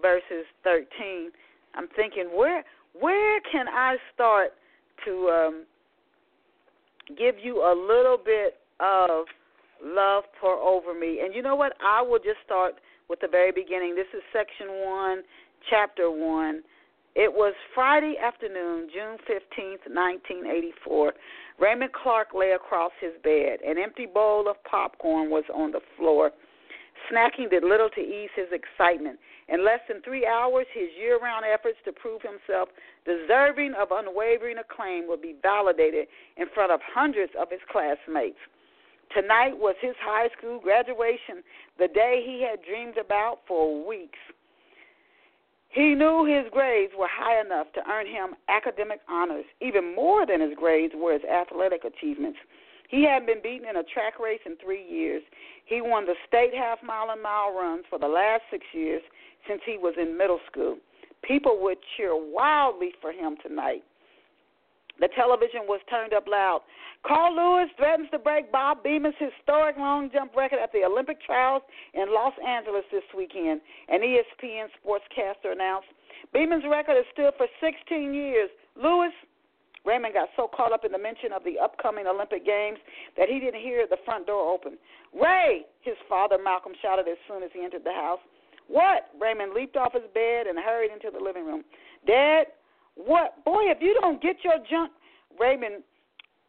verses 0.00 0.46
thirteen. 0.62 1.30
I'm 1.74 1.88
thinking 1.96 2.26
where 2.32 2.64
where 2.98 3.40
can 3.50 3.66
I 3.68 3.96
start 4.14 4.52
to 5.04 5.28
um, 5.28 5.64
give 7.18 7.34
you 7.42 7.58
a 7.58 7.74
little 7.74 8.18
bit 8.24 8.54
of 8.80 9.26
love 9.84 10.24
pour 10.40 10.54
over 10.54 10.98
me? 10.98 11.20
And 11.24 11.34
you 11.34 11.42
know 11.42 11.56
what? 11.56 11.72
I 11.84 12.02
will 12.02 12.18
just 12.18 12.38
start 12.44 12.74
with 13.10 13.20
the 13.20 13.28
very 13.28 13.52
beginning. 13.52 13.94
This 13.94 14.06
is 14.14 14.22
section 14.32 14.84
one, 14.84 15.22
chapter 15.68 16.10
one. 16.10 16.62
It 17.16 17.32
was 17.32 17.54
Friday 17.74 18.16
afternoon, 18.20 18.90
June 18.92 19.16
15th, 19.24 19.88
1984. 19.88 21.14
Raymond 21.58 21.90
Clark 21.94 22.34
lay 22.36 22.50
across 22.50 22.92
his 23.00 23.12
bed. 23.24 23.64
An 23.64 23.78
empty 23.78 24.04
bowl 24.04 24.50
of 24.50 24.62
popcorn 24.68 25.30
was 25.30 25.44
on 25.48 25.72
the 25.72 25.80
floor. 25.96 26.30
Snacking 27.08 27.48
did 27.48 27.64
little 27.64 27.88
to 27.96 28.02
ease 28.02 28.28
his 28.36 28.52
excitement. 28.52 29.18
In 29.48 29.64
less 29.64 29.80
than 29.88 30.02
three 30.02 30.26
hours, 30.26 30.66
his 30.74 30.90
year 31.00 31.18
round 31.18 31.46
efforts 31.48 31.78
to 31.86 31.92
prove 31.92 32.20
himself 32.20 32.68
deserving 33.06 33.72
of 33.80 33.92
unwavering 33.92 34.58
acclaim 34.58 35.08
would 35.08 35.22
be 35.22 35.36
validated 35.40 36.08
in 36.36 36.48
front 36.52 36.70
of 36.70 36.80
hundreds 36.84 37.32
of 37.40 37.48
his 37.48 37.64
classmates. 37.72 38.36
Tonight 39.16 39.56
was 39.56 39.76
his 39.80 39.96
high 40.04 40.28
school 40.36 40.60
graduation, 40.60 41.40
the 41.78 41.88
day 41.88 42.20
he 42.26 42.44
had 42.44 42.60
dreamed 42.60 42.98
about 42.98 43.38
for 43.48 43.88
weeks. 43.88 44.18
He 45.76 45.94
knew 45.94 46.24
his 46.24 46.50
grades 46.50 46.94
were 46.96 47.06
high 47.06 47.38
enough 47.38 47.66
to 47.74 47.82
earn 47.86 48.06
him 48.06 48.34
academic 48.48 49.00
honors. 49.10 49.44
Even 49.60 49.94
more 49.94 50.24
than 50.24 50.40
his 50.40 50.56
grades 50.56 50.94
were 50.96 51.12
his 51.12 51.24
athletic 51.24 51.84
achievements. 51.84 52.38
He 52.88 53.04
hadn't 53.04 53.26
been 53.26 53.42
beaten 53.42 53.68
in 53.68 53.76
a 53.76 53.82
track 53.82 54.18
race 54.18 54.40
in 54.46 54.56
three 54.56 54.82
years. 54.82 55.22
He 55.66 55.82
won 55.82 56.06
the 56.06 56.14
state 56.26 56.54
half 56.54 56.78
mile 56.82 57.10
and 57.10 57.22
mile 57.22 57.52
runs 57.52 57.84
for 57.90 57.98
the 57.98 58.08
last 58.08 58.44
six 58.50 58.64
years 58.72 59.02
since 59.46 59.60
he 59.66 59.76
was 59.76 59.92
in 60.00 60.16
middle 60.16 60.40
school. 60.50 60.78
People 61.22 61.58
would 61.60 61.76
cheer 61.94 62.16
wildly 62.16 62.92
for 63.02 63.12
him 63.12 63.36
tonight. 63.46 63.84
The 65.00 65.08
television 65.14 65.68
was 65.68 65.80
turned 65.90 66.12
up 66.12 66.26
loud. 66.26 66.62
Carl 67.06 67.36
Lewis 67.36 67.70
threatens 67.76 68.08
to 68.10 68.18
break 68.18 68.50
Bob 68.50 68.82
Beamon's 68.82 69.14
historic 69.18 69.76
long 69.76 70.10
jump 70.12 70.34
record 70.34 70.58
at 70.58 70.72
the 70.72 70.84
Olympic 70.84 71.22
trials 71.22 71.62
in 71.94 72.12
Los 72.12 72.32
Angeles 72.46 72.84
this 72.90 73.04
weekend. 73.16 73.60
An 73.88 74.00
ESPN 74.00 74.66
sportscaster 74.80 75.52
announced 75.52 75.88
Beamon's 76.32 76.64
record 76.68 76.96
has 76.96 77.04
stood 77.12 77.34
for 77.36 77.46
16 77.60 78.14
years. 78.14 78.50
Lewis, 78.74 79.12
Raymond 79.84 80.14
got 80.14 80.28
so 80.34 80.48
caught 80.48 80.72
up 80.72 80.84
in 80.84 80.90
the 80.90 80.98
mention 80.98 81.32
of 81.32 81.44
the 81.44 81.58
upcoming 81.62 82.06
Olympic 82.06 82.44
Games 82.44 82.78
that 83.16 83.28
he 83.28 83.38
didn't 83.38 83.60
hear 83.60 83.86
the 83.88 83.98
front 84.04 84.26
door 84.26 84.52
open. 84.52 84.76
Ray, 85.14 85.62
his 85.82 85.94
father 86.08 86.38
Malcolm 86.42 86.72
shouted 86.82 87.06
as 87.06 87.18
soon 87.28 87.42
as 87.44 87.50
he 87.54 87.62
entered 87.62 87.84
the 87.84 87.92
house. 87.92 88.20
What? 88.66 89.14
Raymond 89.20 89.54
leaped 89.54 89.76
off 89.76 89.92
his 89.92 90.02
bed 90.12 90.48
and 90.48 90.58
hurried 90.58 90.90
into 90.90 91.16
the 91.16 91.22
living 91.22 91.46
room. 91.46 91.62
Dad, 92.04 92.46
what? 92.96 93.44
Boy, 93.44 93.70
if 93.70 93.78
you 93.80 93.96
don't 94.00 94.20
get 94.20 94.36
your 94.42 94.58
junk. 94.68 94.92
Raymond 95.38 95.84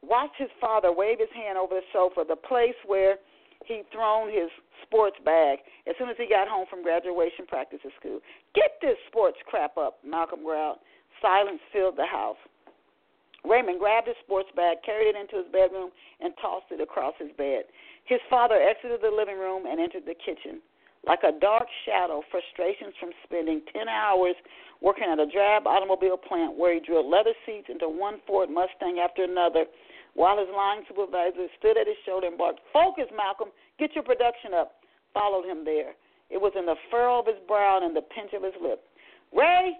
watched 0.01 0.37
his 0.37 0.49
father 0.61 0.91
wave 0.91 1.19
his 1.19 1.31
hand 1.35 1.57
over 1.57 1.75
the 1.75 1.85
sofa, 1.91 2.23
the 2.27 2.35
place 2.35 2.77
where 2.85 3.17
he'd 3.65 3.83
thrown 3.91 4.31
his 4.31 4.49
sports 4.83 5.17
bag 5.25 5.59
as 5.87 5.95
soon 5.99 6.09
as 6.09 6.15
he 6.17 6.27
got 6.27 6.47
home 6.47 6.65
from 6.69 6.83
graduation 6.83 7.45
practice 7.45 7.79
at 7.83 7.91
school. 7.99 8.19
Get 8.55 8.79
this 8.81 8.95
sports 9.07 9.37
crap 9.45 9.77
up, 9.77 9.99
Malcolm 10.05 10.43
growled. 10.43 10.79
Silence 11.21 11.59
filled 11.73 11.97
the 11.97 12.05
house. 12.05 12.39
Raymond 13.43 13.79
grabbed 13.79 14.07
his 14.07 14.15
sports 14.23 14.49
bag, 14.55 14.77
carried 14.85 15.09
it 15.09 15.15
into 15.15 15.37
his 15.37 15.51
bedroom, 15.51 15.91
and 16.19 16.33
tossed 16.41 16.71
it 16.71 16.81
across 16.81 17.13
his 17.19 17.31
bed. 17.37 17.63
His 18.05 18.19
father 18.29 18.55
exited 18.55 19.01
the 19.01 19.11
living 19.11 19.37
room 19.37 19.65
and 19.65 19.79
entered 19.79 20.05
the 20.05 20.15
kitchen. 20.15 20.61
Like 21.07 21.23
a 21.23 21.31
dark 21.39 21.67
shadow, 21.87 22.21
frustrations 22.29 22.93
from 22.99 23.15
spending 23.23 23.61
10 23.71 23.87
hours 23.87 24.35
working 24.81 25.07
at 25.07 25.19
a 25.19 25.25
drab 25.25 25.65
automobile 25.65 26.17
plant 26.17 26.59
where 26.59 26.73
he 26.75 26.83
drilled 26.83 27.07
leather 27.07 27.33
seats 27.45 27.71
into 27.71 27.87
one 27.87 28.19
Ford 28.27 28.49
Mustang 28.51 28.99
after 28.99 29.23
another 29.23 29.65
while 30.13 30.37
his 30.37 30.49
line 30.51 30.83
supervisor 30.89 31.47
stood 31.57 31.77
at 31.77 31.87
his 31.87 31.95
shoulder 32.03 32.27
and 32.27 32.37
barked, 32.37 32.59
Focus, 32.73 33.05
Malcolm, 33.15 33.49
get 33.79 33.93
your 33.95 34.03
production 34.03 34.53
up. 34.53 34.81
Followed 35.13 35.45
him 35.45 35.63
there. 35.63 35.93
It 36.29 36.41
was 36.41 36.51
in 36.57 36.65
the 36.65 36.75
furrow 36.91 37.19
of 37.21 37.27
his 37.27 37.39
brow 37.47 37.79
and 37.81 37.95
the 37.95 38.01
pinch 38.01 38.33
of 38.33 38.43
his 38.43 38.57
lip. 38.61 38.83
Ray! 39.31 39.77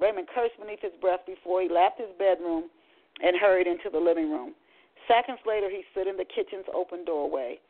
Raymond 0.00 0.28
cursed 0.32 0.56
beneath 0.58 0.80
his 0.80 0.96
breath 1.00 1.20
before 1.26 1.60
he 1.60 1.68
left 1.68 2.00
his 2.00 2.08
bedroom 2.18 2.70
and 3.20 3.36
hurried 3.36 3.66
into 3.66 3.90
the 3.92 4.00
living 4.00 4.30
room. 4.30 4.54
Seconds 5.04 5.40
later, 5.44 5.68
he 5.68 5.84
stood 5.92 6.06
in 6.06 6.16
the 6.16 6.24
kitchen's 6.24 6.64
open 6.72 7.04
doorway. 7.04 7.60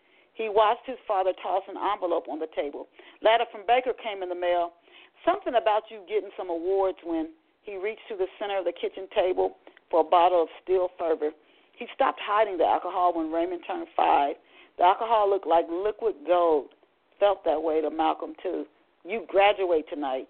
He 0.40 0.48
watched 0.48 0.88
his 0.88 0.96
father 1.06 1.36
toss 1.42 1.68
an 1.68 1.76
envelope 1.76 2.24
on 2.24 2.40
the 2.40 2.48
table. 2.56 2.88
Letter 3.20 3.44
from 3.52 3.68
Baker 3.68 3.92
came 3.92 4.22
in 4.22 4.30
the 4.30 4.34
mail. 4.34 4.72
Something 5.20 5.52
about 5.52 5.92
you 5.92 6.00
getting 6.08 6.32
some 6.32 6.48
awards 6.48 6.96
when 7.04 7.28
he 7.60 7.76
reached 7.76 8.08
to 8.08 8.16
the 8.16 8.24
center 8.40 8.56
of 8.56 8.64
the 8.64 8.72
kitchen 8.72 9.04
table 9.14 9.60
for 9.90 10.00
a 10.00 10.08
bottle 10.08 10.40
of 10.40 10.48
still 10.64 10.88
fervor. 10.96 11.36
He 11.76 11.84
stopped 11.94 12.20
hiding 12.24 12.56
the 12.56 12.64
alcohol 12.64 13.12
when 13.12 13.30
Raymond 13.30 13.68
turned 13.68 13.88
five. 13.94 14.36
The 14.78 14.84
alcohol 14.84 15.28
looked 15.28 15.46
like 15.46 15.66
liquid 15.68 16.14
gold. 16.26 16.72
Felt 17.18 17.44
that 17.44 17.60
way 17.60 17.82
to 17.82 17.90
Malcolm, 17.90 18.32
too. 18.42 18.64
You 19.04 19.26
graduate 19.28 19.84
tonight. 19.92 20.24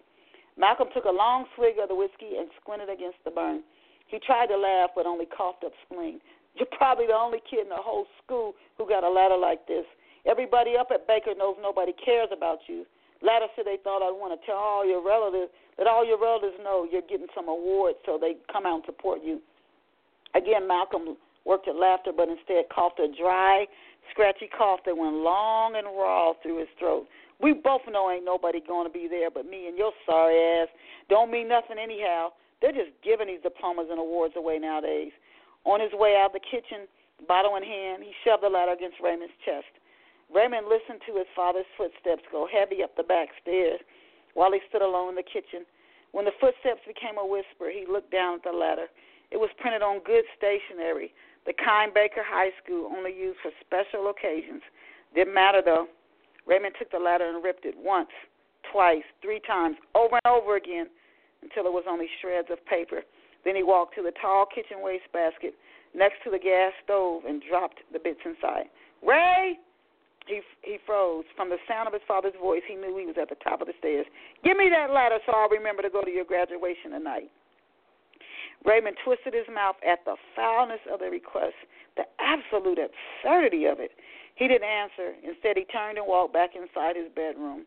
Malcolm 0.58 0.88
took 0.92 1.04
a 1.04 1.14
long 1.14 1.46
swig 1.54 1.78
of 1.80 1.88
the 1.88 1.94
whiskey 1.94 2.34
and 2.36 2.50
squinted 2.61 2.90
against 2.90 3.22
the 3.24 3.30
burn. 3.30 3.62
He 4.08 4.18
tried 4.18 4.48
to 4.48 4.58
laugh, 4.58 4.90
but 4.96 5.06
only 5.06 5.26
coughed 5.26 5.62
up 5.62 5.72
spleen. 5.86 6.18
You're 6.56 6.66
probably 6.76 7.06
the 7.06 7.14
only 7.14 7.38
kid 7.48 7.61
in 7.62 7.68
the 7.68 7.78
whole 7.78 8.06
school 8.24 8.54
who 8.76 8.88
got 8.88 9.04
a 9.04 9.08
ladder 9.08 9.36
like 9.36 9.68
this. 9.68 9.86
Everybody 10.27 10.77
up 10.79 10.91
at 10.93 11.07
Baker 11.07 11.33
knows 11.37 11.57
nobody 11.61 11.93
cares 11.93 12.29
about 12.33 12.61
you. 12.66 12.85
Said 13.57 13.66
they 13.66 13.79
thought 13.83 14.01
I'd 14.01 14.16
want 14.16 14.33
to 14.33 14.47
tell 14.47 14.57
all 14.57 14.87
your 14.87 15.05
relatives 15.05 15.51
that 15.77 15.87
all 15.87 16.07
your 16.07 16.21
relatives 16.21 16.55
know 16.62 16.87
you're 16.91 17.05
getting 17.05 17.27
some 17.35 17.49
awards, 17.49 17.99
so 18.07 18.16
they 18.21 18.37
come 18.53 18.64
out 18.64 18.77
and 18.77 18.85
support 18.87 19.21
you. 19.25 19.41
Again, 20.35 20.68
Malcolm 20.68 21.16
worked 21.45 21.68
at 21.68 21.75
laughter, 21.75 22.12
but 22.14 22.29
instead 22.29 22.68
coughed 22.73 23.01
a 23.01 23.09
dry, 23.11 23.66
scratchy 24.11 24.49
cough 24.57 24.81
that 24.87 24.97
went 24.97 25.16
long 25.16 25.75
and 25.77 25.87
raw 25.87 26.33
through 26.43 26.61
his 26.61 26.68
throat. 26.79 27.07
We 27.41 27.53
both 27.53 27.83
know 27.91 28.11
ain't 28.11 28.25
nobody 28.25 28.61
going 28.61 28.87
to 28.87 28.93
be 28.93 29.09
there 29.09 29.31
but 29.31 29.47
me 29.47 29.66
and 29.66 29.77
your 29.77 29.93
sorry 30.07 30.37
ass. 30.37 30.68
Don't 31.09 31.31
mean 31.31 31.49
nothing 31.49 31.77
anyhow. 31.81 32.29
They're 32.61 32.73
just 32.73 32.93
giving 33.03 33.27
these 33.27 33.43
diplomas 33.43 33.89
and 33.91 33.99
awards 33.99 34.35
away 34.37 34.59
nowadays. 34.59 35.12
On 35.64 35.81
his 35.81 35.93
way 35.93 36.16
out 36.21 36.37
of 36.37 36.41
the 36.41 36.45
kitchen, 36.45 36.87
bottle 37.27 37.57
in 37.57 37.64
hand, 37.64 38.03
he 38.05 38.12
shoved 38.25 38.43
the 38.43 38.49
ladder 38.49 38.73
against 38.73 39.01
Raymond's 39.03 39.33
chest. 39.45 39.73
Raymond 40.33 40.66
listened 40.70 41.03
to 41.07 41.18
his 41.18 41.26
father's 41.35 41.68
footsteps 41.76 42.22
go 42.31 42.47
heavy 42.47 42.83
up 42.83 42.95
the 42.97 43.03
back 43.03 43.28
stairs 43.43 43.81
while 44.35 44.53
he 44.53 44.61
stood 44.68 44.83
alone 44.83 45.11
in 45.11 45.14
the 45.16 45.26
kitchen. 45.26 45.66
When 46.12 46.24
the 46.24 46.39
footsteps 46.41 46.83
became 46.87 47.18
a 47.18 47.26
whisper, 47.26 47.70
he 47.70 47.87
looked 47.87 48.11
down 48.11 48.39
at 48.39 48.45
the 48.45 48.57
letter. 48.57 48.87
It 49.31 49.39
was 49.39 49.51
printed 49.59 49.83
on 49.83 50.03
good 50.03 50.24
stationery, 50.37 51.14
the 51.47 51.55
kind 51.55 51.95
Baker 51.95 52.22
High 52.22 52.51
School 52.62 52.91
only 52.95 53.14
used 53.14 53.39
for 53.43 53.51
special 53.62 54.11
occasions. 54.11 54.62
Didn't 55.14 55.35
matter 55.35 55.62
though. 55.64 55.87
Raymond 56.47 56.74
took 56.78 56.91
the 56.91 56.99
letter 56.99 57.28
and 57.28 57.43
ripped 57.43 57.64
it 57.64 57.74
once, 57.76 58.11
twice, 58.72 59.07
three 59.22 59.41
times, 59.47 59.76
over 59.95 60.18
and 60.24 60.31
over 60.31 60.57
again 60.57 60.87
until 61.43 61.66
it 61.66 61.72
was 61.72 61.85
only 61.89 62.07
shreds 62.20 62.49
of 62.51 62.64
paper. 62.66 63.03
Then 63.45 63.57
he 63.57 63.62
walked 63.62 63.95
to 63.97 64.03
the 64.03 64.12
tall 64.20 64.47
kitchen 64.47 64.83
wastebasket 64.83 65.55
next 65.95 66.22
to 66.24 66.31
the 66.31 66.39
gas 66.39 66.72
stove 66.85 67.24
and 67.26 67.43
dropped 67.43 67.78
the 67.93 67.99
bits 67.99 68.20
inside. 68.24 68.66
Ray! 69.03 69.59
He 70.31 70.41
he 70.62 70.78
froze. 70.87 71.26
From 71.37 71.51
the 71.51 71.59
sound 71.66 71.89
of 71.89 71.93
his 71.93 72.07
father's 72.07 72.39
voice, 72.41 72.62
he 72.66 72.76
knew 72.78 72.97
he 72.97 73.05
was 73.05 73.18
at 73.20 73.28
the 73.28 73.41
top 73.43 73.61
of 73.61 73.66
the 73.66 73.74
stairs. 73.78 74.07
Give 74.45 74.57
me 74.57 74.70
that 74.70 74.95
ladder 74.95 75.18
so 75.26 75.33
I'll 75.35 75.51
remember 75.51 75.83
to 75.83 75.91
go 75.91 76.03
to 76.03 76.11
your 76.11 76.24
graduation 76.24 76.93
tonight. 76.93 77.31
Raymond 78.64 78.97
twisted 79.05 79.35
his 79.35 79.49
mouth 79.53 79.76
at 79.83 80.05
the 80.05 80.16
foulness 80.37 80.81
of 80.93 81.01
the 81.01 81.11
request, 81.11 81.57
the 81.97 82.05
absolute 82.20 82.78
absurdity 82.78 83.64
of 83.64 83.81
it. 83.81 83.91
He 84.37 84.47
didn't 84.49 84.68
answer. 84.68 85.14
Instead, 85.24 85.57
he 85.57 85.64
turned 85.64 85.99
and 85.99 86.07
walked 86.07 86.33
back 86.33 86.51
inside 86.55 86.97
his 86.97 87.11
bedroom. 87.14 87.64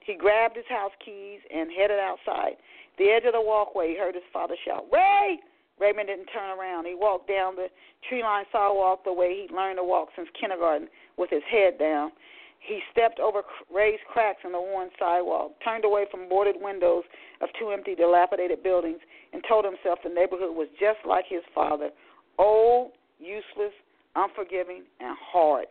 He 0.00 0.14
grabbed 0.16 0.56
his 0.56 0.68
house 0.68 0.92
keys 1.04 1.40
and 1.52 1.70
headed 1.70 1.98
outside. 1.98 2.56
The 2.98 3.12
edge 3.12 3.24
of 3.24 3.32
the 3.32 3.40
walkway, 3.40 3.92
he 3.92 3.96
heard 3.96 4.14
his 4.14 4.24
father 4.32 4.56
shout, 4.64 4.86
Ray! 4.92 5.38
Raymond 5.80 6.08
didn't 6.08 6.26
turn 6.26 6.56
around. 6.58 6.86
He 6.86 6.94
walked 6.94 7.28
down 7.28 7.56
the 7.56 7.68
tree 8.08 8.22
lined 8.22 8.46
sidewalk 8.52 9.04
the 9.04 9.12
way 9.12 9.40
he'd 9.40 9.54
learned 9.54 9.78
to 9.78 9.84
walk 9.84 10.08
since 10.14 10.28
kindergarten, 10.38 10.88
with 11.16 11.30
his 11.30 11.42
head 11.50 11.78
down. 11.78 12.12
He 12.60 12.80
stepped 12.92 13.18
over 13.18 13.42
raised 13.72 14.02
cracks 14.12 14.40
in 14.44 14.52
the 14.52 14.60
worn 14.60 14.90
sidewalk, 14.98 15.52
turned 15.64 15.84
away 15.84 16.04
from 16.10 16.28
boarded 16.28 16.56
windows 16.60 17.04
of 17.40 17.48
two 17.58 17.70
empty, 17.70 17.94
dilapidated 17.94 18.62
buildings, 18.62 19.00
and 19.32 19.42
told 19.48 19.64
himself 19.64 19.98
the 20.04 20.10
neighborhood 20.10 20.54
was 20.54 20.68
just 20.78 20.98
like 21.06 21.24
his 21.26 21.42
father 21.54 21.90
old, 22.38 22.92
useless, 23.18 23.72
unforgiving, 24.16 24.84
and 25.00 25.16
hard. 25.20 25.66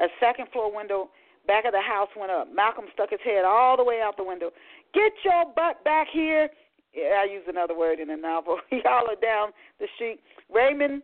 A 0.00 0.06
second 0.20 0.48
floor 0.52 0.74
window 0.74 1.10
back 1.46 1.64
of 1.64 1.72
the 1.72 1.80
house 1.80 2.08
went 2.16 2.30
up. 2.30 2.48
Malcolm 2.52 2.86
stuck 2.92 3.10
his 3.10 3.20
head 3.24 3.44
all 3.44 3.76
the 3.76 3.84
way 3.84 4.00
out 4.02 4.16
the 4.16 4.24
window. 4.24 4.50
Get 4.94 5.12
your 5.24 5.44
butt 5.54 5.82
back 5.84 6.06
here. 6.12 6.48
I 6.96 7.26
use 7.30 7.44
another 7.48 7.76
word 7.76 8.00
in 8.00 8.08
the 8.08 8.16
novel. 8.16 8.58
He 8.70 8.80
hollered 8.84 9.20
down 9.20 9.50
the 9.78 9.86
street. 9.94 10.20
Raymond 10.52 11.02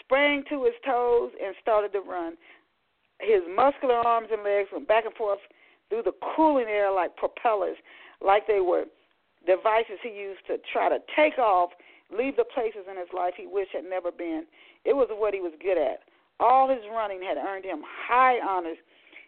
sprang 0.00 0.44
to 0.50 0.64
his 0.64 0.74
toes 0.84 1.30
and 1.42 1.54
started 1.60 1.92
to 1.92 2.00
run. 2.00 2.34
His 3.20 3.42
muscular 3.54 3.96
arms 3.96 4.28
and 4.32 4.42
legs 4.42 4.68
went 4.72 4.88
back 4.88 5.04
and 5.04 5.14
forth 5.14 5.38
through 5.88 6.02
the 6.02 6.14
cooling 6.34 6.66
air 6.68 6.90
like 6.90 7.16
propellers, 7.16 7.76
like 8.20 8.46
they 8.46 8.60
were 8.60 8.84
devices 9.46 10.00
he 10.02 10.10
used 10.10 10.46
to 10.46 10.56
try 10.72 10.88
to 10.88 10.98
take 11.14 11.38
off, 11.38 11.70
leave 12.10 12.36
the 12.36 12.44
places 12.44 12.86
in 12.90 12.96
his 12.96 13.08
life 13.14 13.34
he 13.36 13.46
wished 13.46 13.72
had 13.72 13.84
never 13.84 14.10
been. 14.10 14.44
It 14.84 14.94
was 14.94 15.08
what 15.10 15.34
he 15.34 15.40
was 15.40 15.52
good 15.62 15.78
at. 15.78 16.00
All 16.40 16.68
his 16.68 16.82
running 16.90 17.22
had 17.22 17.36
earned 17.36 17.64
him 17.64 17.82
high 17.84 18.40
honors 18.40 18.78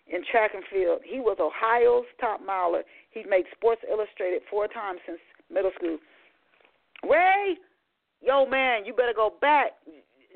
in 0.08 0.24
track 0.30 0.52
and 0.54 0.64
field. 0.70 1.00
He 1.04 1.20
was 1.20 1.38
Ohio's 1.40 2.06
top 2.20 2.44
miler. 2.44 2.82
He'd 3.10 3.28
made 3.28 3.44
Sports 3.54 3.82
Illustrated 3.88 4.42
four 4.50 4.68
times 4.68 5.00
since 5.06 5.18
middle 5.52 5.72
school. 5.76 5.98
Ray, 7.02 7.56
yo 8.20 8.46
man, 8.46 8.84
you 8.84 8.94
better 8.94 9.14
go 9.14 9.32
back. 9.40 9.72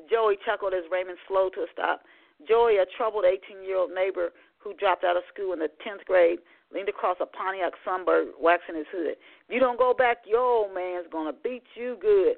Joey 0.09 0.37
chuckled 0.45 0.73
as 0.73 0.83
Raymond 0.91 1.17
slowed 1.27 1.53
to 1.53 1.61
a 1.61 1.67
stop. 1.71 2.01
Joey, 2.47 2.77
a 2.77 2.85
troubled 2.97 3.25
18-year-old 3.25 3.91
neighbor 3.93 4.29
who 4.57 4.73
dropped 4.75 5.03
out 5.03 5.17
of 5.17 5.23
school 5.33 5.53
in 5.53 5.59
the 5.59 5.69
10th 5.85 6.05
grade, 6.05 6.39
leaned 6.73 6.89
across 6.89 7.17
a 7.19 7.25
Pontiac 7.25 7.73
Sunbird, 7.85 8.33
waxing 8.39 8.75
his 8.75 8.87
hood. 8.91 9.15
If 9.17 9.49
you 9.49 9.59
don't 9.59 9.77
go 9.77 9.93
back, 9.93 10.23
your 10.25 10.41
old 10.41 10.73
man's 10.73 11.07
gonna 11.11 11.33
beat 11.33 11.63
you 11.75 11.97
good. 12.01 12.37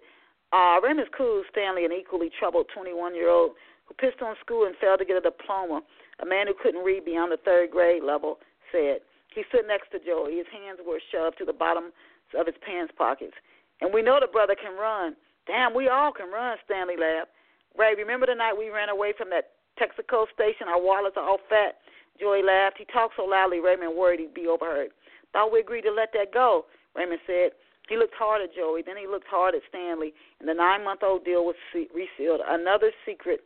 Uh, 0.52 0.80
Raymond's 0.84 1.12
cool 1.16 1.44
Stanley, 1.52 1.86
an 1.86 1.92
equally 1.92 2.30
troubled 2.30 2.68
21-year-old 2.76 3.52
who 3.86 3.94
pissed 3.96 4.22
on 4.22 4.36
school 4.40 4.66
and 4.66 4.76
failed 4.78 5.00
to 5.00 5.06
get 5.06 5.18
a 5.18 5.22
diploma, 5.22 5.82
a 6.22 6.26
man 6.26 6.48
who 6.48 6.54
couldn't 6.54 6.84
read 6.84 7.06
beyond 7.06 7.32
the 7.32 7.38
third 7.38 7.72
grade 7.72 8.04
level, 8.04 8.40
said. 8.72 9.00
He 9.34 9.44
stood 9.50 9.66
next 9.68 9.90
to 9.92 10.00
Joey. 10.00 10.38
His 10.38 10.48
hands 10.54 10.80
were 10.86 11.02
shoved 11.12 11.38
to 11.40 11.46
the 11.46 11.54
bottom 11.54 11.92
of 12.38 12.46
his 12.46 12.56
pants 12.66 12.94
pockets. 12.98 13.34
And 13.82 13.94
we 13.94 14.02
know 14.02 14.20
the 14.20 14.28
brother 14.28 14.56
can 14.56 14.78
run. 14.78 15.16
Damn, 15.48 15.76
we 15.76 15.88
all 15.90 16.12
can 16.12 16.32
run, 16.32 16.58
Stanley 16.66 16.96
laughed. 16.98 17.32
Ray, 17.78 17.96
remember 17.98 18.28
the 18.28 18.36
night 18.36 18.58
we 18.58 18.70
ran 18.70 18.90
away 18.90 19.14
from 19.18 19.30
that 19.32 19.52
Texaco 19.80 20.26
station? 20.34 20.68
Our 20.68 20.82
wallets 20.82 21.18
are 21.18 21.28
all 21.28 21.40
fat. 21.50 21.78
Joey 22.20 22.44
laughed. 22.44 22.78
He 22.78 22.86
talked 22.86 23.16
so 23.18 23.26
loudly, 23.26 23.60
Raymond 23.60 23.98
worried 23.98 24.20
he'd 24.20 24.34
be 24.34 24.48
overheard. 24.48 24.92
Thought 25.34 25.52
we 25.52 25.60
agreed 25.60 25.82
to 25.82 25.92
let 25.92 26.14
that 26.14 26.32
go, 26.32 26.66
Raymond 26.96 27.22
said. 27.26 27.52
He 27.90 27.98
looked 27.98 28.14
hard 28.16 28.42
at 28.42 28.56
Joey, 28.56 28.82
then 28.86 28.96
he 28.96 29.08
looked 29.08 29.28
hard 29.28 29.56
at 29.56 29.62
Stanley, 29.68 30.14
and 30.40 30.48
the 30.48 30.54
nine 30.54 30.86
month 30.86 31.02
old 31.04 31.26
deal 31.26 31.44
was 31.44 31.56
resealed. 31.74 32.40
Another 32.48 32.92
secret 33.06 33.42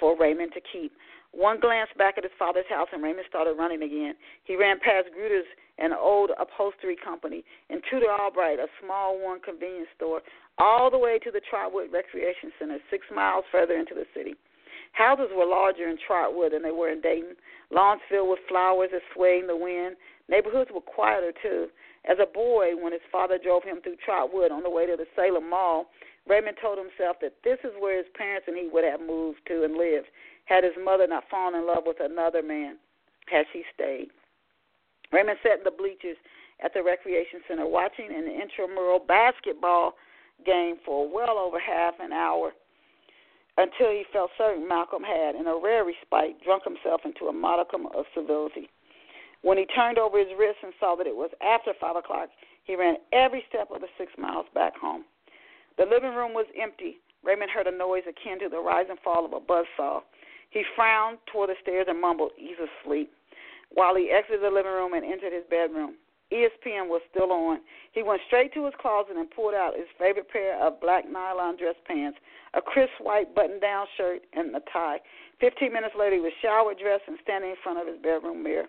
for 0.00 0.18
Raymond 0.18 0.52
to 0.54 0.60
keep. 0.60 0.92
One 1.36 1.60
glance 1.60 1.90
back 1.98 2.16
at 2.16 2.24
his 2.24 2.32
father's 2.38 2.64
house, 2.70 2.88
and 2.92 3.02
Raymond 3.02 3.26
started 3.28 3.60
running 3.60 3.82
again. 3.82 4.14
He 4.44 4.56
ran 4.56 4.80
past 4.80 5.12
Gruder's, 5.12 5.44
an 5.76 5.92
old 5.92 6.30
upholstery 6.40 6.96
company, 6.96 7.44
and 7.68 7.82
Tudor 7.90 8.10
Albright, 8.10 8.58
a 8.58 8.68
small 8.82 9.18
worn 9.20 9.40
convenience 9.44 9.92
store, 9.94 10.22
all 10.56 10.90
the 10.90 10.96
way 10.96 11.18
to 11.18 11.30
the 11.30 11.42
Trotwood 11.44 11.92
Recreation 11.92 12.52
Center, 12.58 12.78
six 12.90 13.04
miles 13.14 13.44
further 13.52 13.76
into 13.76 13.92
the 13.92 14.06
city. 14.16 14.34
Houses 14.92 15.28
were 15.36 15.44
larger 15.44 15.86
in 15.90 15.98
Trotwood 16.06 16.52
than 16.54 16.62
they 16.62 16.70
were 16.70 16.88
in 16.88 17.02
Dayton. 17.02 17.36
Lawns 17.70 18.00
filled 18.08 18.30
with 18.30 18.38
flowers 18.48 18.88
that 18.92 19.02
swayed 19.12 19.42
in 19.42 19.46
the 19.46 19.56
wind. 19.56 19.96
Neighborhoods 20.30 20.70
were 20.72 20.80
quieter 20.80 21.34
too. 21.42 21.68
As 22.08 22.16
a 22.16 22.24
boy, 22.24 22.72
when 22.80 22.92
his 22.92 23.04
father 23.12 23.36
drove 23.36 23.62
him 23.62 23.82
through 23.82 24.00
Trotwood 24.02 24.52
on 24.52 24.62
the 24.62 24.70
way 24.70 24.86
to 24.86 24.96
the 24.96 25.04
Salem 25.14 25.50
Mall, 25.50 25.90
Raymond 26.26 26.56
told 26.62 26.78
himself 26.78 27.18
that 27.20 27.34
this 27.44 27.58
is 27.62 27.76
where 27.78 27.98
his 27.98 28.06
parents 28.16 28.48
and 28.48 28.56
he 28.56 28.68
would 28.72 28.84
have 28.84 29.00
moved 29.00 29.40
to 29.48 29.64
and 29.64 29.76
lived 29.76 30.08
had 30.46 30.64
his 30.64 30.74
mother 30.82 31.06
not 31.06 31.24
fallen 31.30 31.54
in 31.54 31.66
love 31.66 31.84
with 31.86 31.98
another 32.00 32.42
man 32.42 32.78
had 33.28 33.46
she 33.52 33.62
stayed. 33.74 34.08
Raymond 35.12 35.38
sat 35.42 35.58
in 35.58 35.64
the 35.64 35.70
bleachers 35.70 36.16
at 36.64 36.72
the 36.72 36.82
recreation 36.82 37.40
center 37.46 37.66
watching 37.66 38.08
an 38.08 38.26
intramural 38.26 38.98
basketball 38.98 39.94
game 40.44 40.76
for 40.84 41.08
well 41.08 41.38
over 41.38 41.58
half 41.58 41.94
an 42.00 42.12
hour 42.12 42.52
until 43.58 43.90
he 43.90 44.04
felt 44.12 44.30
certain 44.36 44.68
Malcolm 44.68 45.02
had, 45.02 45.34
in 45.34 45.46
a 45.46 45.56
rare 45.56 45.84
respite, 45.84 46.42
drunk 46.44 46.64
himself 46.64 47.00
into 47.04 47.26
a 47.26 47.32
modicum 47.32 47.86
of 47.96 48.04
civility. 48.14 48.68
When 49.42 49.56
he 49.58 49.64
turned 49.66 49.98
over 49.98 50.18
his 50.18 50.28
wrist 50.38 50.58
and 50.62 50.72
saw 50.78 50.94
that 50.96 51.06
it 51.06 51.16
was 51.16 51.30
after 51.40 51.72
five 51.80 51.96
o'clock, 51.96 52.28
he 52.64 52.76
ran 52.76 52.96
every 53.12 53.44
step 53.48 53.68
of 53.72 53.80
the 53.80 53.88
six 53.96 54.12
miles 54.18 54.46
back 54.54 54.76
home. 54.76 55.04
The 55.78 55.84
living 55.84 56.14
room 56.14 56.34
was 56.34 56.46
empty. 56.60 56.98
Raymond 57.24 57.50
heard 57.50 57.66
a 57.66 57.76
noise 57.76 58.02
akin 58.08 58.38
to 58.40 58.48
the 58.48 58.60
rise 58.60 58.86
and 58.90 58.98
fall 59.00 59.24
of 59.24 59.32
a 59.32 59.40
buzz 59.40 59.66
saw. 59.76 60.00
He 60.56 60.64
frowned 60.74 61.18
toward 61.30 61.50
the 61.50 61.54
stairs 61.60 61.84
and 61.86 62.00
mumbled, 62.00 62.32
He's 62.34 62.56
asleep, 62.56 63.12
while 63.74 63.94
he 63.94 64.10
exited 64.10 64.40
the 64.40 64.48
living 64.48 64.72
room 64.72 64.94
and 64.94 65.04
entered 65.04 65.34
his 65.34 65.44
bedroom. 65.50 65.96
ESPN 66.32 66.88
was 66.88 67.02
still 67.10 67.30
on. 67.30 67.60
He 67.92 68.02
went 68.02 68.22
straight 68.26 68.54
to 68.54 68.64
his 68.64 68.72
closet 68.80 69.16
and 69.18 69.30
pulled 69.30 69.52
out 69.52 69.76
his 69.76 69.84
favorite 69.98 70.30
pair 70.30 70.58
of 70.58 70.80
black 70.80 71.04
nylon 71.06 71.58
dress 71.58 71.74
pants, 71.84 72.16
a 72.54 72.62
crisp 72.62 72.92
white 73.00 73.34
button 73.34 73.60
down 73.60 73.84
shirt, 73.98 74.22
and 74.32 74.56
a 74.56 74.60
tie. 74.72 74.98
Fifteen 75.40 75.74
minutes 75.74 75.94
later, 75.94 76.16
he 76.16 76.22
was 76.22 76.32
showered, 76.40 76.78
dressed, 76.78 77.04
and 77.06 77.18
standing 77.22 77.50
in 77.50 77.56
front 77.62 77.78
of 77.78 77.86
his 77.86 78.00
bedroom 78.00 78.42
mirror. 78.42 78.64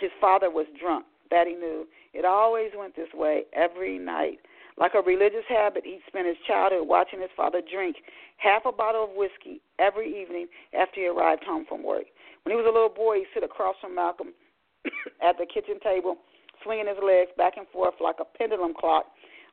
His 0.00 0.10
father 0.20 0.50
was 0.50 0.66
drunk. 0.80 1.06
That 1.30 1.46
he 1.46 1.54
knew. 1.54 1.86
It 2.12 2.24
always 2.24 2.72
went 2.76 2.96
this 2.96 3.14
way 3.14 3.44
every 3.52 4.00
night. 4.00 4.40
Like 4.80 4.94
a 4.94 5.02
religious 5.02 5.44
habit, 5.46 5.84
he'd 5.84 6.00
spent 6.08 6.26
his 6.26 6.40
childhood 6.48 6.88
watching 6.88 7.20
his 7.20 7.30
father 7.36 7.60
drink 7.60 7.96
half 8.38 8.64
a 8.64 8.72
bottle 8.72 9.04
of 9.04 9.10
whiskey 9.14 9.60
every 9.78 10.08
evening 10.08 10.48
after 10.72 11.02
he 11.02 11.06
arrived 11.06 11.44
home 11.44 11.66
from 11.68 11.84
work. 11.84 12.08
When 12.42 12.56
he 12.56 12.56
was 12.56 12.64
a 12.64 12.72
little 12.72 12.88
boy, 12.88 13.18
he'd 13.18 13.32
sit 13.34 13.44
across 13.44 13.76
from 13.78 13.94
Malcolm 13.94 14.32
at 15.22 15.36
the 15.36 15.44
kitchen 15.44 15.78
table 15.84 16.16
swinging 16.64 16.88
his 16.88 16.96
legs 17.04 17.30
back 17.36 17.56
and 17.56 17.68
forth 17.68 17.94
like 18.00 18.16
a 18.20 18.24
pendulum 18.38 18.72
clock, 18.72 19.06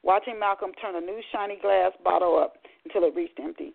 watching 0.04 0.40
Malcolm 0.40 0.72
turn 0.82 0.96
a 0.96 1.02
new 1.02 1.22
shiny 1.32 1.58
glass 1.62 1.92
bottle 2.04 2.40
up 2.40 2.56
until 2.86 3.04
it 3.04 3.16
reached 3.16 3.40
empty. 3.40 3.74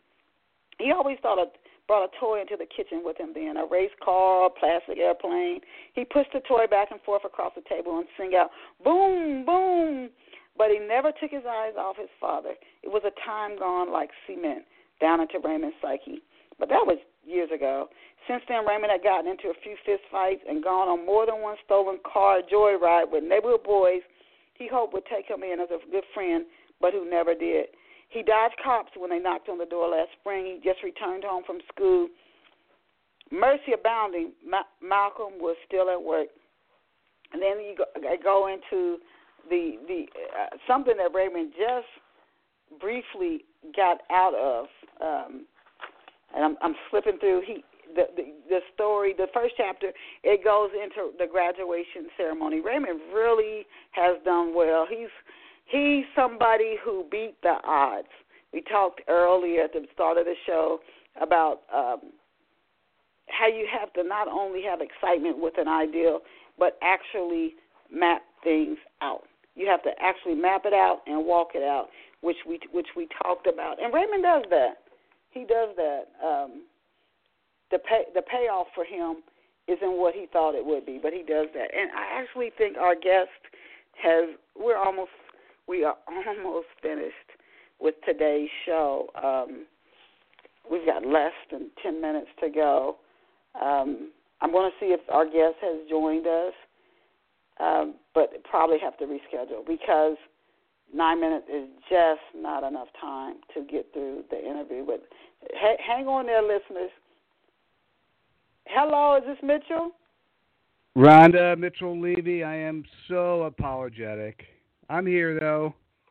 He 0.78 0.90
always 0.90 1.18
thought 1.22 1.38
of 1.38 1.48
brought 1.86 2.04
a 2.04 2.20
toy 2.20 2.40
into 2.40 2.56
the 2.56 2.64
kitchen 2.64 3.02
with 3.04 3.18
him 3.18 3.32
then, 3.34 3.56
a 3.56 3.66
race 3.66 3.90
car, 4.02 4.46
a 4.46 4.50
plastic 4.50 4.98
airplane. 4.98 5.60
He 5.94 6.04
pushed 6.04 6.32
the 6.32 6.40
toy 6.40 6.66
back 6.70 6.90
and 6.90 7.00
forth 7.02 7.24
across 7.24 7.52
the 7.54 7.62
table 7.68 7.98
and 7.98 8.06
sing 8.16 8.32
out, 8.36 8.50
boom, 8.82 9.44
boom. 9.44 10.10
But 10.56 10.70
he 10.70 10.78
never 10.78 11.12
took 11.12 11.30
his 11.30 11.44
eyes 11.48 11.74
off 11.78 11.96
his 11.96 12.12
father. 12.20 12.54
It 12.82 12.88
was 12.88 13.02
a 13.04 13.14
time 13.24 13.58
gone 13.58 13.90
like 13.90 14.10
cement 14.26 14.64
down 15.00 15.20
into 15.20 15.40
Raymond's 15.42 15.76
psyche. 15.80 16.22
But 16.58 16.68
that 16.68 16.86
was 16.86 16.98
years 17.24 17.50
ago. 17.54 17.88
Since 18.28 18.42
then, 18.48 18.66
Raymond 18.66 18.92
had 18.92 19.02
gotten 19.02 19.30
into 19.30 19.48
a 19.48 19.62
few 19.64 19.74
fist 19.84 20.02
fights 20.10 20.42
and 20.48 20.62
gone 20.62 20.88
on 20.88 21.06
more 21.06 21.26
than 21.26 21.40
one 21.40 21.56
stolen 21.64 21.98
car 22.04 22.40
joyride 22.42 23.10
with 23.10 23.24
neighborhood 23.24 23.64
boys 23.64 24.02
he 24.62 24.68
hoped 24.68 24.94
would 24.94 25.06
take 25.06 25.26
him 25.26 25.42
in 25.42 25.60
as 25.60 25.68
a 25.70 25.90
good 25.90 26.04
friend, 26.14 26.46
but 26.80 26.92
who 26.92 27.08
never 27.08 27.34
did. 27.34 27.66
He 28.08 28.22
dodged 28.22 28.54
cops 28.62 28.92
when 28.96 29.10
they 29.10 29.18
knocked 29.18 29.48
on 29.48 29.58
the 29.58 29.66
door 29.66 29.88
last 29.88 30.10
spring. 30.20 30.46
He 30.46 30.60
just 30.62 30.82
returned 30.82 31.24
home 31.24 31.42
from 31.44 31.58
school. 31.74 32.08
Mercy 33.30 33.72
abounding, 33.74 34.32
Ma- 34.46 34.68
Malcolm 34.82 35.40
was 35.40 35.56
still 35.66 35.88
at 35.88 36.00
work. 36.00 36.28
And 37.32 37.40
then 37.40 37.58
you 37.60 37.74
go, 37.76 37.84
go 38.22 38.46
into 38.46 38.98
the 39.48 39.76
the 39.86 40.06
uh, 40.38 40.56
something 40.66 40.94
that 40.96 41.14
Raymond 41.14 41.52
just 41.52 42.80
briefly 42.80 43.44
got 43.76 43.98
out 44.10 44.34
of, 44.34 44.66
um, 45.00 45.46
and 46.34 46.44
I'm, 46.44 46.56
I'm 46.62 46.74
slipping 46.90 47.18
through. 47.18 47.42
He 47.46 47.64
the, 47.94 48.04
the 48.16 48.22
the 48.48 48.60
story, 48.74 49.14
the 49.16 49.26
first 49.34 49.54
chapter, 49.56 49.92
it 50.22 50.44
goes 50.44 50.70
into 50.72 51.10
the 51.18 51.26
graduation 51.26 52.08
ceremony. 52.16 52.60
Raymond 52.60 53.00
really 53.14 53.66
has 53.92 54.16
done 54.24 54.54
well. 54.54 54.86
He's 54.88 55.08
he's 55.66 56.04
somebody 56.16 56.76
who 56.84 57.06
beat 57.10 57.34
the 57.42 57.56
odds. 57.64 58.08
We 58.52 58.62
talked 58.62 59.02
earlier 59.08 59.64
at 59.64 59.72
the 59.72 59.86
start 59.94 60.18
of 60.18 60.24
the 60.24 60.34
show 60.46 60.80
about 61.20 61.62
um, 61.74 62.12
how 63.28 63.48
you 63.48 63.66
have 63.80 63.92
to 63.94 64.04
not 64.04 64.28
only 64.28 64.62
have 64.62 64.80
excitement 64.80 65.38
with 65.38 65.54
an 65.58 65.68
ideal, 65.68 66.20
but 66.58 66.78
actually 66.82 67.54
map 67.90 68.22
things 68.44 68.78
out. 69.00 69.24
You 69.54 69.66
have 69.68 69.82
to 69.82 69.90
actually 70.00 70.34
map 70.34 70.62
it 70.64 70.72
out 70.72 71.00
and 71.06 71.26
walk 71.26 71.50
it 71.54 71.62
out, 71.62 71.88
which 72.22 72.38
we 72.46 72.58
which 72.72 72.88
we 72.96 73.08
talked 73.22 73.46
about. 73.46 73.82
And 73.82 73.92
Raymond 73.92 74.22
does 74.22 74.44
that. 74.50 74.78
He 75.30 75.40
does 75.40 75.70
that. 75.76 76.04
Um, 76.24 76.62
the 77.70 77.78
pay 77.78 78.04
the 78.14 78.22
payoff 78.22 78.68
for 78.74 78.84
him 78.84 79.22
isn't 79.68 79.92
what 79.98 80.14
he 80.14 80.26
thought 80.32 80.54
it 80.54 80.64
would 80.64 80.86
be, 80.86 80.98
but 81.02 81.12
he 81.12 81.20
does 81.20 81.48
that. 81.54 81.68
And 81.74 81.90
I 81.92 82.20
actually 82.20 82.50
think 82.56 82.76
our 82.76 82.94
guest 82.94 83.30
has. 84.02 84.30
We're 84.58 84.78
almost 84.78 85.10
we 85.68 85.84
are 85.84 85.96
almost 86.26 86.68
finished 86.80 87.14
with 87.80 87.94
today's 88.06 88.50
show. 88.64 89.08
Um, 89.22 89.66
we've 90.70 90.86
got 90.86 91.06
less 91.06 91.32
than 91.50 91.70
ten 91.82 92.00
minutes 92.00 92.28
to 92.40 92.48
go. 92.48 92.96
Um, 93.60 94.12
I'm 94.40 94.50
going 94.50 94.70
to 94.70 94.76
see 94.84 94.92
if 94.92 95.00
our 95.10 95.24
guest 95.24 95.56
has 95.60 95.88
joined 95.88 96.26
us 96.26 96.54
um, 97.60 97.94
but 98.14 98.42
probably 98.44 98.78
have 98.78 98.96
to 98.98 99.04
reschedule 99.04 99.66
because 99.66 100.16
nine 100.94 101.20
minutes 101.20 101.46
is 101.52 101.68
just 101.88 102.20
not 102.34 102.64
enough 102.64 102.88
time 103.00 103.36
to 103.54 103.64
get 103.64 103.92
through 103.92 104.24
the 104.30 104.38
interview. 104.38 104.84
But 104.86 105.02
ha- 105.54 105.82
hang 105.86 106.06
on 106.06 106.26
there, 106.26 106.42
listeners. 106.42 106.90
Hello, 108.66 109.16
is 109.16 109.24
this 109.26 109.38
Mitchell? 109.42 109.92
Rhonda 110.96 111.58
Mitchell 111.58 111.98
Levy, 111.98 112.44
I 112.44 112.56
am 112.56 112.84
so 113.08 113.42
apologetic. 113.42 114.44
I'm 114.90 115.06
here 115.06 115.38
though. 115.40 115.74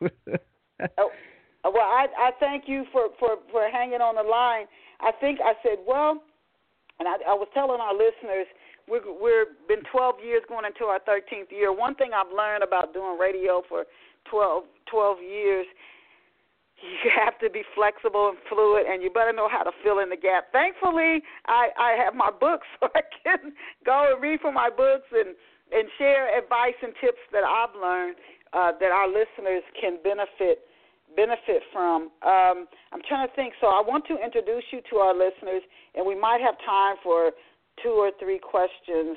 oh, 0.98 1.10
well, 1.64 1.74
I 1.76 2.06
I 2.18 2.30
thank 2.40 2.64
you 2.66 2.84
for 2.90 3.08
for 3.18 3.36
for 3.50 3.68
hanging 3.70 4.00
on 4.00 4.16
the 4.16 4.28
line. 4.28 4.66
I 5.00 5.12
think 5.20 5.38
I 5.40 5.52
said 5.62 5.78
well, 5.86 6.22
and 6.98 7.08
I, 7.08 7.14
I 7.30 7.34
was 7.34 7.46
telling 7.54 7.80
our 7.80 7.92
listeners 7.92 8.46
we're 8.88 9.06
we're 9.06 9.46
been 9.68 9.82
12 9.90 10.16
years 10.24 10.42
going 10.48 10.64
into 10.64 10.84
our 10.84 11.00
13th 11.00 11.50
year. 11.50 11.72
One 11.72 11.94
thing 11.94 12.10
I've 12.14 12.32
learned 12.34 12.62
about 12.62 12.92
doing 12.92 13.18
radio 13.18 13.62
for 13.68 13.84
12 14.30 14.64
12 14.90 15.18
years, 15.22 15.66
you 16.82 17.10
have 17.24 17.38
to 17.40 17.50
be 17.50 17.62
flexible 17.74 18.28
and 18.28 18.38
fluid, 18.48 18.86
and 18.88 19.02
you 19.02 19.10
better 19.10 19.32
know 19.32 19.48
how 19.48 19.62
to 19.62 19.70
fill 19.82 20.00
in 20.00 20.10
the 20.10 20.16
gap. 20.16 20.52
Thankfully, 20.52 21.22
I 21.46 21.68
I 21.78 21.90
have 22.02 22.14
my 22.14 22.30
books, 22.30 22.66
so 22.80 22.88
I 22.94 23.02
can 23.22 23.52
go 23.84 24.12
and 24.12 24.22
read 24.22 24.40
from 24.40 24.54
my 24.54 24.70
books 24.70 25.06
and 25.12 25.34
and 25.72 25.88
share 25.98 26.36
advice 26.36 26.76
and 26.82 26.92
tips 27.00 27.22
that 27.32 27.44
I've 27.44 27.74
learned 27.74 28.16
uh, 28.52 28.72
that 28.78 28.92
our 28.92 29.08
listeners 29.08 29.64
can 29.80 29.98
benefit 30.04 30.68
benefit 31.16 31.62
from. 31.72 32.10
Um, 32.24 32.66
I'm 32.92 33.02
trying 33.08 33.28
to 33.28 33.34
think. 33.34 33.54
So 33.60 33.68
I 33.68 33.82
want 33.84 34.06
to 34.08 34.16
introduce 34.16 34.64
you 34.72 34.80
to 34.90 34.96
our 34.96 35.14
listeners, 35.14 35.62
and 35.94 36.06
we 36.06 36.14
might 36.14 36.40
have 36.40 36.56
time 36.64 36.96
for 37.02 37.32
two 37.82 37.90
or 37.90 38.10
three 38.18 38.38
questions. 38.38 39.16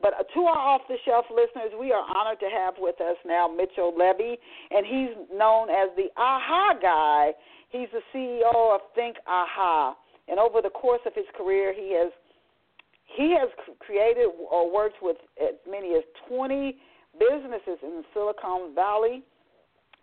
But 0.00 0.12
to 0.34 0.40
our 0.40 0.58
off 0.58 0.82
the 0.88 0.96
shelf 1.04 1.24
listeners, 1.30 1.72
we 1.78 1.92
are 1.92 2.04
honored 2.04 2.40
to 2.40 2.50
have 2.52 2.74
with 2.78 3.00
us 3.00 3.16
now 3.24 3.48
Mitchell 3.48 3.94
Levy, 3.96 4.36
and 4.70 4.84
he's 4.84 5.16
known 5.32 5.70
as 5.70 5.88
the 5.96 6.08
AHA 6.16 6.78
guy. 6.82 7.32
He's 7.70 7.88
the 7.92 8.04
CEO 8.12 8.74
of 8.74 8.80
Think 8.94 9.16
AHA, 9.26 9.94
and 10.28 10.38
over 10.38 10.60
the 10.60 10.70
course 10.70 11.00
of 11.06 11.14
his 11.14 11.24
career, 11.36 11.72
he 11.74 11.92
has 11.94 12.12
he 13.16 13.34
has 13.38 13.48
created 13.78 14.28
or 14.50 14.72
worked 14.72 14.96
with 15.00 15.16
as 15.40 15.54
many 15.68 15.94
as 15.94 16.02
20 16.28 16.76
businesses 17.18 17.78
in 17.82 18.02
Silicon 18.12 18.74
Valley. 18.74 19.22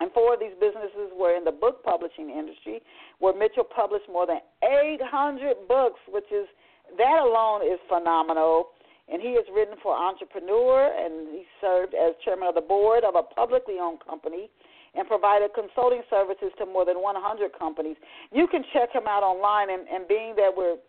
And 0.00 0.10
four 0.12 0.34
of 0.34 0.40
these 0.40 0.56
businesses 0.58 1.14
were 1.14 1.36
in 1.36 1.44
the 1.44 1.52
book 1.52 1.84
publishing 1.84 2.28
industry, 2.28 2.80
where 3.20 3.32
Mitchell 3.32 3.62
published 3.62 4.08
more 4.10 4.26
than 4.26 4.40
800 4.64 5.68
books, 5.68 6.00
which 6.08 6.26
is 6.32 6.48
that 6.98 7.18
alone 7.22 7.62
is 7.62 7.78
phenomenal. 7.88 8.74
And 9.04 9.20
he 9.20 9.36
has 9.36 9.44
written 9.52 9.76
for 9.82 9.92
Entrepreneur, 9.92 10.88
and 10.88 11.28
he 11.28 11.44
served 11.60 11.92
as 11.92 12.16
chairman 12.24 12.48
of 12.48 12.54
the 12.54 12.64
board 12.64 13.04
of 13.04 13.14
a 13.14 13.22
publicly 13.22 13.76
owned 13.78 14.00
company 14.00 14.48
and 14.96 15.06
provided 15.06 15.50
consulting 15.52 16.00
services 16.08 16.48
to 16.56 16.64
more 16.64 16.86
than 16.86 17.02
100 17.02 17.52
companies. 17.52 17.96
You 18.32 18.46
can 18.46 18.64
check 18.72 18.94
him 18.94 19.04
out 19.06 19.22
online, 19.22 19.68
and, 19.68 19.86
and 19.88 20.08
being 20.08 20.34
that 20.36 20.48
we're 20.56 20.80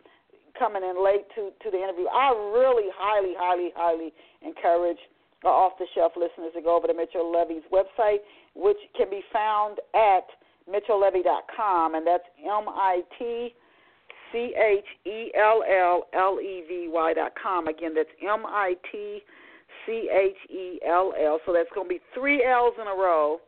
coming 0.57 0.83
in 0.83 1.03
late 1.03 1.27
to, 1.35 1.51
to 1.59 1.67
the 1.67 1.77
interview, 1.77 2.07
I 2.07 2.31
really 2.55 2.87
highly, 2.95 3.33
highly, 3.35 3.71
highly 3.75 4.13
encourage 4.41 4.99
our 5.43 5.51
off 5.51 5.73
the 5.77 5.85
shelf 5.93 6.13
listeners 6.15 6.53
to 6.55 6.61
go 6.61 6.77
over 6.77 6.87
to 6.87 6.93
Mitchell 6.93 7.29
Levy's 7.31 7.67
website, 7.71 8.23
which 8.55 8.79
can 8.95 9.09
be 9.09 9.21
found 9.33 9.79
at 9.93 10.25
mitchelllevy.com, 10.65 11.95
and 11.95 12.07
that's 12.07 12.23
M 12.39 12.65
I 12.69 13.01
T 13.19 13.53
C 14.32 14.53
H 14.55 14.86
E 15.05 15.32
L 15.38 15.63
L 15.63 16.07
L 16.13 16.39
E 16.41 16.63
V 16.67 16.88
Y 16.91 17.13
dot 17.13 17.34
com. 17.41 17.67
Again, 17.67 17.93
that's 17.95 18.09
M 18.21 18.45
I 18.45 18.73
T 18.91 19.19
C 19.86 20.09
H 20.11 20.51
E 20.51 20.80
L 20.88 21.13
L. 21.19 21.39
So 21.45 21.53
that's 21.53 21.69
going 21.73 21.88
to 21.88 21.95
be 21.95 22.01
three 22.13 22.43
L's 22.43 22.73
in 22.80 22.88
a 22.88 22.95
row. 22.95 23.39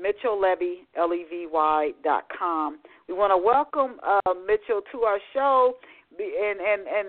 Mitchell 0.00 0.40
Levy, 0.40 0.86
L 0.96 1.12
E 1.12 1.24
V 1.28 1.46
Y 1.50 1.90
dot 2.02 2.24
com. 2.36 2.78
We 3.08 3.14
want 3.14 3.30
to 3.30 3.36
welcome 3.36 4.00
uh, 4.02 4.34
Mitchell 4.46 4.80
to 4.92 5.02
our 5.02 5.18
show 5.34 5.74
and 6.18 6.60
and 6.60 6.82
and 6.86 7.08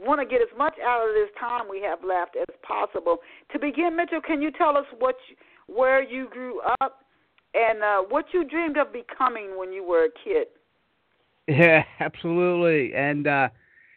want 0.00 0.20
to 0.20 0.26
get 0.26 0.40
as 0.42 0.56
much 0.56 0.74
out 0.84 1.08
of 1.08 1.14
this 1.14 1.30
time 1.38 1.62
we 1.68 1.80
have 1.82 2.00
left 2.06 2.36
as 2.36 2.54
possible. 2.62 3.18
To 3.52 3.58
begin, 3.58 3.96
Mitchell, 3.96 4.20
can 4.20 4.40
you 4.40 4.50
tell 4.50 4.76
us 4.76 4.86
what 4.98 5.16
you, 5.28 5.36
where 5.74 6.02
you 6.02 6.28
grew 6.30 6.60
up 6.80 7.00
and 7.54 7.82
uh, 7.82 8.02
what 8.08 8.26
you 8.32 8.44
dreamed 8.44 8.76
of 8.76 8.92
becoming 8.92 9.58
when 9.58 9.72
you 9.72 9.84
were 9.84 10.04
a 10.04 10.10
kid? 10.24 10.46
Yeah, 11.50 11.84
absolutely. 12.00 12.94
And 12.94 13.26
uh 13.26 13.48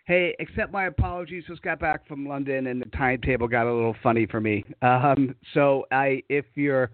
hey, 0.05 0.35
accept 0.39 0.71
my 0.71 0.87
apologies. 0.87 1.45
Just 1.47 1.61
got 1.61 1.79
back 1.79 2.07
from 2.07 2.27
London, 2.27 2.67
and 2.67 2.81
the 2.81 2.89
timetable 2.89 3.47
got 3.47 3.67
a 3.67 3.73
little 3.73 3.95
funny 4.03 4.25
for 4.25 4.41
me. 4.41 4.65
Um, 4.81 5.35
so 5.53 5.85
I, 5.91 6.23
if 6.29 6.45
you're 6.55 6.91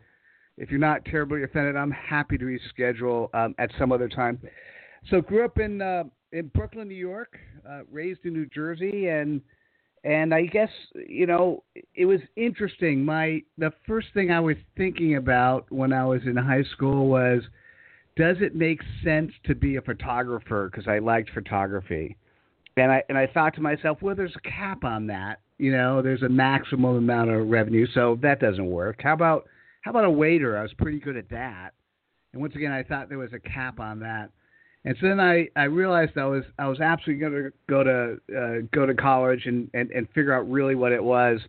if 0.58 0.70
you're 0.70 0.80
not 0.80 1.06
terribly 1.06 1.44
offended, 1.44 1.76
I'm 1.76 1.92
happy 1.92 2.38
to 2.38 2.46
reschedule 2.46 3.34
um, 3.34 3.56
at 3.58 3.72
some 3.80 3.92
other 3.92 4.10
time. 4.10 4.40
So 5.10 5.22
grew 5.22 5.46
up 5.46 5.58
in 5.58 5.82
uh, 5.82 6.04
in 6.32 6.48
Brooklyn, 6.50 6.88
New 6.88 6.96
York, 6.96 7.38
uh, 7.68 7.82
raised 7.92 8.26
in 8.26 8.34
New 8.34 8.46
Jersey, 8.48 9.08
and 9.08 9.42
and 10.04 10.34
I 10.34 10.44
guess 10.44 10.70
you 11.08 11.26
know 11.26 11.64
it 11.96 12.06
was 12.06 12.20
interesting. 12.36 13.04
My 13.04 13.42
the 13.58 13.72
first 13.88 14.08
thing 14.14 14.30
I 14.30 14.40
was 14.40 14.58
thinking 14.78 15.16
about 15.16 15.72
when 15.72 15.94
I 15.94 16.06
was 16.06 16.22
in 16.26 16.36
high 16.36 16.64
school 16.74 17.08
was 17.08 17.42
does 18.20 18.36
it 18.42 18.54
make 18.54 18.82
sense 19.02 19.32
to 19.46 19.56
be 19.56 19.78
a 19.78 19.82
photographer 19.82 20.70
because 20.70 20.90
I 20.90 21.00
liked 21.00 21.30
photography? 21.30 22.18
And 22.76 22.92
I 22.92 23.02
and 23.08 23.18
I 23.18 23.28
thought 23.28 23.56
to 23.56 23.62
myself, 23.62 24.00
well, 24.02 24.14
there's 24.14 24.36
a 24.36 24.42
cap 24.42 24.84
on 24.84 25.08
that. 25.08 25.40
You 25.58 25.72
know, 25.72 26.02
there's 26.02 26.22
a 26.22 26.30
maximum 26.30 26.98
amount 26.98 27.30
of 27.30 27.48
revenue, 27.48 27.88
so 27.94 28.20
that 28.22 28.42
doesn't 28.42 28.70
work. 28.70 29.00
How 29.02 29.14
about 29.14 29.46
how 29.82 29.92
about 29.92 30.04
a 30.04 30.12
waiter? 30.12 30.58
I 30.58 30.62
was 30.62 30.74
pretty 30.74 31.00
good 31.00 31.16
at 31.16 31.30
that. 31.30 31.72
And 32.34 32.42
once 32.42 32.56
again, 32.56 32.74
I 32.74 32.84
thought 32.84 33.08
there 33.08 33.18
was 33.18 33.32
a 33.34 33.40
cap 33.40 33.80
on 33.80 34.02
that. 34.02 34.32
And 34.84 34.96
so 35.00 35.08
then 35.08 35.22
I, 35.22 35.48
I 35.56 35.64
realized 35.64 36.18
I 36.18 36.26
was 36.26 36.44
I 36.58 36.68
was 36.68 36.82
absolutely 36.82 37.22
going 37.22 37.44
to 37.44 37.52
go 37.70 37.84
to 37.84 38.18
uh, 38.38 38.68
go 38.74 38.86
to 38.86 38.96
college 38.96 39.46
and, 39.46 39.70
and, 39.74 39.92
and 39.92 40.10
figure 40.10 40.34
out 40.34 40.50
really 40.50 40.76
what 40.76 40.92
it 40.92 41.04
was. 41.04 41.40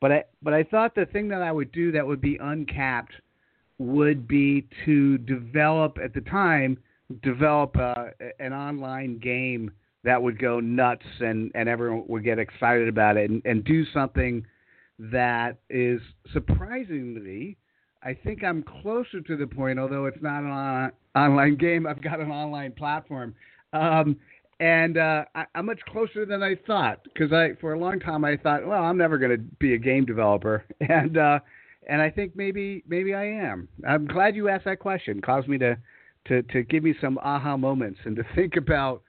But 0.00 0.12
I 0.12 0.24
but 0.40 0.54
I 0.54 0.62
thought 0.62 0.94
the 0.94 1.06
thing 1.06 1.28
that 1.28 1.42
I 1.42 1.50
would 1.50 1.72
do 1.72 1.90
that 1.92 2.06
would 2.06 2.20
be 2.20 2.38
uncapped 2.40 3.14
would 3.78 4.28
be 4.28 4.66
to 4.84 5.18
develop 5.18 5.98
at 6.02 6.14
the 6.14 6.20
time 6.22 6.78
develop 7.22 7.76
a, 7.76 8.12
an 8.38 8.52
online 8.52 9.18
game 9.18 9.70
that 10.04 10.20
would 10.20 10.38
go 10.38 10.60
nuts 10.60 11.04
and, 11.20 11.50
and 11.54 11.68
everyone 11.68 12.04
would 12.08 12.24
get 12.24 12.38
excited 12.38 12.88
about 12.88 13.16
it 13.16 13.30
and, 13.30 13.42
and 13.44 13.64
do 13.64 13.84
something 13.92 14.44
that 14.98 15.58
is 15.68 16.00
surprisingly 16.32 17.56
I 18.04 18.14
think 18.14 18.42
I'm 18.42 18.64
closer 18.64 19.20
to 19.20 19.36
the 19.36 19.46
point, 19.46 19.78
although 19.78 20.06
it's 20.06 20.20
not 20.20 20.42
an 20.42 20.50
on- 20.50 20.92
online 21.14 21.56
game. 21.56 21.86
I've 21.86 22.02
got 22.02 22.20
an 22.20 22.30
online 22.30 22.72
platform, 22.72 23.34
um, 23.72 24.16
and 24.58 24.98
uh, 24.98 25.24
I, 25.34 25.44
I'm 25.54 25.66
much 25.66 25.80
closer 25.86 26.26
than 26.26 26.42
I 26.42 26.56
thought 26.66 27.04
because 27.04 27.32
I, 27.32 27.50
for 27.60 27.74
a 27.74 27.78
long 27.78 28.00
time, 28.00 28.24
I 28.24 28.36
thought, 28.36 28.66
well, 28.66 28.82
I'm 28.82 28.98
never 28.98 29.18
going 29.18 29.30
to 29.30 29.38
be 29.60 29.74
a 29.74 29.78
game 29.78 30.04
developer, 30.04 30.64
and 30.80 31.16
uh, 31.16 31.38
and 31.88 32.00
I 32.00 32.10
think 32.10 32.36
maybe 32.36 32.82
maybe 32.86 33.14
I 33.14 33.24
am. 33.24 33.68
I'm 33.86 34.06
glad 34.06 34.36
you 34.36 34.48
asked 34.48 34.64
that 34.64 34.78
question. 34.78 35.18
It 35.18 35.24
caused 35.24 35.48
me 35.48 35.58
to 35.58 35.76
to 36.28 36.42
to 36.42 36.62
give 36.62 36.82
me 36.82 36.94
some 37.00 37.18
aha 37.18 37.56
moments 37.56 38.00
and 38.04 38.16
to 38.16 38.24
think 38.34 38.56
about 38.56 39.02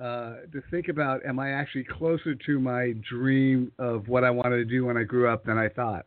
uh, 0.00 0.36
to 0.52 0.62
think 0.70 0.88
about 0.88 1.24
am 1.26 1.38
I 1.38 1.50
actually 1.50 1.84
closer 1.84 2.34
to 2.34 2.60
my 2.60 2.94
dream 3.08 3.72
of 3.78 4.08
what 4.08 4.24
I 4.24 4.30
wanted 4.30 4.56
to 4.56 4.64
do 4.64 4.86
when 4.86 4.96
I 4.96 5.02
grew 5.02 5.28
up 5.28 5.44
than 5.44 5.58
I 5.58 5.68
thought. 5.68 6.06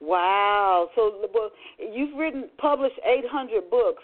Wow. 0.00 0.90
So 0.94 1.28
you've 1.78 2.16
written 2.18 2.50
published 2.58 2.98
800 3.04 3.70
books. 3.70 4.02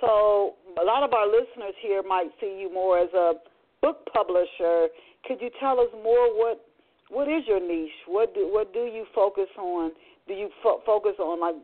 So 0.00 0.54
a 0.80 0.84
lot 0.84 1.02
of 1.02 1.14
our 1.14 1.26
listeners 1.26 1.74
here 1.80 2.02
might 2.02 2.28
see 2.40 2.58
you 2.60 2.72
more 2.72 2.98
as 2.98 3.12
a 3.14 3.32
book 3.80 4.08
publisher, 4.12 4.88
could 5.26 5.40
you 5.40 5.50
tell 5.60 5.78
us 5.78 5.88
more 5.92 6.32
what 6.36 6.66
what 7.10 7.28
is 7.28 7.44
your 7.46 7.60
niche? 7.60 7.90
What 8.08 8.34
do 8.34 8.48
what 8.50 8.72
do 8.72 8.80
you 8.80 9.04
focus 9.14 9.48
on? 9.58 9.92
Do 10.26 10.34
you 10.34 10.50
fo- 10.62 10.80
focus 10.86 11.14
on 11.18 11.40
like 11.40 11.56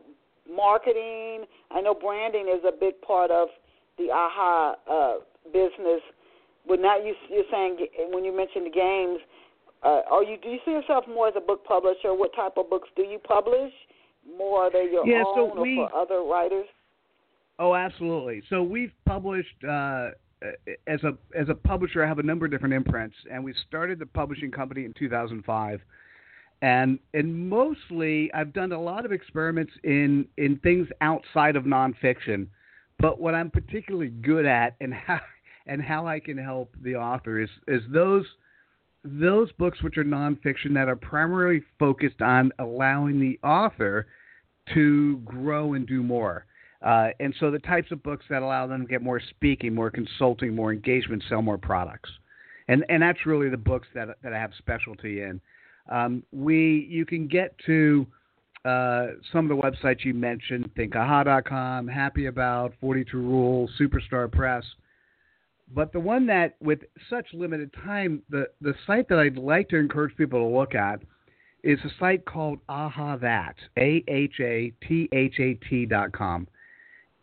marketing? 0.49 1.45
I 1.71 1.81
know 1.81 1.93
branding 1.93 2.47
is 2.47 2.63
a 2.67 2.71
big 2.71 3.01
part 3.01 3.31
of 3.31 3.47
the 3.97 4.11
AHA 4.11 4.75
uh, 4.89 5.13
business. 5.51 6.01
But 6.67 6.79
now 6.79 6.97
you, 6.97 7.15
you're 7.29 7.43
saying 7.51 7.77
when 8.11 8.23
you 8.23 8.35
mentioned 8.35 8.67
the 8.67 8.71
games, 8.71 9.19
uh, 9.83 10.01
are 10.11 10.23
you 10.23 10.37
do 10.41 10.49
you 10.49 10.59
see 10.63 10.71
yourself 10.71 11.05
more 11.07 11.27
as 11.27 11.33
a 11.35 11.41
book 11.41 11.65
publisher? 11.65 12.13
What 12.13 12.35
type 12.35 12.53
of 12.57 12.69
books 12.69 12.89
do 12.95 13.01
you 13.01 13.17
publish? 13.17 13.71
More 14.37 14.65
are 14.65 14.71
they 14.71 14.87
your 14.91 15.07
yeah, 15.07 15.23
own 15.25 15.53
so 15.55 15.61
we, 15.61 15.79
or 15.79 15.89
for 15.89 15.95
other 15.95 16.21
writers? 16.21 16.67
Oh, 17.57 17.73
absolutely. 17.73 18.43
So 18.49 18.61
we've 18.61 18.91
published 19.05 19.63
uh, 19.67 20.09
as 20.87 21.03
a 21.03 21.17
as 21.35 21.49
a 21.49 21.55
publisher. 21.55 22.03
I 22.03 22.07
have 22.07 22.19
a 22.19 22.23
number 22.23 22.45
of 22.45 22.51
different 22.51 22.75
imprints, 22.75 23.15
and 23.31 23.43
we 23.43 23.53
started 23.67 23.97
the 23.97 24.05
publishing 24.05 24.51
company 24.51 24.85
in 24.85 24.93
2005. 24.93 25.81
And 26.61 26.99
and 27.13 27.49
mostly, 27.49 28.31
I've 28.33 28.53
done 28.53 28.71
a 28.71 28.81
lot 28.81 29.05
of 29.05 29.11
experiments 29.11 29.73
in 29.83 30.27
in 30.37 30.57
things 30.57 30.87
outside 31.01 31.55
of 31.55 31.63
nonfiction. 31.63 32.47
But 32.99 33.19
what 33.19 33.33
I'm 33.33 33.49
particularly 33.49 34.09
good 34.09 34.45
at, 34.45 34.75
and 34.79 34.93
how 34.93 35.19
and 35.67 35.81
how 35.81 36.05
I 36.07 36.19
can 36.19 36.37
help 36.37 36.73
the 36.81 36.95
author 36.95 37.39
is 37.39 37.49
is 37.67 37.81
those 37.91 38.25
those 39.03 39.51
books 39.53 39.81
which 39.81 39.97
are 39.97 40.03
nonfiction 40.03 40.73
that 40.75 40.87
are 40.87 40.95
primarily 40.95 41.63
focused 41.79 42.21
on 42.21 42.51
allowing 42.59 43.19
the 43.19 43.39
author 43.43 44.05
to 44.73 45.17
grow 45.25 45.73
and 45.73 45.87
do 45.87 46.03
more. 46.03 46.45
Uh, 46.83 47.09
and 47.19 47.33
so 47.39 47.51
the 47.51 47.59
types 47.59 47.91
of 47.91 48.01
books 48.03 48.25
that 48.29 48.41
allow 48.41 48.67
them 48.67 48.81
to 48.81 48.87
get 48.87 49.01
more 49.01 49.19
speaking, 49.19 49.73
more 49.73 49.91
consulting, 49.91 50.55
more 50.55 50.71
engagement, 50.71 51.23
sell 51.29 51.41
more 51.41 51.57
products. 51.57 52.09
And 52.67 52.85
and 52.89 53.01
that's 53.01 53.25
really 53.25 53.49
the 53.49 53.57
books 53.57 53.87
that 53.95 54.09
that 54.21 54.33
I 54.33 54.37
have 54.37 54.51
specialty 54.57 55.21
in. 55.21 55.41
Um, 55.89 56.23
we 56.31 56.87
you 56.89 57.05
can 57.05 57.27
get 57.27 57.55
to 57.65 58.07
uh, 58.63 59.07
some 59.31 59.49
of 59.49 59.57
the 59.57 59.61
websites 59.61 60.05
you 60.05 60.13
mentioned, 60.13 60.69
thinkaha.com, 60.75 61.87
Happy 61.87 62.27
About, 62.27 62.73
42 62.79 63.17
Rules, 63.17 63.71
Superstar 63.79 64.31
Press. 64.31 64.63
But 65.73 65.93
the 65.93 65.99
one 65.99 66.27
that, 66.27 66.57
with 66.61 66.79
such 67.09 67.27
limited 67.33 67.73
time, 67.83 68.21
the, 68.29 68.47
the 68.59 68.75
site 68.85 69.07
that 69.09 69.19
I'd 69.19 69.37
like 69.37 69.69
to 69.69 69.77
encourage 69.77 70.15
people 70.17 70.39
to 70.39 70.57
look 70.57 70.75
at 70.75 71.01
is 71.63 71.79
a 71.85 71.89
site 71.99 72.25
called 72.25 72.59
Aha 72.67 73.17
That, 73.17 73.55
A 73.77 74.03
H 74.07 74.39
A 74.41 74.73
T 74.87 75.07
H 75.11 75.39
A 75.39 75.53
T 75.69 75.85
dot 75.85 76.11
com. 76.11 76.47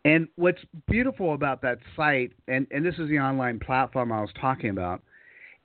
And 0.05 0.29
what's 0.37 0.61
beautiful 0.87 1.35
about 1.35 1.61
that 1.63 1.79
site, 1.95 2.33
and, 2.47 2.67
and 2.71 2.87
this 2.87 2.95
is 2.99 3.09
the 3.09 3.19
online 3.19 3.59
platform 3.59 4.13
I 4.13 4.21
was 4.21 4.31
talking 4.41 4.71
about, 4.71 5.03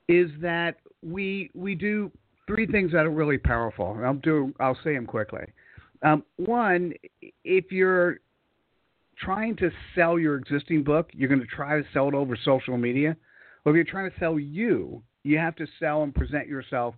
is 0.09 0.29
that 0.41 0.77
we 1.01 1.49
we 1.53 1.75
do 1.75 2.11
three 2.47 2.67
things 2.67 2.91
that 2.91 3.05
are 3.05 3.11
really 3.11 3.37
powerful. 3.37 3.97
I'll 4.03 4.15
do 4.15 4.53
I'll 4.59 4.77
say 4.83 4.93
them 4.93 5.05
quickly. 5.05 5.45
Um, 6.01 6.23
one, 6.35 6.93
if 7.43 7.71
you're 7.71 8.19
trying 9.17 9.55
to 9.57 9.71
sell 9.95 10.19
your 10.19 10.35
existing 10.35 10.83
book, 10.83 11.09
you're 11.13 11.29
going 11.29 11.41
to 11.41 11.47
try 11.47 11.81
to 11.81 11.87
sell 11.93 12.07
it 12.09 12.13
over 12.13 12.37
social 12.43 12.77
media. 12.77 13.15
Or 13.65 13.71
if 13.71 13.75
you're 13.75 13.85
trying 13.85 14.11
to 14.11 14.19
sell 14.19 14.37
you, 14.37 15.01
you 15.23 15.37
have 15.37 15.55
to 15.55 15.67
sell 15.79 16.03
and 16.03 16.13
present 16.13 16.47
yourself. 16.47 16.95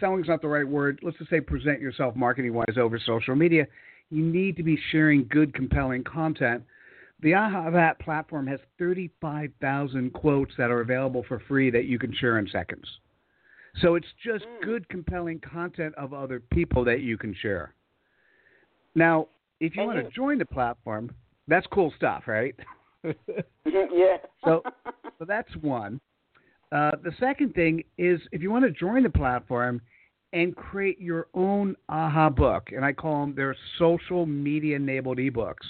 Selling's 0.00 0.28
not 0.28 0.40
the 0.40 0.48
right 0.48 0.66
word. 0.66 1.00
Let's 1.02 1.18
just 1.18 1.30
say 1.30 1.40
present 1.40 1.80
yourself 1.80 2.16
marketing 2.16 2.54
wise 2.54 2.78
over 2.78 2.98
social 3.04 3.34
media. 3.34 3.66
You 4.08 4.24
need 4.24 4.56
to 4.56 4.62
be 4.62 4.78
sharing 4.90 5.26
good, 5.28 5.54
compelling 5.54 6.02
content. 6.04 6.64
The 7.22 7.34
Aha 7.34 7.70
That 7.70 8.00
platform 8.00 8.46
has 8.46 8.60
35,000 8.78 10.12
quotes 10.14 10.52
that 10.56 10.70
are 10.70 10.80
available 10.80 11.24
for 11.28 11.42
free 11.46 11.70
that 11.70 11.84
you 11.84 11.98
can 11.98 12.14
share 12.14 12.38
in 12.38 12.48
seconds. 12.48 12.86
So 13.80 13.94
it's 13.94 14.06
just 14.24 14.44
mm. 14.44 14.62
good, 14.64 14.88
compelling 14.88 15.40
content 15.40 15.94
of 15.96 16.12
other 16.12 16.40
people 16.40 16.84
that 16.84 17.00
you 17.00 17.16
can 17.16 17.34
share. 17.40 17.74
Now, 18.94 19.28
if 19.60 19.76
you 19.76 19.82
and 19.82 19.94
want 19.94 20.04
to 20.06 20.10
join 20.14 20.38
the 20.38 20.46
platform, 20.46 21.14
that's 21.46 21.66
cool 21.72 21.92
stuff, 21.96 22.24
right? 22.26 22.54
yeah. 23.04 23.12
so, 24.44 24.62
so 25.18 25.24
that's 25.26 25.54
one. 25.60 26.00
Uh, 26.72 26.92
the 27.02 27.12
second 27.18 27.54
thing 27.54 27.82
is 27.98 28.20
if 28.32 28.42
you 28.42 28.50
want 28.50 28.64
to 28.64 28.70
join 28.70 29.02
the 29.02 29.10
platform 29.10 29.80
and 30.32 30.54
create 30.54 31.00
your 31.00 31.26
own 31.34 31.76
aha 31.88 32.30
book, 32.30 32.70
and 32.74 32.84
I 32.84 32.92
call 32.92 33.22
them 33.22 33.34
their 33.34 33.56
social 33.78 34.26
media 34.26 34.76
enabled 34.76 35.18
ebooks. 35.18 35.66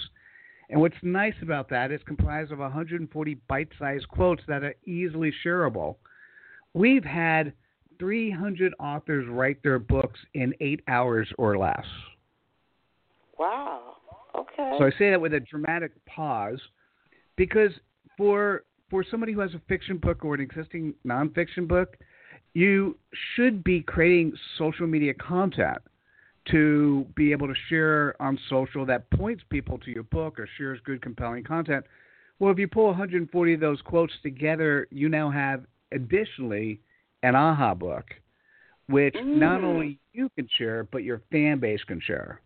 And 0.69 0.79
what's 0.79 0.95
nice 1.01 1.33
about 1.41 1.69
that 1.69 1.91
is 1.91 1.99
comprised 2.05 2.51
of 2.51 2.59
140 2.59 3.33
bite-sized 3.47 4.07
quotes 4.07 4.43
that 4.47 4.63
are 4.63 4.75
easily 4.85 5.33
shareable. 5.43 5.95
We've 6.73 7.03
had 7.03 7.53
300 8.01 8.73
authors 8.79 9.27
write 9.29 9.61
their 9.61 9.77
books 9.77 10.19
in 10.33 10.55
eight 10.59 10.81
hours 10.87 11.29
or 11.37 11.55
less. 11.55 11.85
Wow. 13.37 13.97
Okay. 14.35 14.75
So 14.79 14.85
I 14.85 14.89
say 14.97 15.11
that 15.11 15.21
with 15.21 15.35
a 15.35 15.39
dramatic 15.39 15.91
pause 16.07 16.59
because 17.35 17.71
for 18.17 18.63
for 18.89 19.05
somebody 19.09 19.33
who 19.33 19.39
has 19.39 19.53
a 19.53 19.61
fiction 19.69 19.97
book 19.97 20.25
or 20.25 20.33
an 20.33 20.41
existing 20.41 20.95
nonfiction 21.05 21.67
book, 21.67 21.95
you 22.53 22.97
should 23.35 23.63
be 23.63 23.81
creating 23.81 24.33
social 24.57 24.87
media 24.87 25.13
content 25.13 25.77
to 26.49 27.05
be 27.15 27.31
able 27.31 27.47
to 27.47 27.53
share 27.69 28.19
on 28.19 28.37
social 28.49 28.83
that 28.85 29.09
points 29.11 29.43
people 29.49 29.77
to 29.77 29.91
your 29.91 30.03
book 30.03 30.39
or 30.39 30.49
shares 30.57 30.79
good, 30.83 31.01
compelling 31.01 31.43
content. 31.43 31.85
Well, 32.39 32.51
if 32.51 32.57
you 32.57 32.67
pull 32.67 32.87
140 32.87 33.53
of 33.53 33.59
those 33.59 33.79
quotes 33.83 34.13
together, 34.23 34.87
you 34.89 35.07
now 35.07 35.29
have 35.29 35.65
additionally 35.91 36.81
an 37.23 37.35
aha 37.35 37.73
book, 37.73 38.05
which 38.87 39.15
mm. 39.15 39.37
not 39.37 39.63
only 39.63 39.99
you 40.13 40.29
can 40.35 40.47
share, 40.57 40.83
but 40.83 41.03
your 41.03 41.21
fan 41.31 41.59
base 41.59 41.83
can 41.83 42.01
share. 42.01 42.41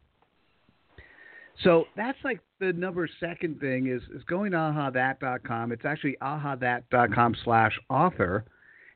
So 1.64 1.86
that's 1.96 2.18
like 2.24 2.42
the 2.60 2.74
number 2.74 3.08
second 3.20 3.60
thing 3.60 3.88
is, 3.88 4.02
is 4.14 4.24
going 4.24 4.52
to 4.52 4.58
ahathat.com. 4.58 5.72
It's 5.72 5.86
actually 5.86 6.18
ahathat.com 6.22 7.36
slash 7.44 7.80
author 7.90 8.46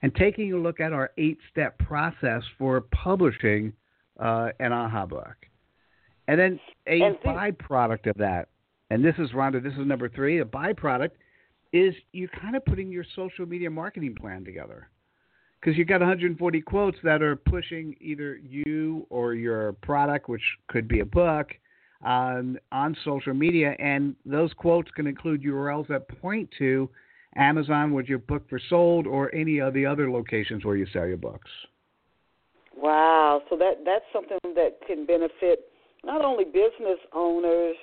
and 0.01 0.13
taking 0.15 0.53
a 0.53 0.57
look 0.57 0.79
at 0.79 0.93
our 0.93 1.11
eight 1.17 1.37
step 1.51 1.77
process 1.79 2.43
for 2.57 2.81
publishing 2.81 3.73
uh, 4.19 4.49
an 4.59 4.73
AHA 4.73 5.05
book. 5.05 5.35
And 6.27 6.39
then 6.39 6.59
a 6.87 7.01
and 7.01 7.15
byproduct 7.25 8.09
of 8.09 8.17
that, 8.17 8.49
and 8.91 9.03
this 9.03 9.15
is 9.17 9.31
Rhonda, 9.31 9.63
this 9.63 9.73
is 9.73 9.85
number 9.85 10.09
three, 10.09 10.39
a 10.39 10.45
byproduct 10.45 11.11
is 11.73 11.93
you're 12.11 12.29
kind 12.41 12.55
of 12.55 12.65
putting 12.65 12.91
your 12.91 13.05
social 13.15 13.45
media 13.45 13.69
marketing 13.69 14.15
plan 14.15 14.43
together. 14.43 14.89
Because 15.59 15.77
you've 15.77 15.87
got 15.87 15.99
140 15.99 16.61
quotes 16.61 16.97
that 17.03 17.21
are 17.21 17.35
pushing 17.35 17.95
either 17.99 18.37
you 18.37 19.05
or 19.09 19.33
your 19.33 19.73
product, 19.73 20.29
which 20.29 20.43
could 20.67 20.87
be 20.87 21.01
a 21.01 21.05
book, 21.05 21.49
on 22.01 22.57
on 22.71 22.95
social 23.03 23.33
media, 23.33 23.75
and 23.79 24.15
those 24.25 24.53
quotes 24.53 24.89
can 24.91 25.07
include 25.07 25.43
URLs 25.43 25.87
that 25.87 26.07
point 26.21 26.49
to 26.57 26.89
Amazon 27.35 27.93
with 27.93 28.07
your 28.07 28.19
book 28.19 28.47
for 28.49 28.59
sold 28.69 29.05
or 29.05 29.33
any 29.35 29.59
of 29.59 29.73
the 29.73 29.85
other 29.85 30.09
locations 30.09 30.63
where 30.63 30.77
you 30.77 30.87
sell 30.93 31.05
your 31.05 31.17
books. 31.17 31.49
Wow, 32.75 33.41
so 33.49 33.57
that 33.57 33.83
that's 33.85 34.05
something 34.13 34.37
that 34.55 34.79
can 34.87 35.05
benefit 35.05 35.71
not 36.03 36.23
only 36.23 36.45
business 36.45 36.99
owners 37.13 37.75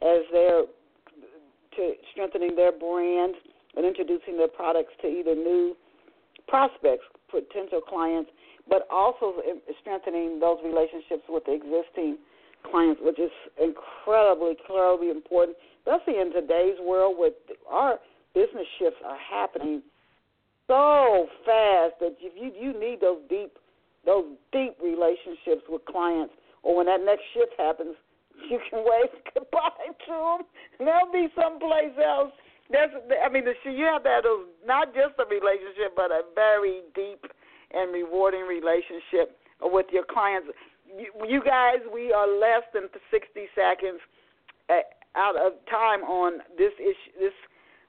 as 0.00 0.22
they're 0.30 0.64
to 1.76 1.92
strengthening 2.12 2.54
their 2.54 2.72
brand 2.72 3.34
and 3.76 3.84
introducing 3.84 4.38
their 4.38 4.48
products 4.48 4.92
to 5.02 5.08
either 5.08 5.34
new 5.34 5.76
prospects, 6.48 7.04
potential 7.30 7.80
clients, 7.80 8.30
but 8.68 8.86
also 8.90 9.34
strengthening 9.80 10.40
those 10.40 10.58
relationships 10.64 11.22
with 11.28 11.44
the 11.44 11.52
existing 11.52 12.18
clients, 12.70 13.00
which 13.02 13.18
is 13.18 13.30
incredibly, 13.62 14.50
incredibly 14.58 15.10
important, 15.10 15.56
especially 15.86 16.20
in 16.20 16.32
today's 16.32 16.78
world 16.82 17.16
where 17.18 17.30
our 17.70 17.98
business 18.34 18.66
shifts 18.78 18.98
are 19.04 19.18
happening 19.18 19.82
so 20.66 21.28
fast 21.44 21.94
that 22.00 22.16
if 22.20 22.34
you 22.34 22.50
you 22.58 22.78
need 22.78 23.00
those 23.00 23.20
deep 23.28 23.52
those 24.04 24.24
deep 24.52 24.74
relationships 24.82 25.62
with 25.68 25.84
clients, 25.84 26.34
or 26.62 26.76
when 26.76 26.86
that 26.86 27.04
next 27.04 27.22
shift 27.34 27.52
happens, 27.58 27.94
you 28.50 28.58
can 28.70 28.84
wave 28.84 29.10
goodbye 29.34 29.70
to 30.06 30.12
them. 30.12 30.46
They'll 30.78 31.12
be 31.12 31.28
someplace 31.34 31.94
else. 32.02 32.32
That's 32.70 32.92
I 33.22 33.28
mean, 33.28 33.44
the, 33.44 33.54
you 33.70 33.84
have 33.86 34.04
have 34.04 34.24
those 34.24 34.46
not 34.66 34.94
just 34.94 35.14
a 35.18 35.26
relationship, 35.28 35.94
but 35.94 36.10
a 36.10 36.22
very 36.34 36.82
deep 36.94 37.24
and 37.72 37.92
rewarding 37.92 38.42
relationship 38.42 39.38
with 39.62 39.86
your 39.90 40.04
clients 40.04 40.48
you, 40.94 41.10
you 41.26 41.42
guys, 41.42 41.78
we 41.92 42.12
are 42.12 42.28
less 42.28 42.62
than 42.72 42.88
60 43.10 43.28
seconds 43.54 44.00
uh, 44.70 44.86
out 45.16 45.36
of 45.36 45.52
time 45.70 46.02
on 46.02 46.40
this 46.58 46.72
issue, 46.78 47.18
this 47.18 47.32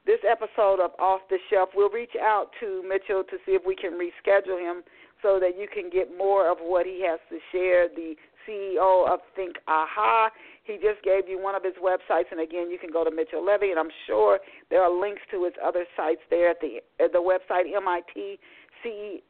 this 0.06 0.20
episode 0.24 0.80
of 0.80 0.92
Off 1.00 1.20
the 1.30 1.38
Shelf. 1.50 1.70
We'll 1.76 1.90
reach 1.90 2.16
out 2.22 2.52
to 2.62 2.82
Mitchell 2.88 3.24
to 3.30 3.38
see 3.46 3.52
if 3.52 3.64
we 3.68 3.76
can 3.76 4.00
reschedule 4.00 4.58
him 4.58 4.84
so 5.22 5.38
that 5.38 5.60
you 5.60 5.68
can 5.68 5.90
get 5.90 6.18
more 6.18 6.50
of 6.50 6.60
what 6.62 6.86
he 6.86 7.04
has 7.06 7.20
to 7.30 7.40
share. 7.52 7.90
The 7.90 8.16
CEO 8.48 9.06
of 9.12 9.20
Think 9.36 9.58
Aha. 9.68 10.30
He 10.68 10.76
just 10.76 11.02
gave 11.04 11.28
you 11.28 11.42
one 11.42 11.56
of 11.56 11.64
his 11.64 11.76
websites, 11.82 12.30
and 12.32 12.42
again, 12.42 12.70
you 12.70 12.78
can 12.78 12.92
go 12.92 13.04
to 13.04 13.12
Mitchell 13.12 13.44
Levy, 13.44 13.72
and 13.72 13.80
I'm 13.80 13.92
sure 14.06 14.40
there 14.70 14.84
are 14.84 14.92
links 14.92 15.22
to 15.32 15.46
his 15.46 15.54
other 15.64 15.86
sites 15.96 16.22
there 16.30 16.50
at 16.50 16.60
the 16.60 16.82
at 17.04 17.14
the 17.14 17.24
website 17.24 17.74
MIT 17.74 18.38
C 18.84 19.24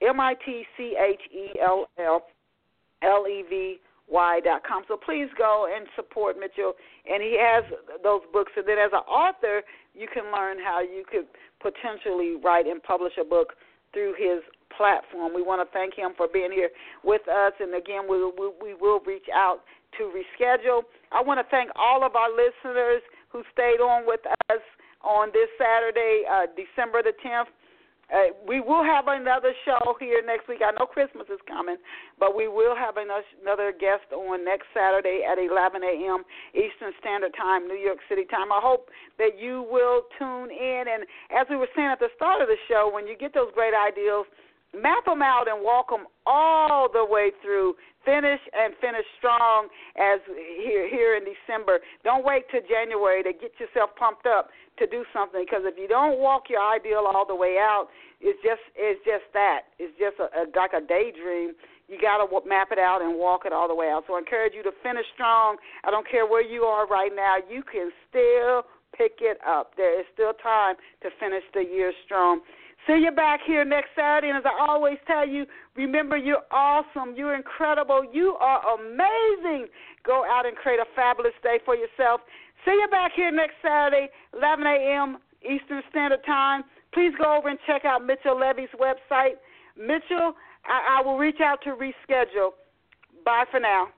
M 0.00 0.20
I 0.20 0.34
T 0.44 0.64
C 0.76 0.94
H 0.96 1.20
E 1.32 1.58
L 1.60 1.88
L 1.98 2.22
L 3.02 3.26
E 3.28 3.42
V 3.48 3.80
Y 4.08 4.40
dot 4.44 4.62
com. 4.66 4.84
So 4.88 4.96
please 4.96 5.28
go 5.36 5.66
and 5.74 5.86
support 5.96 6.38
Mitchell, 6.38 6.74
and 7.10 7.22
he 7.22 7.36
has 7.40 7.64
those 8.02 8.22
books. 8.32 8.52
And 8.56 8.66
then 8.66 8.78
as 8.78 8.92
an 8.92 9.04
author, 9.10 9.62
you 9.94 10.06
can 10.12 10.32
learn 10.32 10.58
how 10.58 10.80
you 10.80 11.04
could 11.10 11.26
potentially 11.60 12.36
write 12.42 12.66
and 12.66 12.82
publish 12.82 13.14
a 13.20 13.24
book 13.24 13.54
through 13.92 14.14
his 14.18 14.42
platform. 14.76 15.34
We 15.34 15.42
want 15.42 15.66
to 15.66 15.72
thank 15.72 15.94
him 15.94 16.12
for 16.16 16.28
being 16.32 16.52
here 16.52 16.70
with 17.02 17.22
us, 17.28 17.52
and 17.60 17.74
again, 17.74 18.02
we 18.08 18.24
we, 18.24 18.50
we 18.62 18.74
will 18.74 19.00
reach 19.00 19.26
out 19.34 19.60
to 19.96 20.12
reschedule. 20.12 20.82
I 21.12 21.22
want 21.22 21.40
to 21.40 21.46
thank 21.50 21.70
all 21.76 22.04
of 22.04 22.16
our 22.16 22.28
listeners 22.30 23.02
who 23.30 23.42
stayed 23.52 23.80
on 23.80 24.06
with 24.06 24.20
us 24.50 24.62
on 25.02 25.28
this 25.32 25.48
Saturday, 25.56 26.24
uh, 26.28 26.46
December 26.56 27.02
the 27.02 27.12
10th. 27.24 27.48
Uh, 28.08 28.32
we 28.48 28.60
will 28.60 28.82
have 28.82 29.04
another 29.06 29.52
show 29.68 29.94
here 30.00 30.24
next 30.24 30.48
week. 30.48 30.64
I 30.64 30.72
know 30.72 30.86
Christmas 30.88 31.28
is 31.28 31.40
coming, 31.46 31.76
but 32.18 32.34
we 32.34 32.48
will 32.48 32.74
have 32.74 32.96
another 32.96 33.68
guest 33.68 34.08
on 34.16 34.46
next 34.46 34.64
Saturday 34.72 35.28
at 35.28 35.36
11 35.36 35.84
a.m. 35.84 36.24
Eastern 36.56 36.96
Standard 37.00 37.36
Time, 37.36 37.68
New 37.68 37.76
York 37.76 37.98
City 38.08 38.24
time. 38.24 38.48
I 38.48 38.64
hope 38.64 38.88
that 39.18 39.36
you 39.38 39.68
will 39.68 40.08
tune 40.18 40.48
in. 40.48 40.84
And 40.88 41.04
as 41.36 41.46
we 41.50 41.56
were 41.56 41.68
saying 41.76 41.92
at 41.92 42.00
the 42.00 42.08
start 42.16 42.40
of 42.40 42.48
the 42.48 42.56
show, 42.66 42.88
when 42.88 43.06
you 43.06 43.12
get 43.14 43.34
those 43.34 43.52
great 43.52 43.76
ideas, 43.76 44.24
map 44.74 45.04
them 45.04 45.22
out 45.22 45.48
and 45.48 45.64
walk 45.64 45.88
them 45.90 46.06
all 46.26 46.88
the 46.92 47.04
way 47.04 47.32
through 47.42 47.74
finish 48.04 48.40
and 48.56 48.72
finish 48.80 49.04
strong 49.18 49.68
as 49.96 50.20
here 50.60 50.88
here 50.88 51.16
in 51.16 51.24
December. 51.24 51.80
Don't 52.04 52.24
wait 52.24 52.44
till 52.50 52.64
January 52.68 53.22
to 53.22 53.32
get 53.32 53.52
yourself 53.60 53.90
pumped 53.96 54.26
up 54.26 54.48
to 54.78 54.86
do 54.86 55.04
something 55.12 55.44
because 55.44 55.64
if 55.64 55.76
you 55.76 55.88
don't 55.88 56.18
walk 56.18 56.48
your 56.48 56.62
ideal 56.62 57.04
all 57.04 57.26
the 57.26 57.34
way 57.34 57.56
out, 57.60 57.88
it's 58.20 58.38
just 58.42 58.62
it's 58.76 59.00
just 59.04 59.24
that. 59.34 59.72
It's 59.78 59.92
just 59.98 60.16
a, 60.20 60.28
a, 60.32 60.42
like 60.56 60.72
a 60.72 60.80
daydream. 60.80 61.52
You 61.88 61.96
got 62.00 62.20
to 62.20 62.28
map 62.46 62.68
it 62.70 62.78
out 62.78 63.00
and 63.00 63.16
walk 63.16 63.42
it 63.46 63.52
all 63.52 63.66
the 63.66 63.74
way 63.74 63.88
out. 63.88 64.04
So 64.06 64.14
I 64.14 64.18
encourage 64.18 64.52
you 64.52 64.62
to 64.62 64.72
finish 64.82 65.06
strong. 65.14 65.56
I 65.84 65.90
don't 65.90 66.04
care 66.08 66.26
where 66.26 66.44
you 66.44 66.62
are 66.68 66.86
right 66.86 67.12
now. 67.14 67.36
You 67.48 67.62
can 67.64 67.90
still 68.08 68.68
pick 68.96 69.20
it 69.20 69.38
up. 69.46 69.72
There 69.76 69.98
is 69.98 70.04
still 70.12 70.32
time 70.42 70.76
to 71.02 71.08
finish 71.20 71.44
the 71.54 71.64
year 71.64 71.92
strong. 72.04 72.40
See 72.86 73.00
you 73.04 73.10
back 73.10 73.40
here 73.46 73.64
next 73.64 73.90
Saturday. 73.96 74.28
And 74.28 74.38
as 74.38 74.44
I 74.46 74.66
always 74.66 74.98
tell 75.06 75.28
you, 75.28 75.44
remember 75.76 76.16
you're 76.16 76.44
awesome. 76.50 77.14
You're 77.16 77.34
incredible. 77.34 78.02
You 78.12 78.36
are 78.40 78.62
amazing. 78.78 79.66
Go 80.04 80.24
out 80.24 80.46
and 80.46 80.56
create 80.56 80.80
a 80.80 80.86
fabulous 80.94 81.34
day 81.42 81.58
for 81.64 81.74
yourself. 81.74 82.20
See 82.64 82.72
you 82.72 82.88
back 82.90 83.12
here 83.14 83.30
next 83.30 83.54
Saturday, 83.62 84.08
11 84.36 84.66
a.m. 84.66 85.18
Eastern 85.42 85.82
Standard 85.90 86.24
Time. 86.24 86.64
Please 86.92 87.12
go 87.18 87.36
over 87.36 87.48
and 87.48 87.58
check 87.66 87.84
out 87.84 88.04
Mitchell 88.04 88.38
Levy's 88.38 88.68
website. 88.80 89.36
Mitchell, 89.76 90.34
I, 90.64 90.98
I 90.98 91.02
will 91.02 91.18
reach 91.18 91.40
out 91.40 91.58
to 91.64 91.70
reschedule. 91.70 92.50
Bye 93.24 93.44
for 93.50 93.60
now. 93.60 93.88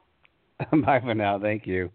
Bye 0.85 1.01
for 1.01 1.15
now. 1.15 1.39
Thank 1.39 1.67
you. 1.67 1.91